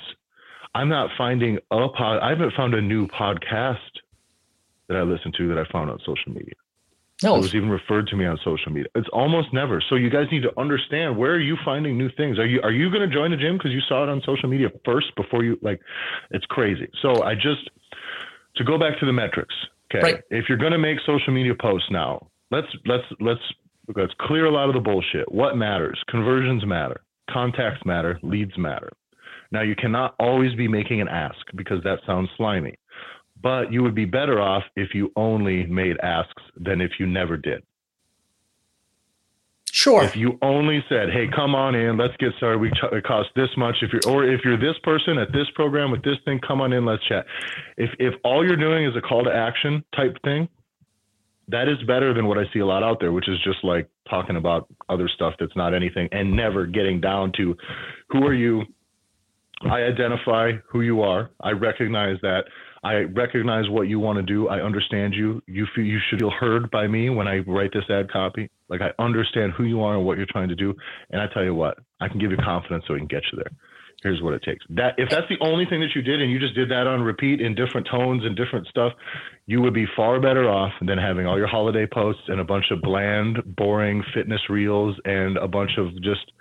I'm 0.75 0.89
not 0.89 1.09
finding 1.17 1.57
a 1.71 1.89
pod. 1.89 2.19
I 2.21 2.29
haven't 2.29 2.53
found 2.53 2.73
a 2.73 2.81
new 2.81 3.07
podcast 3.07 3.77
that 4.87 4.97
I 4.97 5.01
listen 5.03 5.31
to 5.37 5.47
that 5.49 5.57
I 5.57 5.71
found 5.71 5.89
on 5.89 5.99
social 5.99 6.31
media. 6.31 6.53
No. 7.21 7.35
It 7.35 7.41
was 7.41 7.55
even 7.55 7.69
referred 7.69 8.07
to 8.07 8.15
me 8.15 8.25
on 8.25 8.37
social 8.45 8.71
media. 8.71 8.89
It's 8.95 9.09
almost 9.11 9.53
never. 9.53 9.83
So 9.89 9.95
you 9.95 10.09
guys 10.09 10.27
need 10.31 10.43
to 10.43 10.57
understand 10.57 11.17
where 11.17 11.33
are 11.33 11.39
you 11.39 11.57
finding 11.65 11.97
new 11.97 12.09
things? 12.15 12.39
Are 12.39 12.45
you 12.45 12.61
are 12.61 12.71
you 12.71 12.89
going 12.89 13.07
to 13.07 13.13
join 13.13 13.31
the 13.31 13.37
gym 13.37 13.57
because 13.57 13.71
you 13.71 13.81
saw 13.89 14.03
it 14.03 14.09
on 14.09 14.21
social 14.25 14.47
media 14.47 14.69
first 14.85 15.13
before 15.17 15.43
you 15.43 15.57
like? 15.61 15.81
It's 16.31 16.45
crazy. 16.45 16.87
So 17.01 17.23
I 17.23 17.35
just 17.35 17.69
to 18.55 18.63
go 18.63 18.77
back 18.77 18.99
to 18.99 19.05
the 19.05 19.11
metrics. 19.11 19.53
Okay, 19.93 20.13
right. 20.13 20.23
if 20.29 20.45
you're 20.47 20.57
going 20.57 20.71
to 20.71 20.77
make 20.77 20.97
social 21.05 21.33
media 21.33 21.53
posts 21.59 21.89
now, 21.91 22.29
let's 22.51 22.67
let's 22.85 23.03
let's 23.19 23.41
let's 23.95 24.13
clear 24.21 24.45
a 24.45 24.51
lot 24.51 24.69
of 24.69 24.75
the 24.75 24.81
bullshit. 24.81 25.29
What 25.29 25.57
matters? 25.57 26.01
Conversions 26.09 26.65
matter. 26.65 27.01
Contacts 27.29 27.85
matter. 27.85 28.17
Leads 28.23 28.57
matter. 28.57 28.91
Now 29.51 29.61
you 29.61 29.75
cannot 29.75 30.15
always 30.19 30.53
be 30.55 30.67
making 30.67 31.01
an 31.01 31.07
ask 31.07 31.37
because 31.55 31.83
that 31.83 31.99
sounds 32.05 32.29
slimy 32.37 32.75
but 33.41 33.71
you 33.71 33.83
would 33.83 33.95
be 33.95 34.05
better 34.05 34.41
off 34.41 34.63
if 34.75 34.93
you 34.93 35.11
only 35.15 35.65
made 35.65 35.97
asks 36.01 36.43
than 36.57 36.81
if 36.81 36.91
you 36.99 37.07
never 37.07 37.37
did. 37.37 37.63
Sure. 39.71 40.03
If 40.03 40.15
you 40.15 40.37
only 40.41 40.83
said, 40.89 41.11
"Hey, 41.11 41.27
come 41.27 41.53
on 41.53 41.75
in, 41.75 41.95
let's 41.95 42.15
get 42.17 42.33
started. 42.35 42.57
We 42.57 42.71
ch- 42.71 42.91
it 42.91 43.03
costs 43.03 43.31
this 43.35 43.55
much." 43.55 43.81
If 43.81 43.93
you're, 43.93 44.13
or 44.13 44.25
if 44.25 44.43
you're 44.43 44.57
this 44.57 44.77
person 44.79 45.17
at 45.19 45.31
this 45.31 45.49
program 45.51 45.91
with 45.91 46.01
this 46.01 46.17
thing, 46.25 46.39
come 46.39 46.59
on 46.59 46.73
in, 46.73 46.85
let's 46.85 47.03
chat. 47.05 47.25
If 47.77 47.91
if 47.99 48.15
all 48.23 48.45
you're 48.45 48.57
doing 48.57 48.85
is 48.85 48.95
a 48.95 49.01
call 49.01 49.23
to 49.23 49.33
action 49.33 49.83
type 49.95 50.17
thing, 50.23 50.49
that 51.49 51.69
is 51.69 51.81
better 51.83 52.13
than 52.13 52.25
what 52.25 52.37
I 52.37 52.51
see 52.51 52.59
a 52.59 52.65
lot 52.65 52.83
out 52.83 52.99
there, 52.99 53.11
which 53.11 53.29
is 53.29 53.39
just 53.43 53.63
like 53.63 53.87
talking 54.09 54.37
about 54.37 54.67
other 54.89 55.07
stuff 55.07 55.35
that's 55.39 55.55
not 55.55 55.75
anything 55.75 56.09
and 56.11 56.35
never 56.35 56.65
getting 56.65 56.99
down 56.99 57.31
to 57.33 57.55
who 58.09 58.25
are 58.25 58.33
you. 58.33 58.65
I 59.61 59.81
identify 59.81 60.53
who 60.69 60.81
you 60.81 61.01
are. 61.01 61.31
I 61.41 61.51
recognize 61.51 62.17
that. 62.21 62.43
I 62.83 63.01
recognize 63.13 63.69
what 63.69 63.89
you 63.89 63.99
want 63.99 64.17
to 64.17 64.23
do. 64.23 64.47
I 64.47 64.61
understand 64.61 65.13
you. 65.13 65.41
You 65.47 65.67
feel 65.75 65.83
you 65.83 65.99
should 66.09 66.19
feel 66.19 66.31
heard 66.31 66.71
by 66.71 66.87
me 66.87 67.09
when 67.09 67.27
I 67.27 67.39
write 67.39 67.71
this 67.73 67.83
ad 67.89 68.09
copy. 68.09 68.49
Like 68.69 68.81
I 68.81 68.91
understand 69.03 69.53
who 69.57 69.65
you 69.65 69.81
are 69.81 69.97
and 69.97 70.05
what 70.05 70.17
you're 70.17 70.27
trying 70.29 70.49
to 70.49 70.55
do. 70.55 70.73
And 71.09 71.21
I 71.21 71.27
tell 71.33 71.43
you 71.43 71.53
what, 71.53 71.77
I 71.99 72.07
can 72.07 72.19
give 72.19 72.31
you 72.31 72.37
confidence 72.37 72.85
so 72.87 72.93
we 72.93 73.01
can 73.01 73.07
get 73.07 73.23
you 73.31 73.37
there. 73.37 73.51
Here's 74.01 74.21
what 74.21 74.33
it 74.33 74.43
takes. 74.43 74.63
That 74.69 74.93
if 74.97 75.09
that's 75.09 75.27
the 75.27 75.37
only 75.41 75.65
thing 75.65 75.81
that 75.81 75.89
you 75.93 76.01
did 76.01 76.21
and 76.21 76.31
you 76.31 76.39
just 76.39 76.55
did 76.55 76.71
that 76.71 76.87
on 76.87 77.01
repeat 77.01 77.41
in 77.41 77.53
different 77.53 77.85
tones 77.91 78.23
and 78.23 78.33
different 78.33 78.65
stuff, 78.67 78.93
you 79.45 79.61
would 79.61 79.73
be 79.73 79.85
far 79.93 80.21
better 80.21 80.49
off 80.49 80.71
than 80.81 80.97
having 80.97 81.25
all 81.25 81.37
your 81.37 81.47
holiday 81.47 81.85
posts 81.85 82.21
and 82.29 82.39
a 82.39 82.45
bunch 82.45 82.65
of 82.71 82.81
bland, 82.81 83.39
boring 83.57 84.01
fitness 84.13 84.39
reels 84.49 84.95
and 85.03 85.35
a 85.35 85.49
bunch 85.49 85.71
of 85.77 85.93
just 86.01 86.31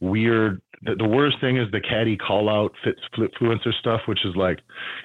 weird 0.00 0.60
the, 0.82 0.94
the 0.94 1.08
worst 1.08 1.36
thing 1.40 1.58
is 1.58 1.70
the 1.72 1.80
caddy 1.80 2.16
call 2.16 2.48
out 2.48 2.72
fits 2.82 3.00
influencer 3.16 3.72
stuff, 3.78 4.00
which 4.06 4.24
is 4.24 4.34
like, 4.34 4.60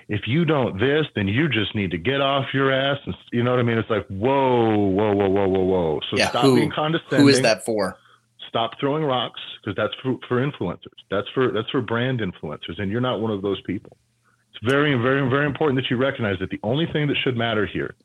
if 0.08 0.22
you 0.26 0.46
don't 0.46 0.80
this, 0.80 1.06
then 1.16 1.28
you 1.28 1.50
just 1.50 1.76
need 1.76 1.92
to 1.92 1.98
get 1.98 2.22
off 2.22 2.46
your 2.54 2.72
ass. 2.72 2.98
And, 3.06 3.16
you 3.34 3.44
know 3.44 3.52
what 3.52 3.60
I 3.60 3.64
mean? 3.64 3.78
It's 3.78 3.90
like, 3.90 4.08
whoa, 4.08 4.88
whoa, 4.88 5.14
whoa, 5.14 5.30
whoa, 5.30 5.48
whoa, 5.48 5.64
whoa. 5.64 6.00
So 6.10 6.18
yeah, 6.18 6.30
stop 6.30 6.44
who, 6.44 6.56
being 6.56 6.72
condescending. 6.72 7.20
Who 7.22 7.28
is 7.28 7.42
that 7.42 7.66
for? 7.66 7.98
Stop 8.48 8.80
throwing 8.80 9.04
rocks 9.04 9.42
because 9.62 9.76
that's 9.76 9.94
for, 10.02 10.18
for 10.30 10.46
influencers. 10.46 10.96
That's 11.12 11.28
for 11.34 11.52
that's 11.52 11.70
for 11.72 11.82
brand 11.82 12.22
influencers, 12.22 12.80
and 12.80 12.90
you're 12.90 13.02
not 13.02 13.20
one 13.20 13.32
of 13.32 13.42
those 13.42 13.62
people. 13.64 13.98
It's 14.52 14.72
very, 14.72 14.94
very, 14.96 15.30
very 15.30 15.46
important 15.46 15.78
that 15.82 15.90
you 15.90 15.98
recognize 15.98 16.40
that 16.40 16.50
the 16.50 16.60
only 16.64 16.86
thing 16.94 17.08
that 17.08 17.18
should 17.22 17.36
matter 17.36 17.66
here 17.66 17.96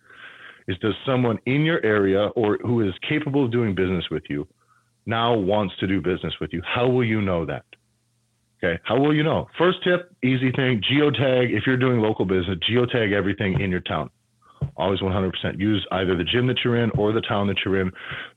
is 0.66 0.76
does 0.78 0.94
someone 1.06 1.38
in 1.46 1.62
your 1.62 1.85
area 1.85 2.28
or 2.35 2.59
who 2.62 2.80
is 2.80 2.92
capable 3.09 3.44
of 3.44 3.52
doing 3.52 3.76
business 3.76 4.04
with 4.11 4.24
you 4.28 4.48
now 5.11 5.35
wants 5.35 5.75
to 5.81 5.87
do 5.87 6.01
business 6.01 6.35
with 6.40 6.53
you. 6.53 6.62
How 6.64 6.88
will 6.88 7.05
you 7.05 7.20
know 7.20 7.44
that? 7.44 7.64
Okay. 8.62 8.81
How 8.85 8.99
will 8.99 9.14
you 9.14 9.23
know? 9.23 9.49
First 9.59 9.79
tip, 9.85 10.14
easy 10.23 10.53
thing, 10.53 10.83
geotag. 10.90 11.51
If 11.51 11.64
you're 11.66 11.77
doing 11.77 12.01
local 12.01 12.25
business, 12.25 12.59
geotag 12.70 13.12
everything 13.12 13.61
in 13.61 13.70
your 13.70 13.81
town. 13.81 14.11
Always 14.77 15.01
100% 15.01 15.59
use 15.59 15.87
either 15.92 16.16
the 16.16 16.25
gym 16.25 16.46
that 16.46 16.59
you're 16.62 16.77
in 16.77 16.90
or 16.90 17.12
the 17.12 17.23
town 17.23 17.46
that 17.49 17.57
you're 17.64 17.81
in. 17.81 17.90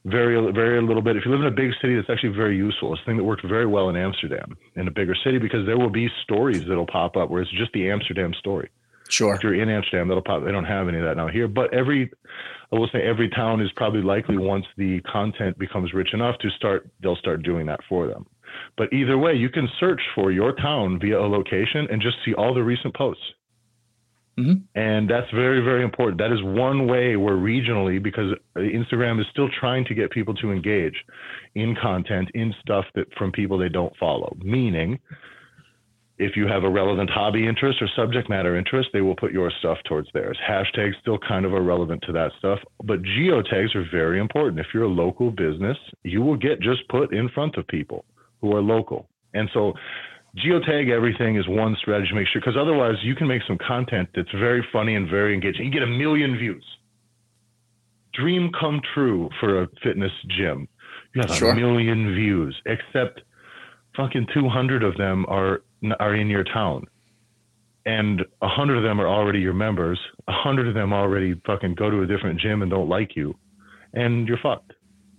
Very, 0.06 0.52
very 0.54 0.82
little 0.82 1.02
bit. 1.02 1.18
If 1.18 1.26
you 1.26 1.32
live 1.32 1.42
in 1.42 1.48
a 1.48 1.52
big 1.52 1.72
city, 1.82 1.96
that's 1.96 2.10
actually 2.10 2.36
very 2.36 2.56
useful. 2.56 2.94
It's 2.94 3.02
a 3.02 3.06
thing 3.06 3.18
that 3.18 3.24
worked 3.24 3.46
very 3.46 3.66
well 3.66 3.90
in 3.90 3.98
Amsterdam, 3.98 4.58
in 4.76 4.88
a 4.88 4.92
bigger 4.92 5.16
city, 5.24 5.38
because 5.38 5.66
there 5.66 5.78
will 5.78 5.90
be 5.90 6.10
stories 6.24 6.64
that'll 6.68 6.88
pop 6.88 7.18
up 7.18 7.30
where 7.30 7.42
it's 7.42 7.52
just 7.52 7.74
the 7.74 7.90
Amsterdam 7.90 8.34
story. 8.40 8.70
Sure. 9.14 9.36
If 9.36 9.44
you're 9.44 9.62
in 9.62 9.70
Amsterdam, 9.70 10.08
that'll 10.08 10.24
pop. 10.24 10.44
They 10.44 10.52
don't 10.52 10.66
have 10.66 10.88
any 10.88 10.98
of 10.98 11.04
that 11.04 11.18
now 11.18 11.28
here, 11.28 11.48
but 11.48 11.72
every, 11.72 12.12
I 12.72 12.76
will 12.76 12.90
say, 12.92 13.04
every 13.04 13.30
town 13.30 13.62
is 13.62 13.70
probably 13.76 14.02
likely 14.02 14.38
once 14.38 14.66
the 14.76 15.02
content 15.02 15.60
becomes 15.60 15.94
rich 15.94 16.14
enough 16.14 16.40
to 16.40 16.50
start, 16.58 16.90
they'll 17.02 17.16
start 17.18 17.44
doing 17.44 17.68
that 17.68 17.80
for 17.88 18.08
them. 18.08 18.26
But 18.76 18.92
either 18.92 19.20
way, 19.20 19.34
you 19.36 19.50
can 19.50 19.70
search 19.80 20.02
for 20.16 20.32
your 20.32 20.54
town 20.54 21.00
via 21.00 21.20
a 21.20 21.28
location 21.28 21.88
and 21.92 22.02
just 22.02 22.18
see 22.26 22.34
all 22.34 22.56
the 22.56 22.64
recent 22.64 22.96
posts. 22.96 23.24
Mm-hmm. 24.40 24.66
And 24.74 25.08
that's 25.08 25.30
very, 25.32 25.64
very 25.64 25.84
important. 25.84 26.18
That 26.18 26.32
is 26.32 26.42
one 26.42 26.88
way 26.88 27.16
where 27.16 27.36
regionally, 27.36 28.02
because 28.02 28.34
Instagram 28.58 29.20
is 29.20 29.28
still 29.30 29.50
trying 29.60 29.86
to 29.86 29.94
get 29.94 30.10
people 30.10 30.34
to 30.36 30.52
engage 30.52 30.96
in 31.54 31.76
content, 31.80 32.30
in 32.34 32.52
stuff 32.62 32.86
that 32.96 33.06
from 33.16 33.32
people 33.32 33.60
they 33.60 33.70
don't 33.70 33.96
follow. 33.98 34.36
Meaning, 34.40 35.00
if 36.20 36.36
you 36.36 36.48
have 36.48 36.64
a 36.64 36.70
relevant 36.70 37.10
hobby 37.10 37.48
interest 37.48 37.82
or 37.82 37.90
subject 37.96 38.30
matter 38.30 38.56
interest, 38.56 38.90
they 38.94 39.02
will 39.02 39.16
put 39.16 39.32
your 39.32 39.52
stuff 39.60 39.78
towards 39.86 40.08
theirs. 40.14 40.38
Hashtags 40.48 40.94
still 41.02 41.18
kind 41.18 41.46
of 41.46 41.54
are 41.54 41.64
relevant 41.64 42.04
to 42.06 42.12
that 42.14 42.32
stuff, 42.38 42.60
but 42.84 43.02
geotags 43.02 43.76
are 43.76 43.86
very 43.92 44.20
important. 44.20 44.60
If 44.60 44.68
you're 44.74 44.84
a 44.84 44.88
local 44.88 45.32
business, 45.32 45.78
you 46.04 46.22
will 46.22 46.38
get 46.38 46.60
just 46.62 46.88
put 46.90 47.14
in 47.14 47.30
front 47.30 47.58
of 47.58 47.68
people 47.68 48.06
who 48.42 48.56
are 48.56 48.62
local. 48.62 49.10
And 49.34 49.50
so 49.54 49.74
geotag 50.38 50.92
everything 50.92 51.36
is 51.36 51.48
one 51.48 51.76
strategy 51.80 52.10
to 52.10 52.16
make 52.16 52.28
sure, 52.28 52.42
because 52.42 52.58
otherwise 52.60 52.96
you 53.02 53.16
can 53.16 53.28
make 53.28 53.42
some 53.48 53.58
content 53.58 54.10
that's 54.16 54.32
very 54.32 54.66
funny 54.72 54.96
and 54.96 55.10
very 55.10 55.34
engaging. 55.34 55.66
You 55.66 55.72
get 55.72 55.84
a 55.84 55.88
million 55.88 56.38
views. 56.38 56.66
Dream 58.14 58.52
come 58.60 58.82
true 58.94 59.30
for 59.40 59.64
a 59.64 59.68
fitness 59.84 60.12
gym. 60.38 60.68
You 61.16 61.22
have 61.22 61.36
sure. 61.36 61.52
a 61.52 61.56
million 61.56 62.14
views, 62.14 62.56
except 62.68 63.22
fucking 63.96 64.28
200 64.34 64.84
of 64.84 64.98
them 64.98 65.26
are 65.28 65.62
are 66.00 66.16
in 66.16 66.30
your 66.30 66.44
town. 66.44 66.86
And 67.86 68.24
a 68.42 68.48
hundred 68.48 68.78
of 68.78 68.84
them 68.84 69.02
are 69.02 69.08
already 69.08 69.40
your 69.40 69.54
members. 69.54 70.00
A 70.28 70.32
hundred 70.32 70.70
of 70.70 70.74
them 70.74 70.94
already 70.94 71.36
fucking 71.46 71.76
go 71.76 71.90
to 71.90 72.02
a 72.02 72.08
different 72.08 72.40
gym 72.40 72.62
and 72.62 72.72
don't 72.72 72.88
like 72.88 73.16
you. 73.16 73.36
And 73.94 74.28
you're 74.28 74.38
fucked. 74.42 74.72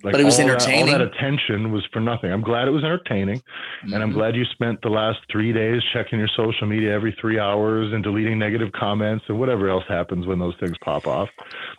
Like 0.02 0.12
but 0.12 0.20
it 0.20 0.24
was 0.24 0.38
entertaining. 0.38 0.86
That, 0.86 1.00
all 1.00 1.06
that 1.06 1.16
attention 1.16 1.72
was 1.72 1.82
for 1.90 2.00
nothing. 2.00 2.30
I'm 2.30 2.42
glad 2.42 2.68
it 2.68 2.72
was 2.72 2.84
entertaining, 2.84 3.38
mm-hmm. 3.38 3.94
and 3.94 4.02
I'm 4.02 4.10
mm-hmm. 4.10 4.18
glad 4.18 4.36
you 4.36 4.44
spent 4.52 4.82
the 4.82 4.90
last 4.90 5.18
three 5.32 5.50
days 5.50 5.80
checking 5.94 6.18
your 6.18 6.28
social 6.36 6.66
media 6.66 6.92
every 6.92 7.16
three 7.18 7.38
hours 7.38 7.90
and 7.90 8.04
deleting 8.04 8.38
negative 8.38 8.70
comments 8.72 9.24
and 9.28 9.40
whatever 9.40 9.70
else 9.70 9.84
happens 9.88 10.26
when 10.26 10.38
those 10.38 10.54
things 10.60 10.76
pop 10.84 11.06
off. 11.06 11.30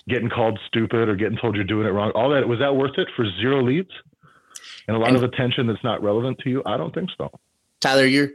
Getting 0.09 0.29
called 0.29 0.59
stupid 0.65 1.07
or 1.07 1.15
getting 1.15 1.37
told 1.37 1.55
you're 1.55 1.65
doing 1.65 1.85
it 1.85 1.91
wrong. 1.91 2.11
All 2.15 2.31
that 2.31 2.47
was 2.47 2.57
that 2.59 2.75
worth 2.75 2.97
it 2.97 3.07
for 3.15 3.25
zero 3.39 3.63
leads 3.63 3.91
and 4.87 4.97
a 4.97 4.99
lot 4.99 5.09
and, 5.09 5.17
of 5.17 5.23
attention 5.23 5.67
that's 5.67 5.83
not 5.83 6.01
relevant 6.01 6.39
to 6.39 6.49
you? 6.49 6.61
I 6.65 6.77
don't 6.77 6.93
think 6.93 7.09
so. 7.17 7.29
Tyler, 7.81 8.05
you're 8.05 8.31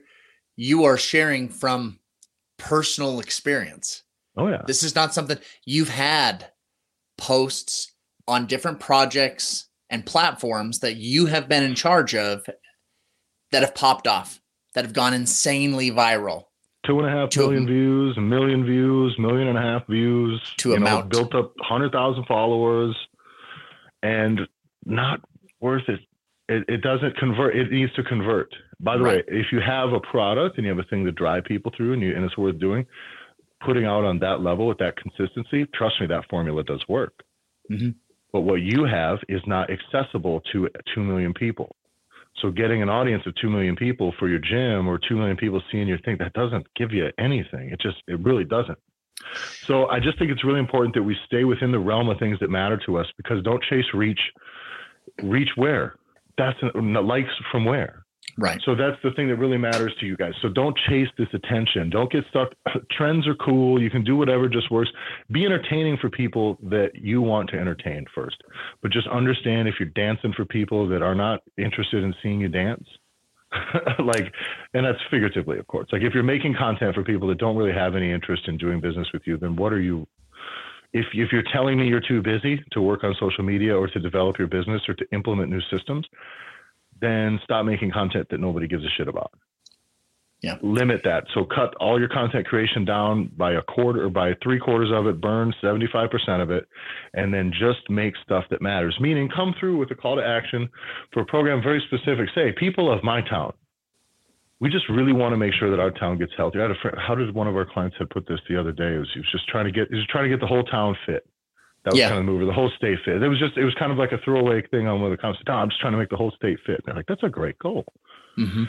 you 0.57 0.85
are 0.85 0.99
sharing 0.99 1.49
from 1.49 1.99
personal 2.59 3.21
experience. 3.21 4.03
Oh 4.37 4.49
yeah. 4.49 4.63
This 4.67 4.83
is 4.83 4.95
not 4.95 5.15
something 5.15 5.39
you've 5.65 5.89
had 5.89 6.47
posts 7.17 7.93
on 8.29 8.47
different 8.47 8.81
projects 8.81 9.69
and 9.89 10.07
platforms 10.07 10.81
that 10.81 10.97
you 10.97 11.27
have 11.27 11.49
been 11.49 11.65
in 11.65 11.75
charge 11.75 12.15
of 12.15 12.47
that 13.51 13.63
have 13.63 13.75
popped 13.75 14.07
off, 14.07 14.41
that 14.75 14.85
have 14.85 14.93
gone 14.93 15.15
insanely 15.15 15.91
viral. 15.91 16.45
Two 16.87 17.01
and 17.01 17.09
a, 17.09 17.29
views, 17.67 18.17
a 18.17 18.21
million 18.21 18.65
views, 18.65 19.15
million 19.19 19.49
and 19.49 19.59
a 19.59 19.61
half 19.61 19.87
views. 19.87 20.41
To 20.59 20.73
amount. 20.75 21.07
Know, 21.07 21.19
built 21.19 21.35
up 21.35 21.53
hundred 21.61 21.93
thousand 21.93 22.25
followers, 22.27 22.97
and 24.03 24.41
not 24.87 25.21
worth 25.61 25.89
it 25.89 26.01
it, 26.51 26.65
it 26.69 26.83
doesn't 26.83 27.17
convert. 27.17 27.57
It 27.57 27.71
needs 27.71 27.93
to 27.95 28.03
convert. 28.03 28.53
By 28.81 28.97
the 28.97 29.05
right. 29.05 29.17
way, 29.19 29.23
if 29.29 29.47
you 29.53 29.61
have 29.61 29.93
a 29.93 30.01
product 30.01 30.57
and 30.57 30.67
you 30.67 30.71
have 30.75 30.85
a 30.85 30.89
thing 30.89 31.05
to 31.05 31.13
drive 31.13 31.45
people 31.45 31.73
through 31.77 31.93
and, 31.93 32.03
you, 32.03 32.15
and 32.15 32.25
it's 32.25 32.37
worth 32.37 32.59
doing, 32.59 32.87
putting 33.65 33.85
out 33.85 34.05
on 34.05 34.19
that 34.21 34.41
level 34.41 34.67
with 34.67 34.79
that 34.79 34.97
consistency, 34.97 35.67
trust 35.75 36.01
me, 36.01 36.07
that 36.09 36.25
formula 36.29 36.65
does 36.65 36.83
work. 36.89 37.13
Mm-hmm. 37.71 37.91
But 38.33 38.41
what 38.41 38.57
you 38.57 38.85
have 38.85 39.19
is 39.29 39.41
not 39.47 39.71
accessible 39.71 40.41
to 40.53 40.69
2 40.95 41.01
million 41.03 41.35
people. 41.35 41.75
So 42.41 42.51
getting 42.51 42.83
an 42.83 42.89
audience 42.89 43.23
of 43.27 43.35
2 43.37 43.51
million 43.51 43.77
people 43.77 44.15
for 44.19 44.29
your 44.29 44.39
gym 44.39 44.89
or 44.89 44.99
2 44.99 45.17
million 45.17 45.37
people 45.37 45.63
seeing 45.71 45.87
your 45.87 45.99
thing, 45.99 46.17
that 46.19 46.33
doesn't 46.33 46.67
give 46.75 46.93
you 46.93 47.11
anything. 47.19 47.71
It 47.71 47.81
just, 47.81 47.99
it 48.09 48.19
really 48.21 48.45
doesn't. 48.45 48.79
So 49.67 49.89
I 49.89 50.01
just 50.01 50.19
think 50.19 50.31
it's 50.31 50.45
really 50.45 50.61
important 50.61 50.95
that 50.95 51.03
we 51.03 51.17
stay 51.27 51.45
within 51.45 51.71
the 51.71 51.79
realm 51.79 52.09
of 52.09 52.19
things 52.19 52.39
that 52.41 52.51
matter 52.51 52.81
to 52.87 52.97
us 52.97 53.07
because 53.17 53.43
don't 53.43 53.63
chase 53.63 53.85
reach. 53.93 54.21
Reach 55.23 55.51
where? 55.57 55.97
That's 56.39 56.59
likes 56.75 57.31
from 57.51 57.65
where? 57.65 58.05
Right. 58.39 58.61
So 58.65 58.75
that's 58.75 58.97
the 59.03 59.11
thing 59.13 59.29
that 59.29 59.37
really 59.37 59.59
matters 59.59 59.93
to 60.01 60.07
you 60.07 60.17
guys. 60.17 60.33
So 60.41 60.49
don't 60.49 60.77
chase 60.89 61.09
this 61.19 61.29
attention. 61.35 61.91
Don't 61.91 62.11
get 62.11 62.25
stuck. 62.31 62.49
Trends 62.91 63.27
are 63.27 63.35
cool. 63.35 63.83
You 63.83 63.91
can 63.91 64.05
do 64.05 64.17
whatever 64.17 64.49
just 64.49 64.71
works. 64.71 64.91
Be 65.31 65.45
entertaining 65.45 65.99
for 66.01 66.09
people 66.09 66.59
that 66.63 66.93
you 66.95 67.21
want 67.21 67.51
to 67.51 67.59
entertain 67.59 68.07
first. 68.15 68.37
But 68.83 68.93
just 68.93 69.09
understand 69.09 69.69
if 69.69 69.75
you're 69.79 69.91
dancing 69.91 70.33
for 70.35 70.45
people 70.45 70.89
that 70.89 71.03
are 71.03 71.15
not 71.15 71.41
interested 71.59 72.03
in 72.03 72.15
seeing 72.23 72.41
you 72.41 72.49
dance, 72.49 72.87
like, 73.99 74.33
and 74.75 74.87
that's 74.87 74.99
figuratively, 75.11 75.59
of 75.59 75.67
course. 75.67 75.89
Like 75.93 76.03
if 76.03 76.15
you're 76.15 76.23
making 76.23 76.55
content 76.59 76.95
for 76.95 77.03
people 77.03 77.29
that 77.29 77.39
don't 77.39 77.57
really 77.57 77.75
have 77.75 77.97
any 77.97 78.13
interest 78.13 78.45
in 78.47 78.57
doing 78.57 78.81
business 78.81 79.09
with 79.13 79.23
you, 79.27 79.37
then 79.39 79.57
what 79.57 79.73
are 79.73 79.81
you 79.81 80.07
if, 80.93 81.07
if 81.13 81.33
you're 81.33 81.45
telling 81.53 81.79
me 81.79 81.87
you're 81.87 82.01
too 82.01 82.23
busy 82.23 82.63
to 82.73 82.81
work 82.81 83.05
on 83.05 83.15
social 83.21 83.45
media 83.45 83.77
or 83.77 83.87
to 83.89 84.01
develop 84.01 84.39
your 84.39 84.49
business 84.49 84.83
or 84.89 84.95
to 84.95 85.05
implement 85.13 85.51
new 85.51 85.61
systems, 85.71 86.07
then 87.01 87.39
stop 87.45 87.65
making 87.65 87.91
content 87.91 88.27
that 88.31 88.41
nobody 88.41 88.67
gives 88.67 88.85
a 88.85 88.91
shit 88.97 89.09
about. 89.09 89.33
Yeah. 90.43 90.57
Limit 90.63 91.03
that. 91.05 91.25
So 91.35 91.45
cut 91.45 91.75
all 91.81 91.99
your 91.99 92.09
content 92.09 92.47
creation 92.47 92.87
down 92.87 93.31
by 93.37 93.53
a 93.53 93.63
quarter 93.63 94.07
or 94.07 94.09
by 94.09 94.33
three 94.43 94.59
quarters 94.59 94.91
of 94.91 95.07
it, 95.07 95.21
burn 95.21 95.53
75% 95.63 96.43
of 96.43 96.51
it, 96.51 96.67
and 97.13 97.33
then 97.33 97.53
just 97.53 97.91
make 97.91 98.15
stuff 98.25 98.45
that 98.51 98.63
matters. 98.63 98.97
Meaning 99.01 99.29
come 99.35 99.55
through 99.61 99.77
with 99.77 99.91
a 99.91 99.95
call 99.95 100.17
to 100.17 100.27
action 100.27 100.69
for 101.13 101.21
a 101.21 101.27
program 101.27 101.63
very 101.63 101.83
specific. 101.87 102.29
Say, 102.35 102.53
people 102.59 102.91
of 102.91 103.05
my 103.05 103.21
town, 103.21 103.53
we 104.61 104.69
just 104.69 104.89
really 104.89 105.13
want 105.13 105.33
to 105.33 105.37
make 105.37 105.55
sure 105.55 105.71
that 105.71 105.81
our 105.81 105.91
town 105.91 106.19
gets 106.19 106.33
healthy. 106.37 106.59
I 106.59 106.63
had 106.63 106.71
a 106.71 106.75
friend, 106.83 106.97
how 107.01 107.15
did 107.15 107.35
one 107.35 107.49
of 107.49 107.57
our 107.57 107.65
clients 107.65 107.97
had 107.99 108.11
put 108.11 108.29
this 108.29 108.41
the 108.49 108.61
other 108.61 108.73
day? 108.73 108.95
It 108.95 108.99
was, 108.99 109.11
he 109.15 109.21
was 109.21 109.29
just 109.33 109.49
trying 109.49 109.65
to 109.65 109.73
get, 109.73 109.89
he 109.89 109.97
was 109.97 110.07
trying 110.09 110.25
to 110.25 110.31
get 110.31 110.41
the 110.41 110.47
whole 110.47 110.65
town 110.65 110.97
fit. 111.07 111.27
That 111.85 111.95
was 111.95 111.99
yeah. 111.99 112.09
kind 112.11 112.21
of 112.21 112.27
the 112.27 112.33
move, 112.33 112.47
the 112.47 112.53
whole 112.53 112.71
state 112.77 112.99
fit. 113.07 113.23
It 113.23 113.29
was 113.29 113.39
just, 113.39 113.57
it 113.57 113.65
was 113.65 113.75
kind 113.79 113.91
of 113.91 113.97
like 113.97 114.13
a 114.13 114.19
throwaway 114.19 114.61
thing 114.71 114.87
on 114.87 115.01
one 115.01 115.11
of 115.11 115.17
the 115.17 115.21
comments. 115.21 115.43
No, 115.49 115.55
I'm 115.55 115.71
just 115.71 115.81
trying 115.81 115.93
to 115.93 115.99
make 115.99 116.11
the 116.11 116.17
whole 116.17 116.31
state 116.37 116.59
fit. 116.67 116.83
They're 116.85 116.95
like, 116.95 117.07
that's 117.07 117.23
a 117.23 117.31
great 117.31 117.59
goal. 117.59 117.87
Mm-hmm. 118.39 118.65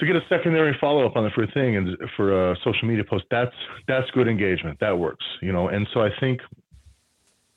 To 0.00 0.06
get 0.06 0.16
a 0.16 0.22
secondary 0.28 0.76
follow 0.80 1.06
up 1.06 1.14
on 1.14 1.22
the 1.22 1.30
first 1.30 1.54
thing 1.54 1.76
and 1.76 1.96
for 2.16 2.50
a 2.50 2.56
social 2.64 2.88
media 2.88 3.04
post, 3.08 3.24
that's 3.30 3.54
that's 3.86 4.10
good 4.10 4.26
engagement. 4.26 4.80
That 4.80 4.98
works, 4.98 5.24
you 5.40 5.52
know. 5.52 5.68
And 5.68 5.86
so 5.94 6.00
I 6.00 6.08
think, 6.18 6.40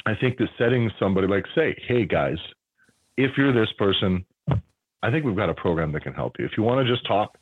I 0.05 0.13
think 0.13 0.37
that 0.37 0.49
setting 0.59 0.91
somebody 0.99 1.25
like 1.25 1.45
say, 1.55 1.75
hey 1.87 2.05
guys, 2.05 2.37
if 3.17 3.31
you're 3.37 3.53
this 3.53 3.71
person, 3.79 4.23
I 5.01 5.09
think 5.09 5.25
we've 5.25 5.35
got 5.35 5.49
a 5.49 5.55
program 5.55 5.91
that 5.93 6.03
can 6.03 6.13
help 6.13 6.33
you. 6.37 6.45
If 6.45 6.51
you 6.57 6.61
want 6.61 6.85
to 6.85 6.93
just 6.93 7.07
talk, 7.07 7.35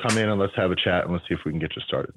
come 0.00 0.18
in 0.18 0.28
and 0.28 0.40
let's 0.40 0.54
have 0.56 0.70
a 0.70 0.76
chat 0.76 1.04
and 1.04 1.12
let's 1.12 1.24
see 1.28 1.34
if 1.34 1.40
we 1.44 1.52
can 1.52 1.58
get 1.58 1.74
you 1.76 1.82
started. 1.86 2.14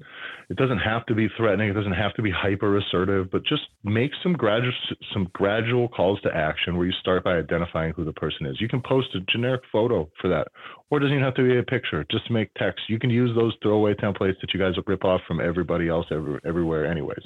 It 0.48 0.56
doesn't 0.56 0.78
have 0.78 1.06
to 1.06 1.14
be 1.14 1.28
threatening. 1.36 1.70
It 1.70 1.74
doesn't 1.74 1.92
have 1.92 2.14
to 2.14 2.22
be 2.22 2.30
hyper 2.30 2.76
assertive, 2.76 3.30
but 3.30 3.44
just 3.44 3.62
make 3.84 4.10
some 4.22 4.32
gradual 4.32 4.72
some 5.12 5.28
gradual 5.32 5.88
calls 5.88 6.20
to 6.22 6.34
action 6.34 6.76
where 6.76 6.86
you 6.86 6.92
start 7.00 7.24
by 7.24 7.36
identifying 7.36 7.92
who 7.94 8.04
the 8.04 8.12
person 8.12 8.46
is. 8.46 8.60
You 8.60 8.68
can 8.68 8.82
post 8.82 9.08
a 9.14 9.20
generic 9.32 9.62
photo 9.72 10.10
for 10.20 10.28
that, 10.28 10.48
or 10.90 10.98
it 10.98 11.02
doesn't 11.02 11.14
even 11.14 11.24
have 11.24 11.34
to 11.34 11.42
be 11.42 11.58
a 11.58 11.62
picture. 11.62 12.04
Just 12.10 12.30
make 12.30 12.52
text. 12.54 12.80
You 12.88 12.98
can 12.98 13.10
use 13.10 13.34
those 13.34 13.54
throwaway 13.62 13.94
templates 13.94 14.40
that 14.40 14.52
you 14.52 14.60
guys 14.60 14.74
rip 14.86 15.04
off 15.04 15.20
from 15.26 15.40
everybody 15.40 15.88
else 15.88 16.06
every, 16.10 16.38
everywhere, 16.46 16.86
anyways. 16.86 17.22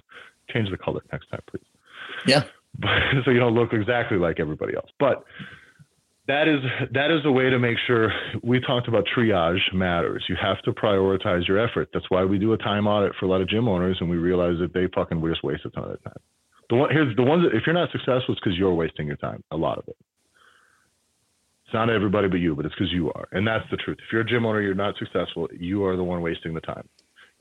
Change 0.53 0.71
the 0.71 0.79
color 0.79 1.03
next 1.13 1.29
time, 1.31 1.41
please. 1.51 1.65
Yeah. 2.27 2.45
so 3.25 3.31
you 3.31 3.39
don't 3.39 3.55
look 3.55 3.73
exactly 3.73 4.19
like 4.19 4.41
everybody 4.41 4.75
else, 4.75 4.91
but 4.99 5.25
that 6.27 6.49
is 6.49 6.61
that 6.93 7.11
is 7.11 7.21
a 7.25 7.31
way 7.31 7.51
to 7.51 7.59
make 7.59 7.77
sure 7.87 8.11
we 8.43 8.59
talked 8.61 8.89
about 8.89 9.05
triage 9.15 9.61
matters. 9.75 10.25
You 10.29 10.37
have 10.41 10.61
to 10.63 10.73
prioritize 10.73 11.47
your 11.47 11.59
effort. 11.59 11.91
That's 11.93 12.09
why 12.09 12.25
we 12.25 12.39
do 12.39 12.55
a 12.55 12.59
time 12.59 12.87
audit 12.87 13.13
for 13.21 13.27
a 13.27 13.29
lot 13.29 13.43
of 13.43 13.49
gym 13.49 13.69
owners, 13.69 13.99
and 14.01 14.09
we 14.09 14.17
realize 14.17 14.59
that 14.61 14.73
they 14.73 14.89
fucking 14.95 15.23
just 15.27 15.45
waste 15.45 15.67
a 15.67 15.71
ton 15.71 15.91
of 15.91 16.03
time. 16.03 16.15
The 16.71 16.77
one 16.77 16.91
here's 16.91 17.15
the 17.17 17.23
ones 17.23 17.45
that 17.45 17.57
if 17.57 17.65
you're 17.67 17.75
not 17.75 17.91
successful, 17.93 18.35
it's 18.35 18.41
because 18.41 18.57
you're 18.57 18.75
wasting 18.75 19.07
your 19.07 19.17
time. 19.17 19.45
A 19.51 19.57
lot 19.57 19.79
of 19.79 19.85
it. 19.87 19.97
It's 21.67 21.75
not 21.75 21.91
everybody 21.91 22.29
but 22.29 22.41
you, 22.41 22.55
but 22.55 22.65
it's 22.65 22.75
because 22.75 22.93
you 22.93 23.13
are, 23.13 23.29
and 23.33 23.47
that's 23.47 23.69
the 23.71 23.77
truth. 23.77 23.99
If 23.99 24.13
you're 24.13 24.23
a 24.23 24.27
gym 24.27 24.47
owner, 24.47 24.63
you're 24.63 24.75
not 24.75 24.95
successful. 24.99 25.49
You 25.53 25.85
are 25.85 25.97
the 25.97 26.05
one 26.05 26.23
wasting 26.23 26.55
the 26.55 26.61
time. 26.61 26.89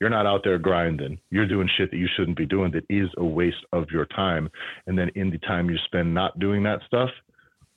You're 0.01 0.09
not 0.09 0.25
out 0.25 0.41
there 0.43 0.57
grinding. 0.57 1.19
You're 1.29 1.47
doing 1.47 1.69
shit 1.77 1.89
that 1.91 1.97
you 1.97 2.09
shouldn't 2.17 2.35
be 2.35 2.45
doing. 2.45 2.71
That 2.71 2.83
is 2.89 3.09
a 3.17 3.23
waste 3.23 3.63
of 3.71 3.89
your 3.91 4.05
time. 4.07 4.49
And 4.87 4.99
then 4.99 5.09
in 5.15 5.29
the 5.29 5.37
time 5.37 5.69
you 5.69 5.77
spend 5.85 6.13
not 6.13 6.37
doing 6.39 6.63
that 6.63 6.79
stuff, 6.85 7.09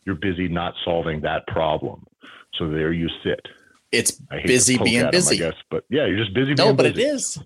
you're 0.06 0.14
busy 0.14 0.48
not 0.48 0.74
solving 0.84 1.20
that 1.22 1.46
problem. 1.48 2.06
So 2.54 2.68
there 2.70 2.92
you 2.92 3.08
sit. 3.22 3.40
It's 3.92 4.12
busy 4.44 4.78
being 4.78 5.10
busy. 5.10 5.36
Him, 5.36 5.46
I 5.46 5.50
guess, 5.50 5.60
but 5.70 5.84
yeah, 5.90 6.06
you're 6.06 6.18
just 6.18 6.34
busy. 6.34 6.54
No, 6.54 6.72
but 6.72 6.94
busy. 6.94 7.02
it 7.02 7.14
is. 7.14 7.38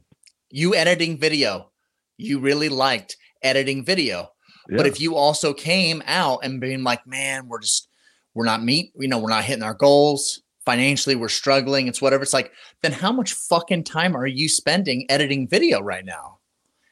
You 0.51 0.75
editing 0.75 1.19
video. 1.19 1.71
You 2.17 2.39
really 2.39 2.69
liked 2.69 3.17
editing 3.43 3.85
video. 3.85 4.31
Yeah. 4.69 4.77
But 4.77 4.87
if 4.87 5.01
you 5.01 5.17
also 5.17 5.53
came 5.53 6.03
out 6.07 6.41
and 6.45 6.61
being 6.61 6.83
like, 6.83 7.07
man, 7.07 7.49
we're 7.49 7.61
just 7.61 7.89
we're 8.35 8.45
not 8.45 8.63
meet, 8.63 8.93
you 8.97 9.09
know, 9.09 9.19
we're 9.19 9.31
not 9.31 9.45
hitting 9.45 9.63
our 9.63 9.75
goals 9.75 10.43
financially, 10.65 11.17
we're 11.17 11.29
struggling, 11.29 11.89
it's 11.89 12.01
whatever. 12.01 12.23
It's 12.23 12.33
like, 12.33 12.53
then 12.83 12.93
how 12.93 13.13
much 13.13 13.33
fucking 13.33 13.85
time 13.85 14.17
are 14.17 14.27
you 14.27 14.49
spending 14.49 15.07
editing 15.11 15.49
video 15.49 15.81
right 15.81 16.05
now? 16.05 16.39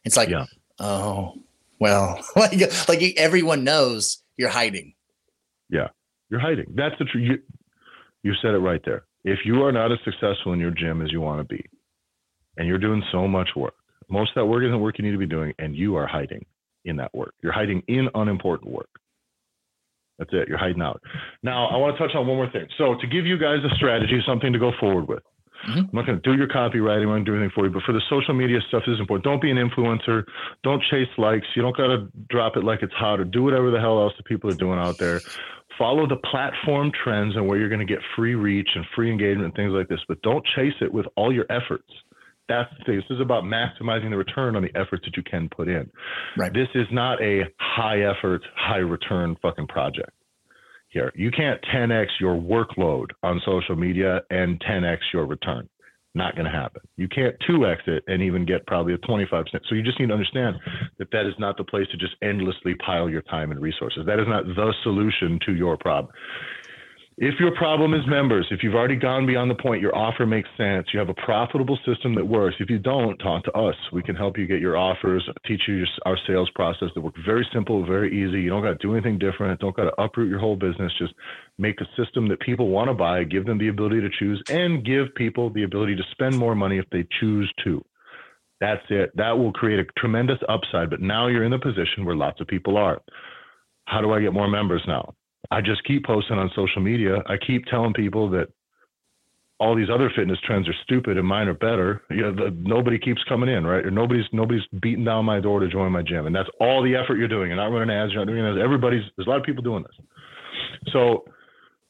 It's 0.04 0.16
like, 0.16 0.30
yeah. 0.30 0.46
oh, 0.80 1.34
well, 1.78 2.24
like 2.36 2.60
like 2.88 3.14
everyone 3.16 3.64
knows 3.64 4.22
you're 4.36 4.48
hiding. 4.48 4.94
Yeah, 5.70 5.88
you're 6.30 6.40
hiding. 6.40 6.72
That's 6.74 6.94
the 6.98 7.04
truth. 7.04 7.28
You, 7.28 7.38
you 8.22 8.32
said 8.42 8.54
it 8.54 8.58
right 8.58 8.80
there. 8.84 9.04
If 9.24 9.40
you 9.44 9.62
are 9.62 9.72
not 9.72 9.92
as 9.92 9.98
successful 10.04 10.52
in 10.52 10.60
your 10.60 10.70
gym 10.70 11.02
as 11.02 11.12
you 11.12 11.20
want 11.20 11.40
to 11.40 11.44
be, 11.44 11.64
and 12.56 12.66
you're 12.66 12.78
doing 12.78 13.02
so 13.12 13.28
much 13.28 13.50
work, 13.56 13.74
most 14.08 14.30
of 14.30 14.34
that 14.36 14.46
work 14.46 14.64
isn't 14.64 14.80
work 14.80 14.98
you 14.98 15.04
need 15.04 15.12
to 15.12 15.18
be 15.18 15.26
doing, 15.26 15.52
and 15.58 15.76
you 15.76 15.96
are 15.96 16.06
hiding 16.06 16.44
in 16.84 16.96
that 16.96 17.14
work. 17.14 17.34
You're 17.42 17.52
hiding 17.52 17.82
in 17.88 18.08
unimportant 18.14 18.70
work. 18.70 18.88
That's 20.18 20.30
it. 20.32 20.48
You're 20.48 20.58
hiding 20.58 20.82
out. 20.82 21.00
Now, 21.42 21.68
I 21.68 21.76
want 21.76 21.96
to 21.96 22.02
touch 22.02 22.16
on 22.16 22.26
one 22.26 22.36
more 22.36 22.50
thing. 22.50 22.66
So, 22.76 22.96
to 23.00 23.06
give 23.06 23.24
you 23.24 23.38
guys 23.38 23.58
a 23.64 23.74
strategy, 23.76 24.20
something 24.26 24.52
to 24.52 24.58
go 24.58 24.72
forward 24.80 25.06
with. 25.08 25.22
Mm-hmm. 25.66 25.78
I'm 25.78 25.90
not 25.92 26.06
going 26.06 26.20
to 26.20 26.30
do 26.30 26.36
your 26.36 26.48
copywriting. 26.48 27.02
I'm 27.02 27.08
going 27.08 27.24
to 27.24 27.30
do 27.30 27.36
anything 27.36 27.52
for 27.54 27.64
you. 27.66 27.72
But 27.72 27.82
for 27.82 27.92
the 27.92 28.02
social 28.08 28.34
media 28.34 28.58
stuff, 28.68 28.84
this 28.86 28.94
is 28.94 29.00
important. 29.00 29.24
Don't 29.24 29.42
be 29.42 29.50
an 29.50 29.56
influencer. 29.56 30.24
Don't 30.62 30.82
chase 30.90 31.08
likes. 31.18 31.46
You 31.56 31.62
don't 31.62 31.76
got 31.76 31.88
to 31.88 32.08
drop 32.28 32.56
it 32.56 32.64
like 32.64 32.82
it's 32.82 32.94
hot 32.94 33.20
or 33.20 33.24
do 33.24 33.42
whatever 33.42 33.70
the 33.70 33.80
hell 33.80 34.00
else 34.00 34.12
the 34.16 34.22
people 34.22 34.50
are 34.50 34.54
doing 34.54 34.78
out 34.78 34.98
there 34.98 35.20
follow 35.78 36.06
the 36.06 36.16
platform 36.16 36.90
trends 37.04 37.36
and 37.36 37.46
where 37.46 37.56
you're 37.56 37.68
going 37.68 37.78
to 37.78 37.86
get 37.86 38.02
free 38.16 38.34
reach 38.34 38.68
and 38.74 38.84
free 38.94 39.10
engagement 39.10 39.44
and 39.44 39.54
things 39.54 39.72
like 39.72 39.88
this, 39.88 40.00
but 40.08 40.20
don't 40.22 40.44
chase 40.56 40.74
it 40.80 40.92
with 40.92 41.06
all 41.16 41.32
your 41.32 41.46
efforts. 41.50 41.88
That's 42.48 42.68
the 42.78 42.84
thing. 42.84 42.96
This 42.96 43.16
is 43.16 43.20
about 43.20 43.44
maximizing 43.44 44.10
the 44.10 44.16
return 44.16 44.56
on 44.56 44.62
the 44.62 44.74
efforts 44.74 45.04
that 45.04 45.16
you 45.16 45.22
can 45.22 45.48
put 45.48 45.68
in. 45.68 45.88
Right. 46.36 46.52
This 46.52 46.68
is 46.74 46.86
not 46.90 47.22
a 47.22 47.44
high 47.58 48.00
effort, 48.00 48.42
high 48.56 48.78
return 48.78 49.36
fucking 49.40 49.68
project 49.68 50.10
here. 50.88 51.12
You 51.14 51.30
can't 51.30 51.60
10x 51.74 52.06
your 52.20 52.34
workload 52.34 53.06
on 53.22 53.40
social 53.44 53.76
media 53.76 54.22
and 54.30 54.60
10x 54.60 54.98
your 55.12 55.26
return. 55.26 55.68
Not 56.14 56.34
going 56.34 56.46
to 56.46 56.50
happen. 56.50 56.80
You 56.96 57.06
can't 57.06 57.36
2x 57.48 57.86
it 57.86 58.02
and 58.06 58.22
even 58.22 58.44
get 58.46 58.66
probably 58.66 58.94
a 58.94 58.98
25%. 58.98 59.44
So 59.68 59.74
you 59.74 59.82
just 59.82 60.00
need 60.00 60.06
to 60.06 60.14
understand 60.14 60.56
that 60.98 61.10
that 61.12 61.26
is 61.26 61.34
not 61.38 61.56
the 61.56 61.64
place 61.64 61.86
to 61.92 61.96
just 61.96 62.14
endlessly 62.22 62.74
pile 62.84 63.08
your 63.08 63.22
time 63.22 63.50
and 63.50 63.60
resources. 63.60 64.04
That 64.06 64.18
is 64.18 64.26
not 64.26 64.44
the 64.46 64.74
solution 64.82 65.38
to 65.46 65.54
your 65.54 65.76
problem. 65.76 66.12
If 67.20 67.40
your 67.40 67.50
problem 67.56 67.94
is 67.94 68.06
members, 68.06 68.46
if 68.52 68.62
you've 68.62 68.76
already 68.76 68.94
gone 68.94 69.26
beyond 69.26 69.50
the 69.50 69.56
point, 69.56 69.82
your 69.82 69.96
offer 69.96 70.24
makes 70.24 70.48
sense, 70.56 70.86
you 70.92 71.00
have 71.00 71.08
a 71.08 71.14
profitable 71.14 71.76
system 71.84 72.14
that 72.14 72.24
works. 72.24 72.54
If 72.60 72.70
you 72.70 72.78
don't, 72.78 73.18
talk 73.18 73.42
to 73.46 73.52
us. 73.54 73.74
We 73.92 74.04
can 74.04 74.14
help 74.14 74.38
you 74.38 74.46
get 74.46 74.60
your 74.60 74.76
offers, 74.76 75.28
teach 75.44 75.62
you 75.66 75.84
our 76.06 76.16
sales 76.28 76.48
process 76.54 76.90
that 76.94 77.00
works 77.00 77.18
very 77.26 77.44
simple, 77.52 77.84
very 77.84 78.08
easy. 78.10 78.40
You 78.40 78.50
don't 78.50 78.62
got 78.62 78.80
to 78.80 78.86
do 78.86 78.94
anything 78.94 79.18
different. 79.18 79.58
Don't 79.58 79.74
got 79.74 79.90
to 79.90 80.00
uproot 80.00 80.30
your 80.30 80.38
whole 80.38 80.54
business. 80.54 80.92
Just 80.96 81.12
make 81.58 81.80
a 81.80 81.88
system 82.00 82.28
that 82.28 82.38
people 82.38 82.68
want 82.68 82.88
to 82.88 82.94
buy, 82.94 83.24
give 83.24 83.46
them 83.46 83.58
the 83.58 83.66
ability 83.66 84.00
to 84.00 84.10
choose, 84.16 84.40
and 84.48 84.86
give 84.86 85.12
people 85.16 85.50
the 85.50 85.64
ability 85.64 85.96
to 85.96 86.04
spend 86.12 86.38
more 86.38 86.54
money 86.54 86.78
if 86.78 86.88
they 86.92 87.04
choose 87.18 87.52
to. 87.64 87.84
That's 88.60 88.84
it. 88.90 89.10
That 89.16 89.36
will 89.36 89.52
create 89.52 89.80
a 89.80 89.86
tremendous 89.98 90.38
upside. 90.48 90.88
But 90.88 91.00
now 91.00 91.26
you're 91.26 91.42
in 91.42 91.50
the 91.50 91.58
position 91.58 92.04
where 92.04 92.14
lots 92.14 92.40
of 92.40 92.46
people 92.46 92.76
are. 92.76 93.02
How 93.86 94.00
do 94.00 94.12
I 94.12 94.20
get 94.20 94.32
more 94.32 94.48
members 94.48 94.84
now? 94.86 95.14
I 95.50 95.60
just 95.60 95.84
keep 95.84 96.04
posting 96.04 96.38
on 96.38 96.50
social 96.54 96.82
media. 96.82 97.22
I 97.26 97.36
keep 97.36 97.64
telling 97.66 97.92
people 97.92 98.30
that 98.30 98.48
all 99.60 99.74
these 99.74 99.88
other 99.92 100.10
fitness 100.14 100.38
trends 100.44 100.68
are 100.68 100.74
stupid 100.84 101.18
and 101.18 101.26
mine 101.26 101.48
are 101.48 101.54
better. 101.54 102.02
You 102.10 102.22
know, 102.22 102.34
the, 102.34 102.56
nobody 102.60 102.98
keeps 102.98 103.22
coming 103.28 103.48
in, 103.48 103.66
right? 103.66 103.84
Or 103.84 103.90
nobody's 103.90 104.26
nobody's 104.32 104.62
beating 104.80 105.04
down 105.04 105.24
my 105.24 105.40
door 105.40 105.60
to 105.60 105.68
join 105.68 105.90
my 105.90 106.02
gym, 106.02 106.26
and 106.26 106.34
that's 106.34 106.48
all 106.60 106.82
the 106.82 106.94
effort 106.94 107.16
you're 107.16 107.28
doing. 107.28 107.48
You're 107.48 107.56
not 107.56 107.66
running 107.66 107.94
ads. 107.94 108.12
You're 108.12 108.24
not 108.24 108.32
doing 108.32 108.44
ads. 108.44 108.58
Everybody's 108.62 109.02
there's 109.16 109.26
a 109.26 109.30
lot 109.30 109.38
of 109.38 109.44
people 109.44 109.62
doing 109.62 109.82
this. 109.82 110.06
So 110.92 111.24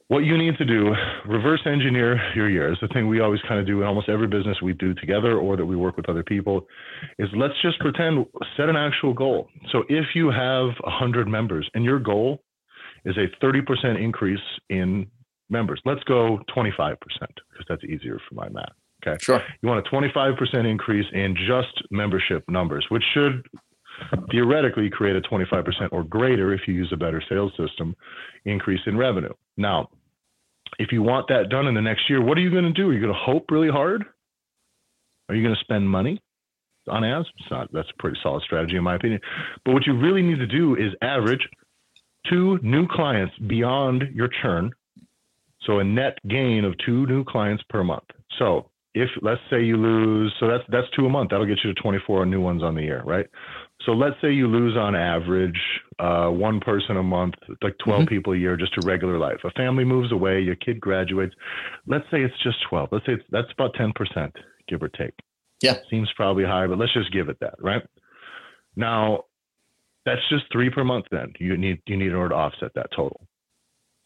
what 0.09 0.21
you 0.21 0.39
need 0.39 0.57
to 0.57 0.65
do, 0.65 0.95
reverse 1.27 1.61
engineer 1.67 2.19
your 2.35 2.49
year 2.49 2.75
the 2.81 2.89
thing 2.89 3.09
we 3.09 3.21
always 3.21 3.41
kind 3.47 3.61
of 3.61 3.67
do 3.67 3.83
in 3.83 3.87
almost 3.87 4.09
every 4.09 4.27
business 4.27 4.57
we 4.63 4.73
do 4.73 4.95
together 4.95 5.37
or 5.37 5.57
that 5.57 5.67
we 5.67 5.77
work 5.77 5.99
with 5.99 6.09
other 6.09 6.23
people 6.23 6.67
is 7.19 7.29
let's 7.37 7.55
just 7.61 7.79
pretend 7.81 8.25
set 8.57 8.71
an 8.71 8.77
actual 8.77 9.13
goal. 9.13 9.49
So 9.71 9.85
if 9.91 10.07
you 10.15 10.31
have 10.31 10.71
100 10.85 11.29
members 11.29 11.69
and 11.75 11.85
your 11.85 11.99
goal 11.99 12.43
is 13.05 13.17
a 13.17 13.29
30% 13.45 14.03
increase 14.03 14.41
in 14.71 15.07
members, 15.51 15.81
let's 15.85 16.03
go 16.05 16.41
25% 16.55 16.97
because 16.97 17.67
that's 17.69 17.85
easier 17.85 18.21
for 18.29 18.35
my 18.35 18.49
math. 18.49 18.73
Okay. 19.07 19.17
Sure. 19.23 19.41
You 19.63 19.69
want 19.69 19.87
a 19.87 19.91
25% 19.91 20.69
increase 20.69 21.07
in 21.13 21.37
just 21.37 21.83
membership 21.91 22.45
numbers, 22.49 22.85
which 22.89 23.05
should 23.15 23.47
theoretically 24.31 24.91
create 24.91 25.17
a 25.17 25.21
25% 25.21 25.89
or 25.93 26.05
greater 26.05 26.53
if 26.53 26.63
you 26.67 26.75
use 26.75 26.91
a 26.93 26.97
better 26.97 27.23
sales 27.29 27.53
system 27.57 27.95
increase 28.45 28.81
in 28.87 28.97
revenue. 28.97 29.33
Now, 29.57 29.89
if 30.79 30.93
you 30.93 31.03
want 31.03 31.29
that 31.29 31.49
done 31.49 31.67
in 31.67 31.75
the 31.75 31.81
next 31.81 32.09
year, 32.09 32.23
what 32.23 32.39
are 32.39 32.41
you 32.41 32.51
going 32.51 32.65
to 32.65 32.73
do? 32.73 32.91
Are 32.91 32.93
you 32.93 33.01
going 33.01 33.13
to 33.13 33.19
hope 33.19 33.51
really 33.51 33.71
hard? 33.71 34.05
Are 35.29 35.35
you 35.35 35.43
going 35.43 35.55
to 35.55 35.61
spend 35.61 35.89
money 35.89 36.21
on 36.89 37.05
ads? 37.05 37.27
Not, 37.51 37.73
that's 37.73 37.89
a 37.91 38.03
pretty 38.03 38.19
solid 38.23 38.43
strategy, 38.43 38.77
in 38.77 38.85
my 38.85 38.95
opinion. 38.95 39.21
But 39.65 39.75
what 39.75 39.87
you 39.87 39.99
really 39.99 40.23
need 40.23 40.39
to 40.39 40.47
do 40.47 40.77
is 40.77 40.93
average 41.03 41.49
two 42.31 42.59
new 42.63 42.87
clients 42.89 43.35
beyond 43.47 44.05
your 44.15 44.29
churn. 44.43 44.73
So 45.63 45.81
a 45.81 45.85
net 45.85 46.19
gain 46.29 46.65
of 46.65 46.75
two 46.85 47.07
new 47.07 47.25
clients 47.25 47.63
per 47.69 47.85
month. 47.85 48.05
So 48.39 48.71
if 48.95 49.11
let's 49.23 49.41
say 49.51 49.63
you 49.63 49.77
lose, 49.77 50.35
so 50.41 50.49
that's 50.49 50.65
that's 50.69 50.87
two 50.97 51.07
a 51.07 51.09
month. 51.09 51.31
That'll 51.31 51.47
get 51.47 51.59
you 51.63 51.73
to 51.73 51.81
24 51.81 52.27
new 52.27 52.41
ones 52.41 52.63
on 52.63 52.75
the 52.75 52.83
year, 52.83 53.03
right? 53.05 53.27
So 53.85 53.93
let's 53.93 54.17
say 54.21 54.33
you 54.33 54.49
lose 54.49 54.77
on 54.77 54.97
average 54.97 55.61
uh, 55.99 56.29
one 56.29 56.61
person 56.61 56.97
a 56.97 57.03
month, 57.03 57.35
like 57.63 57.77
12 57.85 58.01
mm-hmm. 58.01 58.09
people 58.09 58.33
a 58.33 58.37
year, 58.37 58.57
just 58.57 58.75
to 58.75 58.87
regular 58.87 59.19
life. 59.19 59.39
A 59.45 59.51
family 59.53 59.85
moves 59.85 60.11
away, 60.11 60.41
your 60.41 60.57
kid 60.57 60.81
graduates. 60.81 61.35
Let's 61.87 62.05
say 62.11 62.23
it's 62.23 62.35
just 62.43 62.57
12. 62.69 62.89
Let's 62.91 63.07
say 63.07 63.13
it's, 63.13 63.25
that's 63.31 63.49
about 63.53 63.75
10%, 63.75 64.33
give 64.69 64.83
or 64.83 64.89
take. 64.89 65.15
Yeah. 65.63 65.75
Seems 65.91 66.11
probably 66.17 66.45
high, 66.45 66.67
but 66.67 66.79
let's 66.79 66.93
just 66.93 67.13
give 67.13 67.29
it 67.29 67.39
that, 67.41 67.55
right? 67.61 67.83
Now, 68.75 69.25
that's 70.09 70.29
just 70.31 70.45
three 70.51 70.71
per 70.71 70.85
month. 70.85 71.07
Then 71.11 71.33
you 71.39 71.57
need 71.57 71.81
you 71.87 71.97
need 71.97 72.09
in 72.09 72.15
order 72.15 72.31
to 72.31 72.35
offset 72.35 72.73
that 72.75 72.89
total. 72.95 73.27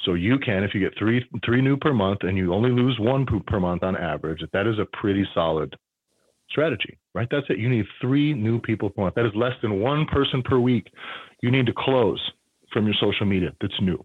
So 0.04 0.14
you 0.14 0.36
can, 0.38 0.64
if 0.64 0.74
you 0.74 0.80
get 0.80 0.98
three 0.98 1.24
three 1.44 1.62
new 1.62 1.76
per 1.76 1.92
month 1.92 2.20
and 2.22 2.36
you 2.36 2.52
only 2.52 2.70
lose 2.70 2.96
one 2.98 3.26
per 3.46 3.60
month 3.60 3.82
on 3.82 3.96
average, 3.96 4.40
that 4.52 4.66
is 4.66 4.78
a 4.78 4.86
pretty 4.96 5.24
solid 5.34 5.76
strategy, 6.50 6.98
right? 7.14 7.28
That's 7.30 7.46
it. 7.48 7.58
You 7.58 7.68
need 7.68 7.86
three 8.00 8.34
new 8.34 8.60
people 8.60 8.90
per 8.90 9.02
month. 9.02 9.14
That 9.14 9.26
is 9.26 9.32
less 9.34 9.54
than 9.62 9.80
one 9.80 10.06
person 10.06 10.42
per 10.42 10.58
week. 10.58 10.88
You 11.42 11.50
need 11.50 11.66
to 11.66 11.72
close 11.76 12.20
from 12.72 12.86
your 12.86 12.94
social 13.00 13.26
media 13.26 13.50
that's 13.60 13.80
new. 13.80 14.04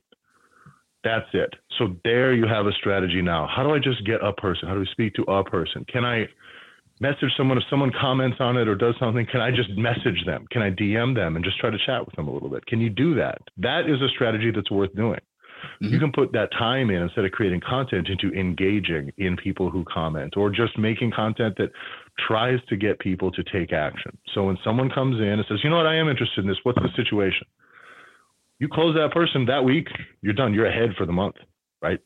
That's 1.04 1.28
it. 1.34 1.54
So 1.78 1.96
there 2.04 2.34
you 2.34 2.46
have 2.48 2.68
a 2.68 2.72
strategy 2.74 3.22
now. 3.22 3.48
How 3.54 3.64
do 3.64 3.74
I 3.74 3.80
just 3.80 4.06
get 4.06 4.24
a 4.24 4.34
person? 4.34 4.68
How 4.68 4.74
do 4.74 4.82
we 4.82 4.90
speak 4.92 5.14
to 5.16 5.24
a 5.24 5.44
person? 5.44 5.86
Can 5.92 6.04
I 6.04 6.26
message 7.00 7.30
someone 7.38 7.58
if 7.58 7.64
someone 7.70 7.92
comments 8.00 8.38
on 8.40 8.58
it 8.58 8.68
or 8.68 8.76
does 8.76 8.96
something? 9.00 9.26
Can 9.32 9.42
I 9.42 9.52
just 9.52 9.70
message 9.72 10.26
them? 10.26 10.46
Can 10.52 10.62
I 10.62 10.72
DM 10.72 11.16
them 11.16 11.36
and 11.36 11.46
just 11.46 11.60
try 11.60 11.70
to 11.70 11.78
chat 11.86 12.06
with 12.06 12.16
them 12.16 12.28
a 12.28 12.32
little 12.32 12.50
bit? 12.50 12.66
Can 12.66 12.80
you 12.80 12.90
do 12.90 13.16
that? 13.16 13.40
That 13.58 13.90
is 13.90 14.02
a 14.02 14.10
strategy 14.10 14.52
that's 14.54 14.72
worth 14.72 14.96
doing. 14.96 15.20
Mm-hmm. 15.82 15.94
You 15.94 16.00
can 16.00 16.12
put 16.12 16.32
that 16.34 16.52
time 16.52 16.90
in 16.90 17.02
instead 17.02 17.26
of 17.26 17.32
creating 17.32 17.62
content 17.68 18.10
into 18.10 18.36
engaging 18.38 19.12
in 19.18 19.36
people 19.38 19.70
who 19.70 19.84
comment 19.86 20.36
or 20.38 20.50
just 20.50 20.78
making 20.78 21.12
content 21.12 21.56
that 21.58 21.72
tries 22.28 22.60
to 22.70 22.76
get 22.76 23.00
people 23.00 23.32
to 23.32 23.44
take 23.44 23.74
action. 23.74 24.18
So 24.34 24.46
when 24.46 24.58
someone 24.64 24.90
comes 24.90 25.20
in 25.20 25.28
and 25.28 25.46
says, 25.48 25.60
you 25.64 25.70
know 25.70 25.78
what, 25.78 25.88
I 25.88 25.96
am 25.96 26.10
interested 26.10 26.42
in 26.42 26.48
this, 26.48 26.58
what's 26.64 26.80
the 26.82 26.90
situation? 26.96 27.48
You 28.60 28.68
close 28.68 28.96
that 28.96 29.12
person 29.12 29.46
that 29.46 29.64
week, 29.64 29.88
you're 30.22 30.34
done. 30.34 30.54
You're 30.54 30.66
ahead 30.66 30.96
for 30.98 31.06
the 31.06 31.12
month, 31.12 31.36
right? 31.82 32.00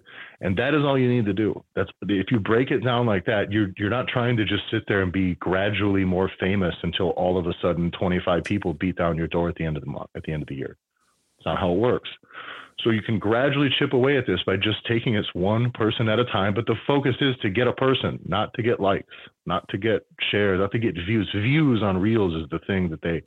And 0.44 0.58
that 0.58 0.74
is 0.74 0.82
all 0.84 0.98
you 0.98 1.08
need 1.08 1.26
to 1.26 1.34
do. 1.34 1.64
That's 1.76 1.89
if 2.02 2.32
you 2.32 2.39
break 2.39 2.72
it 2.72 2.84
down 2.84 3.06
like 3.06 3.26
that, 3.26 3.52
you're 3.52 3.70
you're 3.78 3.92
not 3.92 4.08
trying 4.08 4.36
to 4.38 4.46
just 4.46 4.64
sit 4.72 4.84
there 4.88 5.04
and 5.04 5.12
be 5.12 5.36
gradually 5.36 6.04
more 6.04 6.32
famous 6.39 6.74
until 6.82 7.12
all 7.12 7.38
of 7.38 7.46
a 7.46 7.54
sudden 7.62 7.92
25 7.92 8.44
people 8.44 8.74
beat 8.74 8.96
down 8.96 9.18
your 9.18 9.28
door 9.28 9.50
at 9.50 9.56
the 9.56 9.66
end 9.66 9.78
of 9.78 9.84
the 9.84 9.89
month, 9.89 10.10
at 10.16 10.24
the 10.24 10.34
end 10.34 10.42
of 10.42 10.48
the 10.48 10.56
year. 10.56 10.78
It's 11.38 11.46
not 11.46 11.60
how 11.60 11.72
it 11.72 11.78
works. 11.78 12.10
So 12.84 12.89
you 12.89 13.04
can 13.04 13.20
gradually 13.20 13.70
chip 13.78 13.94
away 13.94 14.18
at 14.18 14.26
this 14.26 14.39
by 14.46 14.56
just 14.58 14.84
taking 14.88 15.14
it 15.16 15.26
one 15.34 15.72
person 15.72 16.10
at 16.10 16.18
a 16.18 16.26
time. 16.26 16.56
But 16.56 16.66
the 16.66 16.76
focus 16.88 17.16
is 17.22 17.36
to 17.44 17.50
get 17.52 17.68
a 17.68 17.74
person, 17.74 18.20
not 18.26 18.52
to 18.56 18.64
get 18.64 18.80
likes, 18.80 19.14
not 19.46 19.68
to 19.70 19.78
get 19.78 20.06
shares, 20.32 20.60
not 20.60 20.72
to 20.72 20.80
get 20.80 20.96
views. 20.96 21.30
Views 21.36 21.84
on 21.84 21.98
reels 21.98 22.34
is 22.34 22.50
the 22.50 22.60
thing 22.66 22.89
that 22.89 23.02
they 23.04 23.22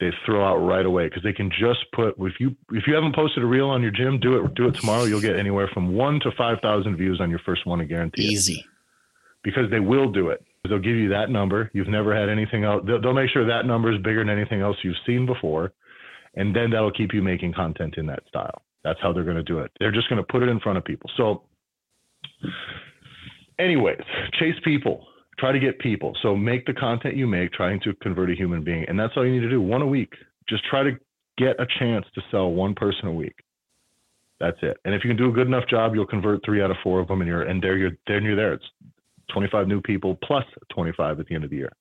they 0.00 0.10
throw 0.26 0.44
out 0.44 0.58
right 0.58 0.84
away 0.84 1.08
because 1.08 1.22
they 1.22 1.32
can 1.32 1.50
just 1.50 1.80
put 1.94 2.14
if 2.18 2.34
you 2.38 2.54
if 2.72 2.84
you 2.86 2.94
haven't 2.94 3.14
posted 3.14 3.42
a 3.42 3.46
reel 3.46 3.68
on 3.68 3.82
your 3.82 3.90
gym, 3.90 4.20
do 4.20 4.36
it 4.36 4.54
do 4.54 4.68
it 4.68 4.74
tomorrow. 4.74 5.04
You'll 5.04 5.20
get 5.20 5.36
anywhere 5.36 5.70
from 5.72 5.94
one 5.94 6.20
to 6.20 6.30
five 6.36 6.58
thousand 6.62 6.96
views 6.96 7.20
on 7.20 7.30
your 7.30 7.40
first 7.40 7.66
one, 7.66 7.80
I 7.80 7.84
guarantee. 7.84 8.24
Easy. 8.24 8.54
It. 8.54 8.66
Because 9.42 9.70
they 9.70 9.80
will 9.80 10.10
do 10.10 10.30
it. 10.30 10.44
They'll 10.68 10.78
give 10.78 10.96
you 10.96 11.08
that 11.10 11.30
number. 11.30 11.70
You've 11.72 11.88
never 11.88 12.14
had 12.14 12.28
anything 12.28 12.64
else. 12.64 12.82
They'll, 12.86 13.00
they'll 13.00 13.14
make 13.14 13.30
sure 13.30 13.46
that 13.46 13.64
number 13.64 13.92
is 13.92 13.98
bigger 14.02 14.24
than 14.24 14.28
anything 14.28 14.60
else 14.60 14.76
you've 14.82 14.96
seen 15.06 15.24
before, 15.24 15.72
and 16.34 16.54
then 16.54 16.70
that'll 16.70 16.90
keep 16.90 17.14
you 17.14 17.22
making 17.22 17.54
content 17.54 17.94
in 17.96 18.06
that 18.06 18.26
style. 18.28 18.62
That's 18.82 18.98
how 19.00 19.12
they're 19.12 19.24
going 19.24 19.36
to 19.36 19.42
do 19.42 19.60
it. 19.60 19.70
They're 19.78 19.92
just 19.92 20.08
going 20.08 20.20
to 20.20 20.26
put 20.30 20.42
it 20.42 20.48
in 20.48 20.60
front 20.60 20.78
of 20.78 20.84
people. 20.84 21.10
So, 21.16 21.42
anyways, 23.58 24.02
chase 24.38 24.54
people. 24.64 25.06
Try 25.38 25.52
to 25.52 25.58
get 25.58 25.78
people. 25.78 26.16
So 26.22 26.34
make 26.34 26.64
the 26.66 26.72
content 26.72 27.16
you 27.16 27.26
make 27.26 27.52
trying 27.52 27.80
to 27.80 27.94
convert 28.02 28.30
a 28.30 28.34
human 28.34 28.64
being, 28.64 28.84
and 28.88 28.98
that's 28.98 29.12
all 29.16 29.26
you 29.26 29.32
need 29.32 29.40
to 29.40 29.50
do. 29.50 29.60
One 29.60 29.82
a 29.82 29.86
week. 29.86 30.12
Just 30.48 30.64
try 30.64 30.82
to 30.82 30.92
get 31.36 31.60
a 31.60 31.66
chance 31.78 32.06
to 32.14 32.22
sell 32.30 32.50
one 32.52 32.74
person 32.74 33.08
a 33.08 33.12
week. 33.12 33.34
That's 34.40 34.56
it. 34.62 34.76
And 34.84 34.94
if 34.94 35.02
you 35.04 35.10
can 35.10 35.16
do 35.16 35.28
a 35.28 35.32
good 35.32 35.46
enough 35.46 35.68
job, 35.68 35.94
you'll 35.94 36.06
convert 36.06 36.44
three 36.44 36.62
out 36.62 36.70
of 36.70 36.76
four 36.82 37.00
of 37.00 37.08
them, 37.08 37.20
and 37.20 37.28
you're 37.28 37.42
and 37.42 37.62
there 37.62 37.76
you're 37.76 37.92
there 38.06 38.20
you're 38.20 38.36
there. 38.36 38.52
It's 38.54 38.64
25 39.32 39.66
new 39.66 39.80
people 39.80 40.18
plus 40.22 40.44
25 40.70 41.20
at 41.20 41.26
the 41.26 41.34
end 41.34 41.44
of 41.44 41.50
the 41.50 41.56
year. 41.56 41.72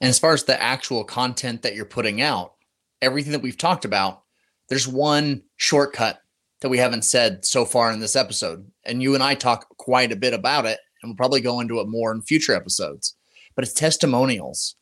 And 0.00 0.08
as 0.08 0.18
far 0.18 0.34
as 0.34 0.44
the 0.44 0.60
actual 0.60 1.04
content 1.04 1.62
that 1.62 1.74
you're 1.74 1.84
putting 1.84 2.20
out, 2.20 2.54
everything 3.00 3.32
that 3.32 3.42
we've 3.42 3.56
talked 3.56 3.84
about, 3.84 4.22
there's 4.68 4.86
one 4.86 5.42
shortcut 5.56 6.22
that 6.60 6.68
we 6.68 6.78
haven't 6.78 7.02
said 7.02 7.44
so 7.44 7.64
far 7.64 7.92
in 7.92 8.00
this 8.00 8.16
episode. 8.16 8.70
And 8.84 9.02
you 9.02 9.14
and 9.14 9.22
I 9.22 9.34
talk 9.34 9.68
quite 9.76 10.12
a 10.12 10.16
bit 10.16 10.34
about 10.34 10.66
it, 10.66 10.80
and 11.02 11.10
we'll 11.10 11.16
probably 11.16 11.40
go 11.40 11.60
into 11.60 11.80
it 11.80 11.88
more 11.88 12.12
in 12.12 12.22
future 12.22 12.54
episodes. 12.54 13.16
But 13.54 13.64
it's 13.64 13.74
testimonials. 13.74 14.76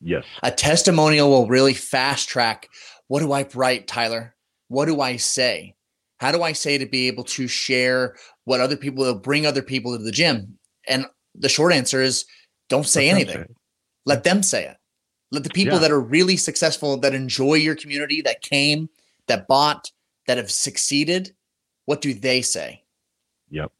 Yes. 0.00 0.24
A 0.42 0.50
testimonial 0.50 1.30
will 1.30 1.46
really 1.46 1.74
fast 1.74 2.28
track 2.28 2.68
what 3.08 3.20
do 3.20 3.32
I 3.32 3.46
write, 3.54 3.86
Tyler? 3.86 4.34
What 4.68 4.86
do 4.86 5.00
I 5.00 5.16
say? 5.16 5.74
How 6.18 6.32
do 6.32 6.42
I 6.42 6.52
say 6.52 6.78
to 6.78 6.86
be 6.86 7.06
able 7.06 7.24
to 7.24 7.46
share 7.46 8.16
what 8.44 8.60
other 8.60 8.76
people 8.76 9.04
will 9.04 9.14
bring 9.14 9.46
other 9.46 9.62
people 9.62 9.96
to 9.96 10.02
the 10.02 10.12
gym? 10.12 10.58
And 10.88 11.06
the 11.34 11.48
short 11.48 11.72
answer 11.72 12.00
is 12.00 12.24
don't 12.68 12.86
say 12.86 13.08
anything. 13.08 13.54
Let 14.06 14.24
them 14.24 14.42
say 14.42 14.64
it. 14.64 14.76
Let 15.30 15.44
the 15.44 15.50
people 15.50 15.74
yeah. 15.74 15.80
that 15.80 15.90
are 15.90 16.00
really 16.00 16.36
successful, 16.36 16.96
that 16.98 17.14
enjoy 17.14 17.54
your 17.54 17.74
community, 17.74 18.22
that 18.22 18.42
came, 18.42 18.88
that 19.26 19.48
bought, 19.48 19.90
that 20.26 20.36
have 20.38 20.50
succeeded, 20.50 21.34
what 21.86 22.00
do 22.00 22.14
they 22.14 22.40
say? 22.40 22.82
Yep. 23.50 23.72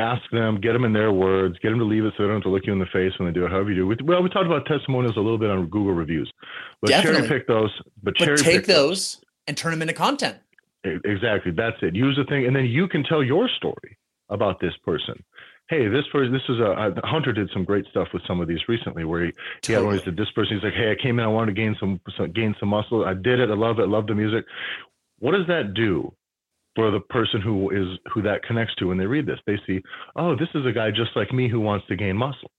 Ask 0.00 0.22
them, 0.32 0.58
get 0.62 0.72
them 0.72 0.86
in 0.86 0.94
their 0.94 1.12
words, 1.12 1.58
get 1.62 1.68
them 1.68 1.78
to 1.78 1.84
leave 1.84 2.06
it 2.06 2.14
so 2.16 2.22
they 2.22 2.28
don't 2.28 2.36
have 2.36 2.44
to 2.44 2.48
look 2.48 2.62
you 2.64 2.72
in 2.72 2.78
the 2.78 2.86
face 2.86 3.12
when 3.18 3.28
they 3.28 3.34
do 3.34 3.44
it, 3.44 3.50
however 3.50 3.70
you 3.70 3.86
do. 3.86 4.04
Well, 4.06 4.22
we 4.22 4.30
talked 4.30 4.46
about 4.46 4.64
testimonials 4.64 5.16
a 5.18 5.20
little 5.20 5.36
bit 5.36 5.50
on 5.50 5.66
Google 5.66 5.92
reviews, 5.92 6.32
but 6.80 6.88
Definitely. 6.88 7.28
cherry 7.28 7.40
pick 7.40 7.46
those. 7.46 7.70
But, 8.02 8.14
but 8.18 8.38
take 8.38 8.64
those, 8.64 9.16
those 9.16 9.24
and 9.46 9.58
turn 9.58 9.72
them 9.72 9.82
into 9.82 9.92
content. 9.92 10.38
Exactly. 10.84 11.52
That's 11.52 11.76
it. 11.82 11.94
Use 11.94 12.16
the 12.16 12.24
thing, 12.24 12.46
and 12.46 12.56
then 12.56 12.64
you 12.64 12.88
can 12.88 13.04
tell 13.04 13.22
your 13.22 13.46
story 13.58 13.98
about 14.30 14.58
this 14.58 14.72
person. 14.86 15.22
Hey, 15.68 15.86
this 15.86 16.04
person, 16.10 16.32
this 16.32 16.42
is 16.48 16.58
a, 16.60 16.94
a 16.96 17.06
Hunter 17.06 17.34
did 17.34 17.50
some 17.52 17.64
great 17.64 17.84
stuff 17.90 18.08
with 18.14 18.22
some 18.26 18.40
of 18.40 18.48
these 18.48 18.60
recently, 18.68 19.04
where 19.04 19.26
he, 19.26 19.32
totally. 19.32 19.66
he 19.66 19.72
had 19.74 19.84
one. 19.84 19.98
He 19.98 20.04
said, 20.04 20.16
"This 20.16 20.30
person, 20.34 20.56
he's 20.56 20.64
like, 20.64 20.72
hey, 20.72 20.90
I 20.90 21.00
came 21.00 21.18
in, 21.18 21.26
I 21.26 21.28
wanted 21.28 21.54
to 21.54 21.60
gain 21.60 21.76
some, 21.78 22.00
some 22.16 22.32
gain 22.32 22.56
some 22.58 22.70
muscle. 22.70 23.04
I 23.04 23.12
did 23.12 23.38
it. 23.38 23.50
I 23.50 23.54
love 23.54 23.78
it. 23.78 23.86
Love 23.86 24.06
the 24.06 24.14
music. 24.14 24.46
What 25.18 25.32
does 25.32 25.46
that 25.48 25.74
do 25.74 26.10
for 26.74 26.90
the 26.90 27.00
person 27.00 27.40
who 27.40 27.70
is 27.70 27.98
who 28.12 28.22
that 28.22 28.42
connects 28.42 28.74
to 28.76 28.86
when 28.86 28.98
they 28.98 29.06
read 29.06 29.26
this? 29.26 29.38
They 29.46 29.58
see, 29.66 29.80
oh, 30.16 30.36
this 30.36 30.48
is 30.54 30.66
a 30.66 30.72
guy 30.72 30.90
just 30.90 31.16
like 31.16 31.32
me 31.32 31.48
who 31.48 31.60
wants 31.60 31.86
to 31.88 31.96
gain 31.96 32.16
muscle. 32.16 32.50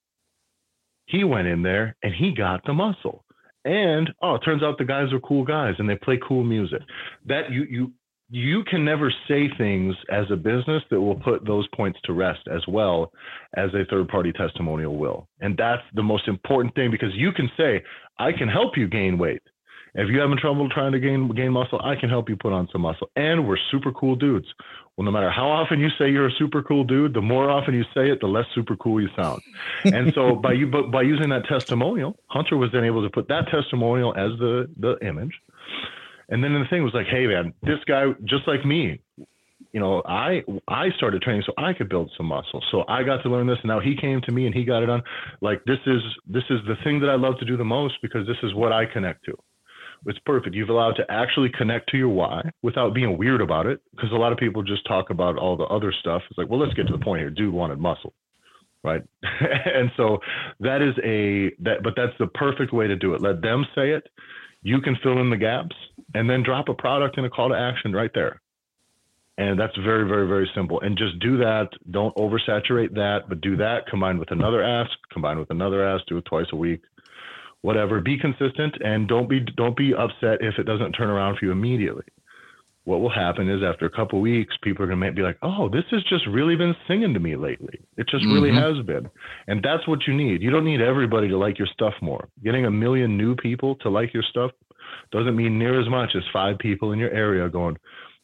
He 1.06 1.24
went 1.24 1.48
in 1.48 1.62
there 1.62 1.96
and 2.02 2.14
he 2.14 2.34
got 2.34 2.64
the 2.64 2.72
muscle. 2.72 3.24
And 3.64 4.10
oh, 4.22 4.34
it 4.36 4.40
turns 4.40 4.62
out 4.62 4.78
the 4.78 4.84
guys 4.84 5.12
are 5.12 5.20
cool 5.20 5.44
guys 5.44 5.74
and 5.78 5.88
they 5.88 5.96
play 5.96 6.18
cool 6.26 6.44
music. 6.44 6.80
That 7.26 7.50
you 7.50 7.64
you 7.64 7.92
you 8.34 8.64
can 8.64 8.82
never 8.82 9.12
say 9.28 9.50
things 9.58 9.94
as 10.10 10.24
a 10.30 10.36
business 10.36 10.82
that 10.90 10.98
will 10.98 11.20
put 11.20 11.46
those 11.46 11.68
points 11.74 11.98
to 12.04 12.14
rest 12.14 12.40
as 12.50 12.62
well 12.66 13.12
as 13.58 13.68
a 13.74 13.84
third 13.90 14.08
party 14.08 14.32
testimonial 14.32 14.96
will. 14.96 15.28
And 15.40 15.54
that's 15.54 15.82
the 15.94 16.02
most 16.02 16.26
important 16.28 16.74
thing 16.74 16.90
because 16.90 17.14
you 17.14 17.30
can 17.32 17.50
say, 17.58 17.82
I 18.18 18.32
can 18.32 18.48
help 18.48 18.74
you 18.74 18.88
gain 18.88 19.18
weight. 19.18 19.42
If 19.94 20.08
you're 20.08 20.22
having 20.22 20.38
trouble 20.38 20.68
trying 20.70 20.92
to 20.92 21.00
gain 21.00 21.28
gain 21.34 21.52
muscle, 21.52 21.80
I 21.82 21.96
can 21.96 22.08
help 22.08 22.28
you 22.28 22.36
put 22.36 22.52
on 22.52 22.68
some 22.72 22.80
muscle. 22.80 23.10
And 23.14 23.46
we're 23.46 23.58
super 23.70 23.92
cool 23.92 24.16
dudes. 24.16 24.46
Well, 24.96 25.04
no 25.04 25.10
matter 25.10 25.30
how 25.30 25.48
often 25.48 25.80
you 25.80 25.88
say 25.98 26.10
you're 26.10 26.28
a 26.28 26.32
super 26.38 26.62
cool 26.62 26.84
dude, 26.84 27.14
the 27.14 27.20
more 27.20 27.50
often 27.50 27.74
you 27.74 27.84
say 27.94 28.10
it, 28.10 28.20
the 28.20 28.26
less 28.26 28.46
super 28.54 28.76
cool 28.76 29.00
you 29.00 29.08
sound. 29.16 29.42
and 29.84 30.12
so 30.14 30.34
by 30.34 30.52
you 30.52 30.66
but 30.66 30.90
by 30.90 31.02
using 31.02 31.28
that 31.30 31.44
testimonial, 31.46 32.16
Hunter 32.28 32.56
was 32.56 32.70
then 32.72 32.84
able 32.84 33.02
to 33.02 33.10
put 33.10 33.28
that 33.28 33.48
testimonial 33.50 34.14
as 34.16 34.38
the 34.38 34.68
the 34.78 34.96
image. 35.06 35.32
And 36.28 36.42
then 36.42 36.54
the 36.54 36.64
thing 36.70 36.82
was 36.82 36.94
like, 36.94 37.06
hey 37.06 37.26
man, 37.26 37.52
this 37.62 37.78
guy 37.86 38.06
just 38.24 38.48
like 38.48 38.64
me 38.64 39.00
you 39.72 39.80
know, 39.80 40.02
I 40.04 40.42
I 40.68 40.90
started 40.96 41.22
training 41.22 41.42
so 41.46 41.52
I 41.56 41.72
could 41.72 41.88
build 41.88 42.10
some 42.16 42.26
muscle. 42.26 42.62
So 42.70 42.84
I 42.88 43.02
got 43.02 43.22
to 43.22 43.30
learn 43.30 43.46
this. 43.46 43.58
And 43.62 43.68
now 43.68 43.80
he 43.80 43.96
came 43.96 44.20
to 44.22 44.32
me 44.32 44.46
and 44.46 44.54
he 44.54 44.64
got 44.64 44.82
it 44.82 44.86
done. 44.86 45.02
Like 45.40 45.64
this 45.64 45.78
is 45.86 46.02
this 46.26 46.44
is 46.50 46.60
the 46.66 46.76
thing 46.84 47.00
that 47.00 47.08
I 47.08 47.14
love 47.14 47.38
to 47.38 47.44
do 47.46 47.56
the 47.56 47.64
most 47.64 47.94
because 48.02 48.26
this 48.26 48.36
is 48.42 48.54
what 48.54 48.72
I 48.72 48.84
connect 48.84 49.24
to. 49.26 49.36
It's 50.06 50.18
perfect. 50.26 50.54
You've 50.54 50.68
allowed 50.68 50.96
to 50.96 51.04
actually 51.08 51.50
connect 51.56 51.90
to 51.90 51.96
your 51.96 52.08
why 52.08 52.42
without 52.62 52.94
being 52.94 53.18
weird 53.18 53.40
about 53.40 53.66
it. 53.66 53.80
Because 53.92 54.10
a 54.12 54.16
lot 54.16 54.32
of 54.32 54.38
people 54.38 54.62
just 54.62 54.86
talk 54.86 55.10
about 55.10 55.36
all 55.36 55.56
the 55.56 55.64
other 55.64 55.92
stuff. 56.00 56.22
It's 56.28 56.38
like, 56.38 56.48
well, 56.48 56.58
let's 56.58 56.74
get 56.74 56.86
to 56.88 56.96
the 56.96 57.04
point 57.04 57.20
here. 57.20 57.30
Dude 57.30 57.54
wanted 57.54 57.78
muscle 57.78 58.12
right 58.84 59.02
and 59.22 59.92
so 59.96 60.18
that 60.58 60.82
is 60.82 60.92
a 61.04 61.54
that 61.62 61.84
but 61.84 61.92
that's 61.96 62.12
the 62.18 62.26
perfect 62.26 62.72
way 62.72 62.88
to 62.88 62.96
do 62.96 63.14
it 63.14 63.22
let 63.22 63.40
them 63.40 63.64
say 63.76 63.90
it 63.92 64.08
you 64.62 64.80
can 64.80 64.96
fill 65.04 65.20
in 65.20 65.30
the 65.30 65.36
gaps 65.36 65.76
and 66.14 66.28
then 66.28 66.42
drop 66.42 66.68
a 66.68 66.74
product 66.74 67.16
and 67.16 67.24
a 67.24 67.30
call 67.30 67.48
to 67.48 67.54
action 67.54 67.92
right 67.92 68.10
there 68.12 68.40
and 69.38 69.58
that's 69.58 69.76
very, 69.78 70.06
very, 70.06 70.28
very 70.28 70.50
simple. 70.54 70.80
And 70.80 70.96
just 70.96 71.18
do 71.20 71.38
that. 71.38 71.70
Don't 71.90 72.14
oversaturate 72.16 72.94
that, 72.94 73.20
but 73.28 73.40
do 73.40 73.56
that 73.56 73.86
combined 73.88 74.18
with 74.18 74.30
another 74.30 74.62
ask, 74.62 74.90
combined 75.10 75.40
with 75.40 75.50
another 75.50 75.86
ask, 75.86 76.04
do 76.06 76.18
it 76.18 76.24
twice 76.26 76.46
a 76.52 76.56
week, 76.56 76.82
whatever. 77.62 78.00
Be 78.00 78.18
consistent 78.18 78.76
and 78.84 79.08
don't 79.08 79.28
be 79.28 79.40
don't 79.40 79.76
be 79.76 79.94
upset 79.94 80.38
if 80.40 80.58
it 80.58 80.64
doesn't 80.64 80.92
turn 80.92 81.10
around 81.10 81.38
for 81.38 81.46
you 81.46 81.52
immediately. 81.52 82.04
What 82.84 83.00
will 83.00 83.10
happen 83.10 83.48
is 83.48 83.62
after 83.62 83.86
a 83.86 83.90
couple 83.90 84.20
weeks, 84.20 84.54
people 84.62 84.84
are 84.84 84.88
gonna 84.88 85.12
be 85.12 85.22
like, 85.22 85.38
"Oh, 85.42 85.68
this 85.68 85.84
has 85.92 86.02
just 86.04 86.26
really 86.26 86.56
been 86.56 86.74
singing 86.88 87.14
to 87.14 87.20
me 87.20 87.36
lately. 87.36 87.78
It 87.96 88.08
just 88.08 88.24
mm-hmm. 88.24 88.34
really 88.34 88.52
has 88.52 88.84
been," 88.84 89.08
and 89.46 89.62
that's 89.62 89.86
what 89.86 90.06
you 90.06 90.14
need. 90.14 90.42
You 90.42 90.50
don't 90.50 90.64
need 90.64 90.80
everybody 90.80 91.28
to 91.28 91.38
like 91.38 91.58
your 91.58 91.68
stuff 91.68 91.94
more. 92.02 92.28
Getting 92.44 92.66
a 92.66 92.70
million 92.70 93.16
new 93.16 93.36
people 93.36 93.76
to 93.76 93.88
like 93.88 94.12
your 94.12 94.24
stuff 94.24 94.50
doesn't 95.12 95.36
mean 95.36 95.58
near 95.58 95.80
as 95.80 95.88
much 95.88 96.10
as 96.16 96.22
five 96.32 96.58
people 96.58 96.92
in 96.92 96.98
your 96.98 97.10
area 97.10 97.48
going, 97.48 97.78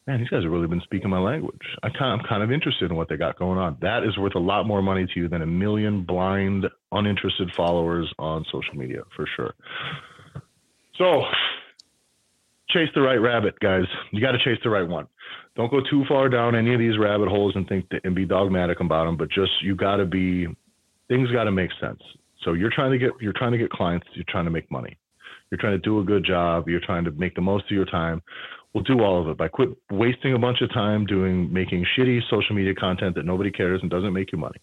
man, 0.09 0.19
these 0.19 0.29
guys 0.29 0.41
have 0.41 0.51
really 0.51 0.67
been 0.67 0.81
speaking 0.81 1.07
my 1.07 1.19
language. 1.19 1.61
I 1.83 1.89
kind 1.89 2.19
I'm 2.19 2.27
kind 2.27 2.41
of 2.41 2.51
interested 2.51 2.89
in 2.89 2.97
what 2.97 3.09
they 3.09 3.15
got 3.15 3.37
going 3.37 3.59
on. 3.59 3.77
That 3.81 4.03
is 4.03 4.17
worth 4.17 4.33
a 4.33 4.39
lot 4.39 4.65
more 4.65 4.81
money 4.81 5.05
to 5.05 5.19
you 5.19 5.27
than 5.27 5.43
a 5.43 5.45
million 5.45 6.03
blind, 6.03 6.65
uninterested 6.91 7.51
followers 7.55 8.11
on 8.17 8.43
social 8.51 8.73
media 8.73 9.01
for 9.15 9.27
sure. 9.35 9.53
So 10.97 11.21
chase 12.69 12.89
the 12.95 13.01
right 13.01 13.21
rabbit, 13.21 13.59
guys. 13.59 13.83
You 14.11 14.19
got 14.19 14.31
to 14.31 14.39
chase 14.39 14.57
the 14.63 14.71
right 14.71 14.87
one. 14.87 15.07
Don't 15.55 15.69
go 15.69 15.79
too 15.87 16.03
far 16.07 16.27
down 16.27 16.55
any 16.55 16.73
of 16.73 16.79
these 16.79 16.97
rabbit 16.97 17.29
holes 17.29 17.53
and 17.55 17.67
think 17.67 17.85
and 18.03 18.15
be 18.15 18.25
dogmatic 18.25 18.79
about 18.79 19.05
them. 19.05 19.15
But 19.15 19.29
just 19.29 19.51
you 19.61 19.75
got 19.75 19.97
to 19.97 20.05
be 20.05 20.47
things 21.07 21.29
got 21.31 21.43
to 21.43 21.51
make 21.51 21.69
sense. 21.79 22.01
So 22.43 22.53
you're 22.53 22.71
trying 22.73 22.91
to 22.93 22.97
get 22.97 23.11
you're 23.21 23.33
trying 23.33 23.51
to 23.51 23.59
get 23.59 23.69
clients. 23.69 24.07
You're 24.15 24.25
trying 24.27 24.45
to 24.45 24.51
make 24.51 24.71
money. 24.71 24.97
You're 25.51 25.59
trying 25.59 25.73
to 25.73 25.79
do 25.79 25.99
a 25.99 26.03
good 26.03 26.25
job. 26.25 26.67
You're 26.67 26.81
trying 26.83 27.05
to 27.05 27.11
make 27.11 27.35
the 27.35 27.41
most 27.41 27.65
of 27.65 27.71
your 27.71 27.85
time 27.85 28.21
we'll 28.73 28.83
do 28.83 29.01
all 29.01 29.21
of 29.21 29.27
it 29.27 29.37
by 29.37 29.47
quit 29.47 29.69
wasting 29.91 30.33
a 30.33 30.39
bunch 30.39 30.61
of 30.61 30.71
time 30.73 31.05
doing 31.05 31.51
making 31.51 31.85
shitty 31.97 32.21
social 32.29 32.55
media 32.55 32.73
content 32.75 33.15
that 33.15 33.25
nobody 33.25 33.51
cares 33.51 33.81
and 33.81 33.89
doesn't 33.89 34.13
make 34.13 34.31
you 34.31 34.37
money. 34.37 34.59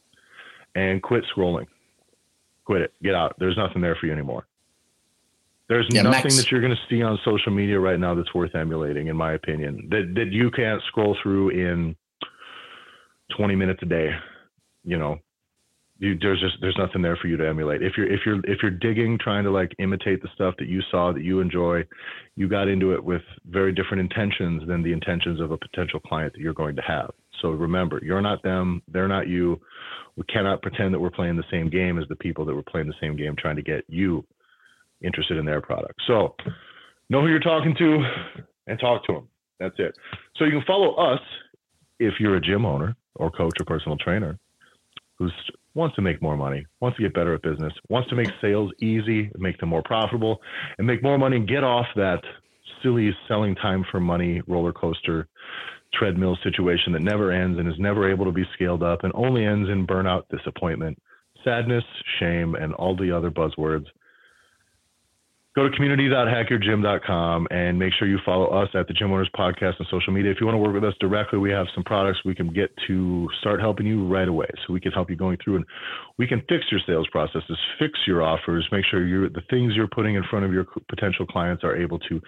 And 0.75 1.03
quit 1.03 1.25
scrolling. 1.35 1.67
Quit 2.65 2.83
it. 2.83 2.93
Get 3.03 3.15
out. 3.15 3.35
There's 3.39 3.57
nothing 3.57 3.81
there 3.81 3.97
for 3.99 4.07
you 4.07 4.13
anymore. 4.13 4.47
There's 5.69 5.87
yeah, 5.91 6.03
nothing 6.03 6.23
Max. 6.25 6.37
that 6.37 6.51
you're 6.51 6.61
going 6.61 6.75
to 6.75 6.95
see 6.95 7.03
on 7.03 7.19
social 7.25 7.53
media 7.53 7.81
right 7.81 7.99
now 7.99 8.15
that's 8.15 8.33
worth 8.35 8.55
emulating 8.55 9.09
in 9.09 9.17
my 9.17 9.33
opinion 9.33 9.89
that 9.91 10.13
that 10.15 10.31
you 10.31 10.51
can't 10.51 10.81
scroll 10.87 11.17
through 11.23 11.51
in 11.51 11.97
20 13.37 13.57
minutes 13.57 13.81
a 13.83 13.87
day 13.87 14.11
you 14.85 14.97
know 14.97 15.19
you, 15.99 16.19
there's 16.21 16.41
just 16.41 16.57
there's 16.61 16.77
nothing 16.79 17.01
there 17.01 17.17
for 17.17 17.29
you 17.29 17.37
to 17.37 17.49
emulate. 17.49 17.83
If 17.83 17.95
you're 17.97 18.13
if 18.13 18.21
you're 18.27 18.41
if 18.41 18.59
you're 18.63 18.71
digging, 18.71 19.19
trying 19.19 19.45
to 19.45 19.51
like 19.51 19.73
imitate 19.79 20.23
the 20.23 20.29
stuff 20.35 20.55
that 20.59 20.69
you 20.69 20.83
saw 20.91 21.13
that 21.13 21.23
you 21.23 21.41
enjoy, 21.41 21.85
you 22.37 22.49
got 22.49 22.69
into 22.69 22.93
it 22.93 23.03
with 23.03 23.23
very 23.49 23.73
different 23.73 24.01
intentions 24.01 24.63
than 24.67 24.83
the 24.83 24.93
intentions 24.93 25.41
of 25.41 25.53
a 25.53 25.59
potential 25.59 26.01
client 26.01 26.35
that 26.35 26.41
you're 26.41 26.53
going 26.53 26.77
to 26.77 26.83
have. 26.83 27.11
So 27.41 27.51
remember, 27.51 28.01
you're 28.03 28.21
not 28.21 28.43
them, 28.43 28.83
they're 28.89 29.09
not 29.09 29.29
you. 29.29 29.61
We 30.17 30.25
cannot 30.25 30.63
pretend 30.63 30.93
that 30.95 31.01
we're 31.01 31.11
playing 31.11 31.37
the 31.37 31.45
same 31.51 31.71
game 31.71 31.99
as 31.99 32.09
the 32.09 32.17
people 32.17 32.45
that 32.47 32.55
were 32.55 32.63
playing 32.63 32.89
the 32.89 32.95
same 33.01 33.17
game 33.17 33.35
trying 33.39 33.57
to 33.57 33.63
get 33.63 33.85
you 33.89 34.25
interested 35.03 35.39
in 35.39 35.45
their 35.45 35.61
product. 35.61 36.01
So 36.07 36.35
know 37.09 37.21
who 37.21 37.29
you're 37.29 37.41
talking 37.41 37.75
to 37.79 38.05
and 38.67 38.79
talk 38.79 39.05
to 39.07 39.13
them. 39.15 39.29
That's 39.61 39.75
it. 39.79 39.97
So 40.37 40.45
you 40.45 40.53
can 40.53 40.65
follow 40.67 40.95
us 40.95 41.21
if 41.99 42.15
you're 42.21 42.37
a 42.37 42.41
gym 42.41 42.67
owner 42.67 42.97
or 43.15 43.31
coach 43.31 43.55
or 43.61 43.65
personal 43.65 43.97
trainer 43.99 44.39
who's 45.19 45.33
wants 45.75 45.95
to 45.95 46.03
make 46.03 46.23
more 46.23 46.37
money, 46.37 46.65
wants 46.81 46.97
to 46.97 47.03
get 47.03 47.15
better 47.15 47.35
at 47.35 47.43
business, 47.43 47.73
wants 47.91 48.09
to 48.09 48.17
make 48.17 48.29
sales 48.41 48.73
easy, 48.81 49.31
make 49.37 49.59
them 49.59 49.69
more 49.69 49.83
profitable, 49.85 50.41
and 50.79 50.87
make 50.87 51.03
more 51.03 51.19
money 51.19 51.37
and 51.37 51.49
get 51.49 51.63
off 51.63 51.87
that 51.97 52.21
silly 52.83 53.15
selling 53.29 53.55
time 53.55 53.85
for 53.91 54.01
money 54.01 54.41
roller 54.47 54.73
coaster 54.73 55.29
treadmill 55.95 56.37
situation 56.43 56.93
that 56.93 57.03
never 57.03 57.31
ends 57.31 57.59
and 57.59 57.69
is 57.69 57.79
never 57.79 58.11
able 58.11 58.25
to 58.25 58.33
be 58.33 58.45
scaled 58.55 58.83
up 58.83 59.05
and 59.05 59.13
only 59.15 59.45
ends 59.45 59.69
in 59.69 59.87
burnout, 59.87 60.23
disappointment, 60.31 60.99
sadness, 61.45 61.85
shame, 62.19 62.55
and 62.55 62.75
all 62.75 62.97
the 62.97 63.11
other 63.15 63.31
buzzwords 63.31 63.87
go 65.57 65.67
to 65.67 65.75
community.hackyourgym.com 65.75 67.49
and 67.51 67.79
make 67.79 67.95
sure 67.99 68.07
you 68.07 68.19
follow 68.27 68.49
us 68.49 68.69
at 68.75 68.87
the 68.89 68.93
Gym 68.93 69.11
Owners 69.11 69.31
Podcast 69.35 69.81
on 69.81 69.87
social 69.91 70.13
media. 70.13 70.31
If 70.31 70.37
you 70.39 70.47
want 70.47 70.57
to 70.57 70.59
work 70.59 70.75
with 70.75 70.85
us 70.85 70.93
directly, 71.01 71.39
we 71.39 71.51
have 71.51 71.67
some 71.75 71.83
products 71.83 72.19
we 72.27 72.35
can 72.35 72.53
get 72.53 72.71
to 72.87 73.27
start 73.41 73.59
helping 73.59 73.87
you 73.87 74.07
right 74.07 74.29
away. 74.29 74.49
So 74.67 74.75
we 74.75 74.81
can 74.81 74.93
help 74.93 75.09
you 75.09 75.17
going 75.17 75.39
through 75.43 75.57
and 75.57 75.65
we 76.19 76.27
can 76.27 76.43
fix 76.47 76.67
your 76.71 76.81
sales 76.87 77.09
processes, 77.11 77.57
fix 77.79 77.99
your 78.07 78.23
offers, 78.23 78.69
make 78.71 78.85
sure 78.85 79.07
you 79.07 79.31
the 79.31 79.41
things 79.49 79.73
you're 79.75 79.89
putting 79.89 80.15
in 80.15 80.25
front 80.29 80.45
of 80.45 80.53
your 80.53 80.67
potential 80.91 81.25
clients 81.25 81.65
are 81.65 81.75
able 81.75 81.99
to 82.01 82.21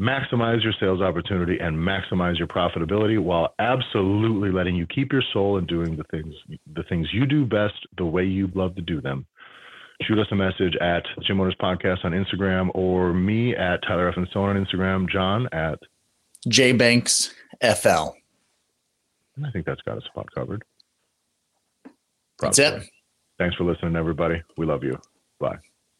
maximize 0.00 0.62
your 0.62 0.72
sales 0.78 1.00
opportunity 1.00 1.58
and 1.58 1.76
maximize 1.76 2.38
your 2.38 2.46
profitability 2.46 3.20
while 3.20 3.54
absolutely 3.58 4.52
letting 4.52 4.76
you 4.76 4.86
keep 4.86 5.12
your 5.12 5.22
soul 5.32 5.58
and 5.58 5.66
doing 5.66 5.96
the 5.96 6.04
things 6.12 6.32
the 6.74 6.84
things 6.84 7.08
you 7.12 7.26
do 7.26 7.44
best 7.44 7.74
the 7.96 8.04
way 8.04 8.22
you 8.22 8.48
love 8.54 8.76
to 8.76 8.82
do 8.82 9.00
them 9.00 9.26
shoot 10.02 10.18
us 10.18 10.26
a 10.30 10.34
message 10.34 10.76
at 10.80 11.04
Gym 11.22 11.40
Owners 11.40 11.56
Podcast 11.60 12.04
on 12.04 12.12
Instagram 12.12 12.70
or 12.74 13.12
me 13.12 13.54
at 13.54 13.82
Tyler 13.82 14.12
Effin 14.12 14.28
Stone 14.30 14.56
on 14.56 14.64
Instagram, 14.64 15.08
John 15.10 15.48
at 15.52 15.78
J 16.48 16.72
Banks 16.72 17.34
FL. 17.60 18.14
I 19.44 19.50
think 19.52 19.66
that's 19.66 19.82
got 19.82 19.98
a 19.98 20.00
spot 20.02 20.26
covered. 20.34 20.64
Probably. 22.38 22.64
That's 22.64 22.84
it. 22.84 22.90
Thanks 23.38 23.56
for 23.56 23.64
listening, 23.64 23.96
everybody. 23.96 24.42
We 24.56 24.66
love 24.66 24.82
you. 24.82 24.98
Bye. 25.38 25.58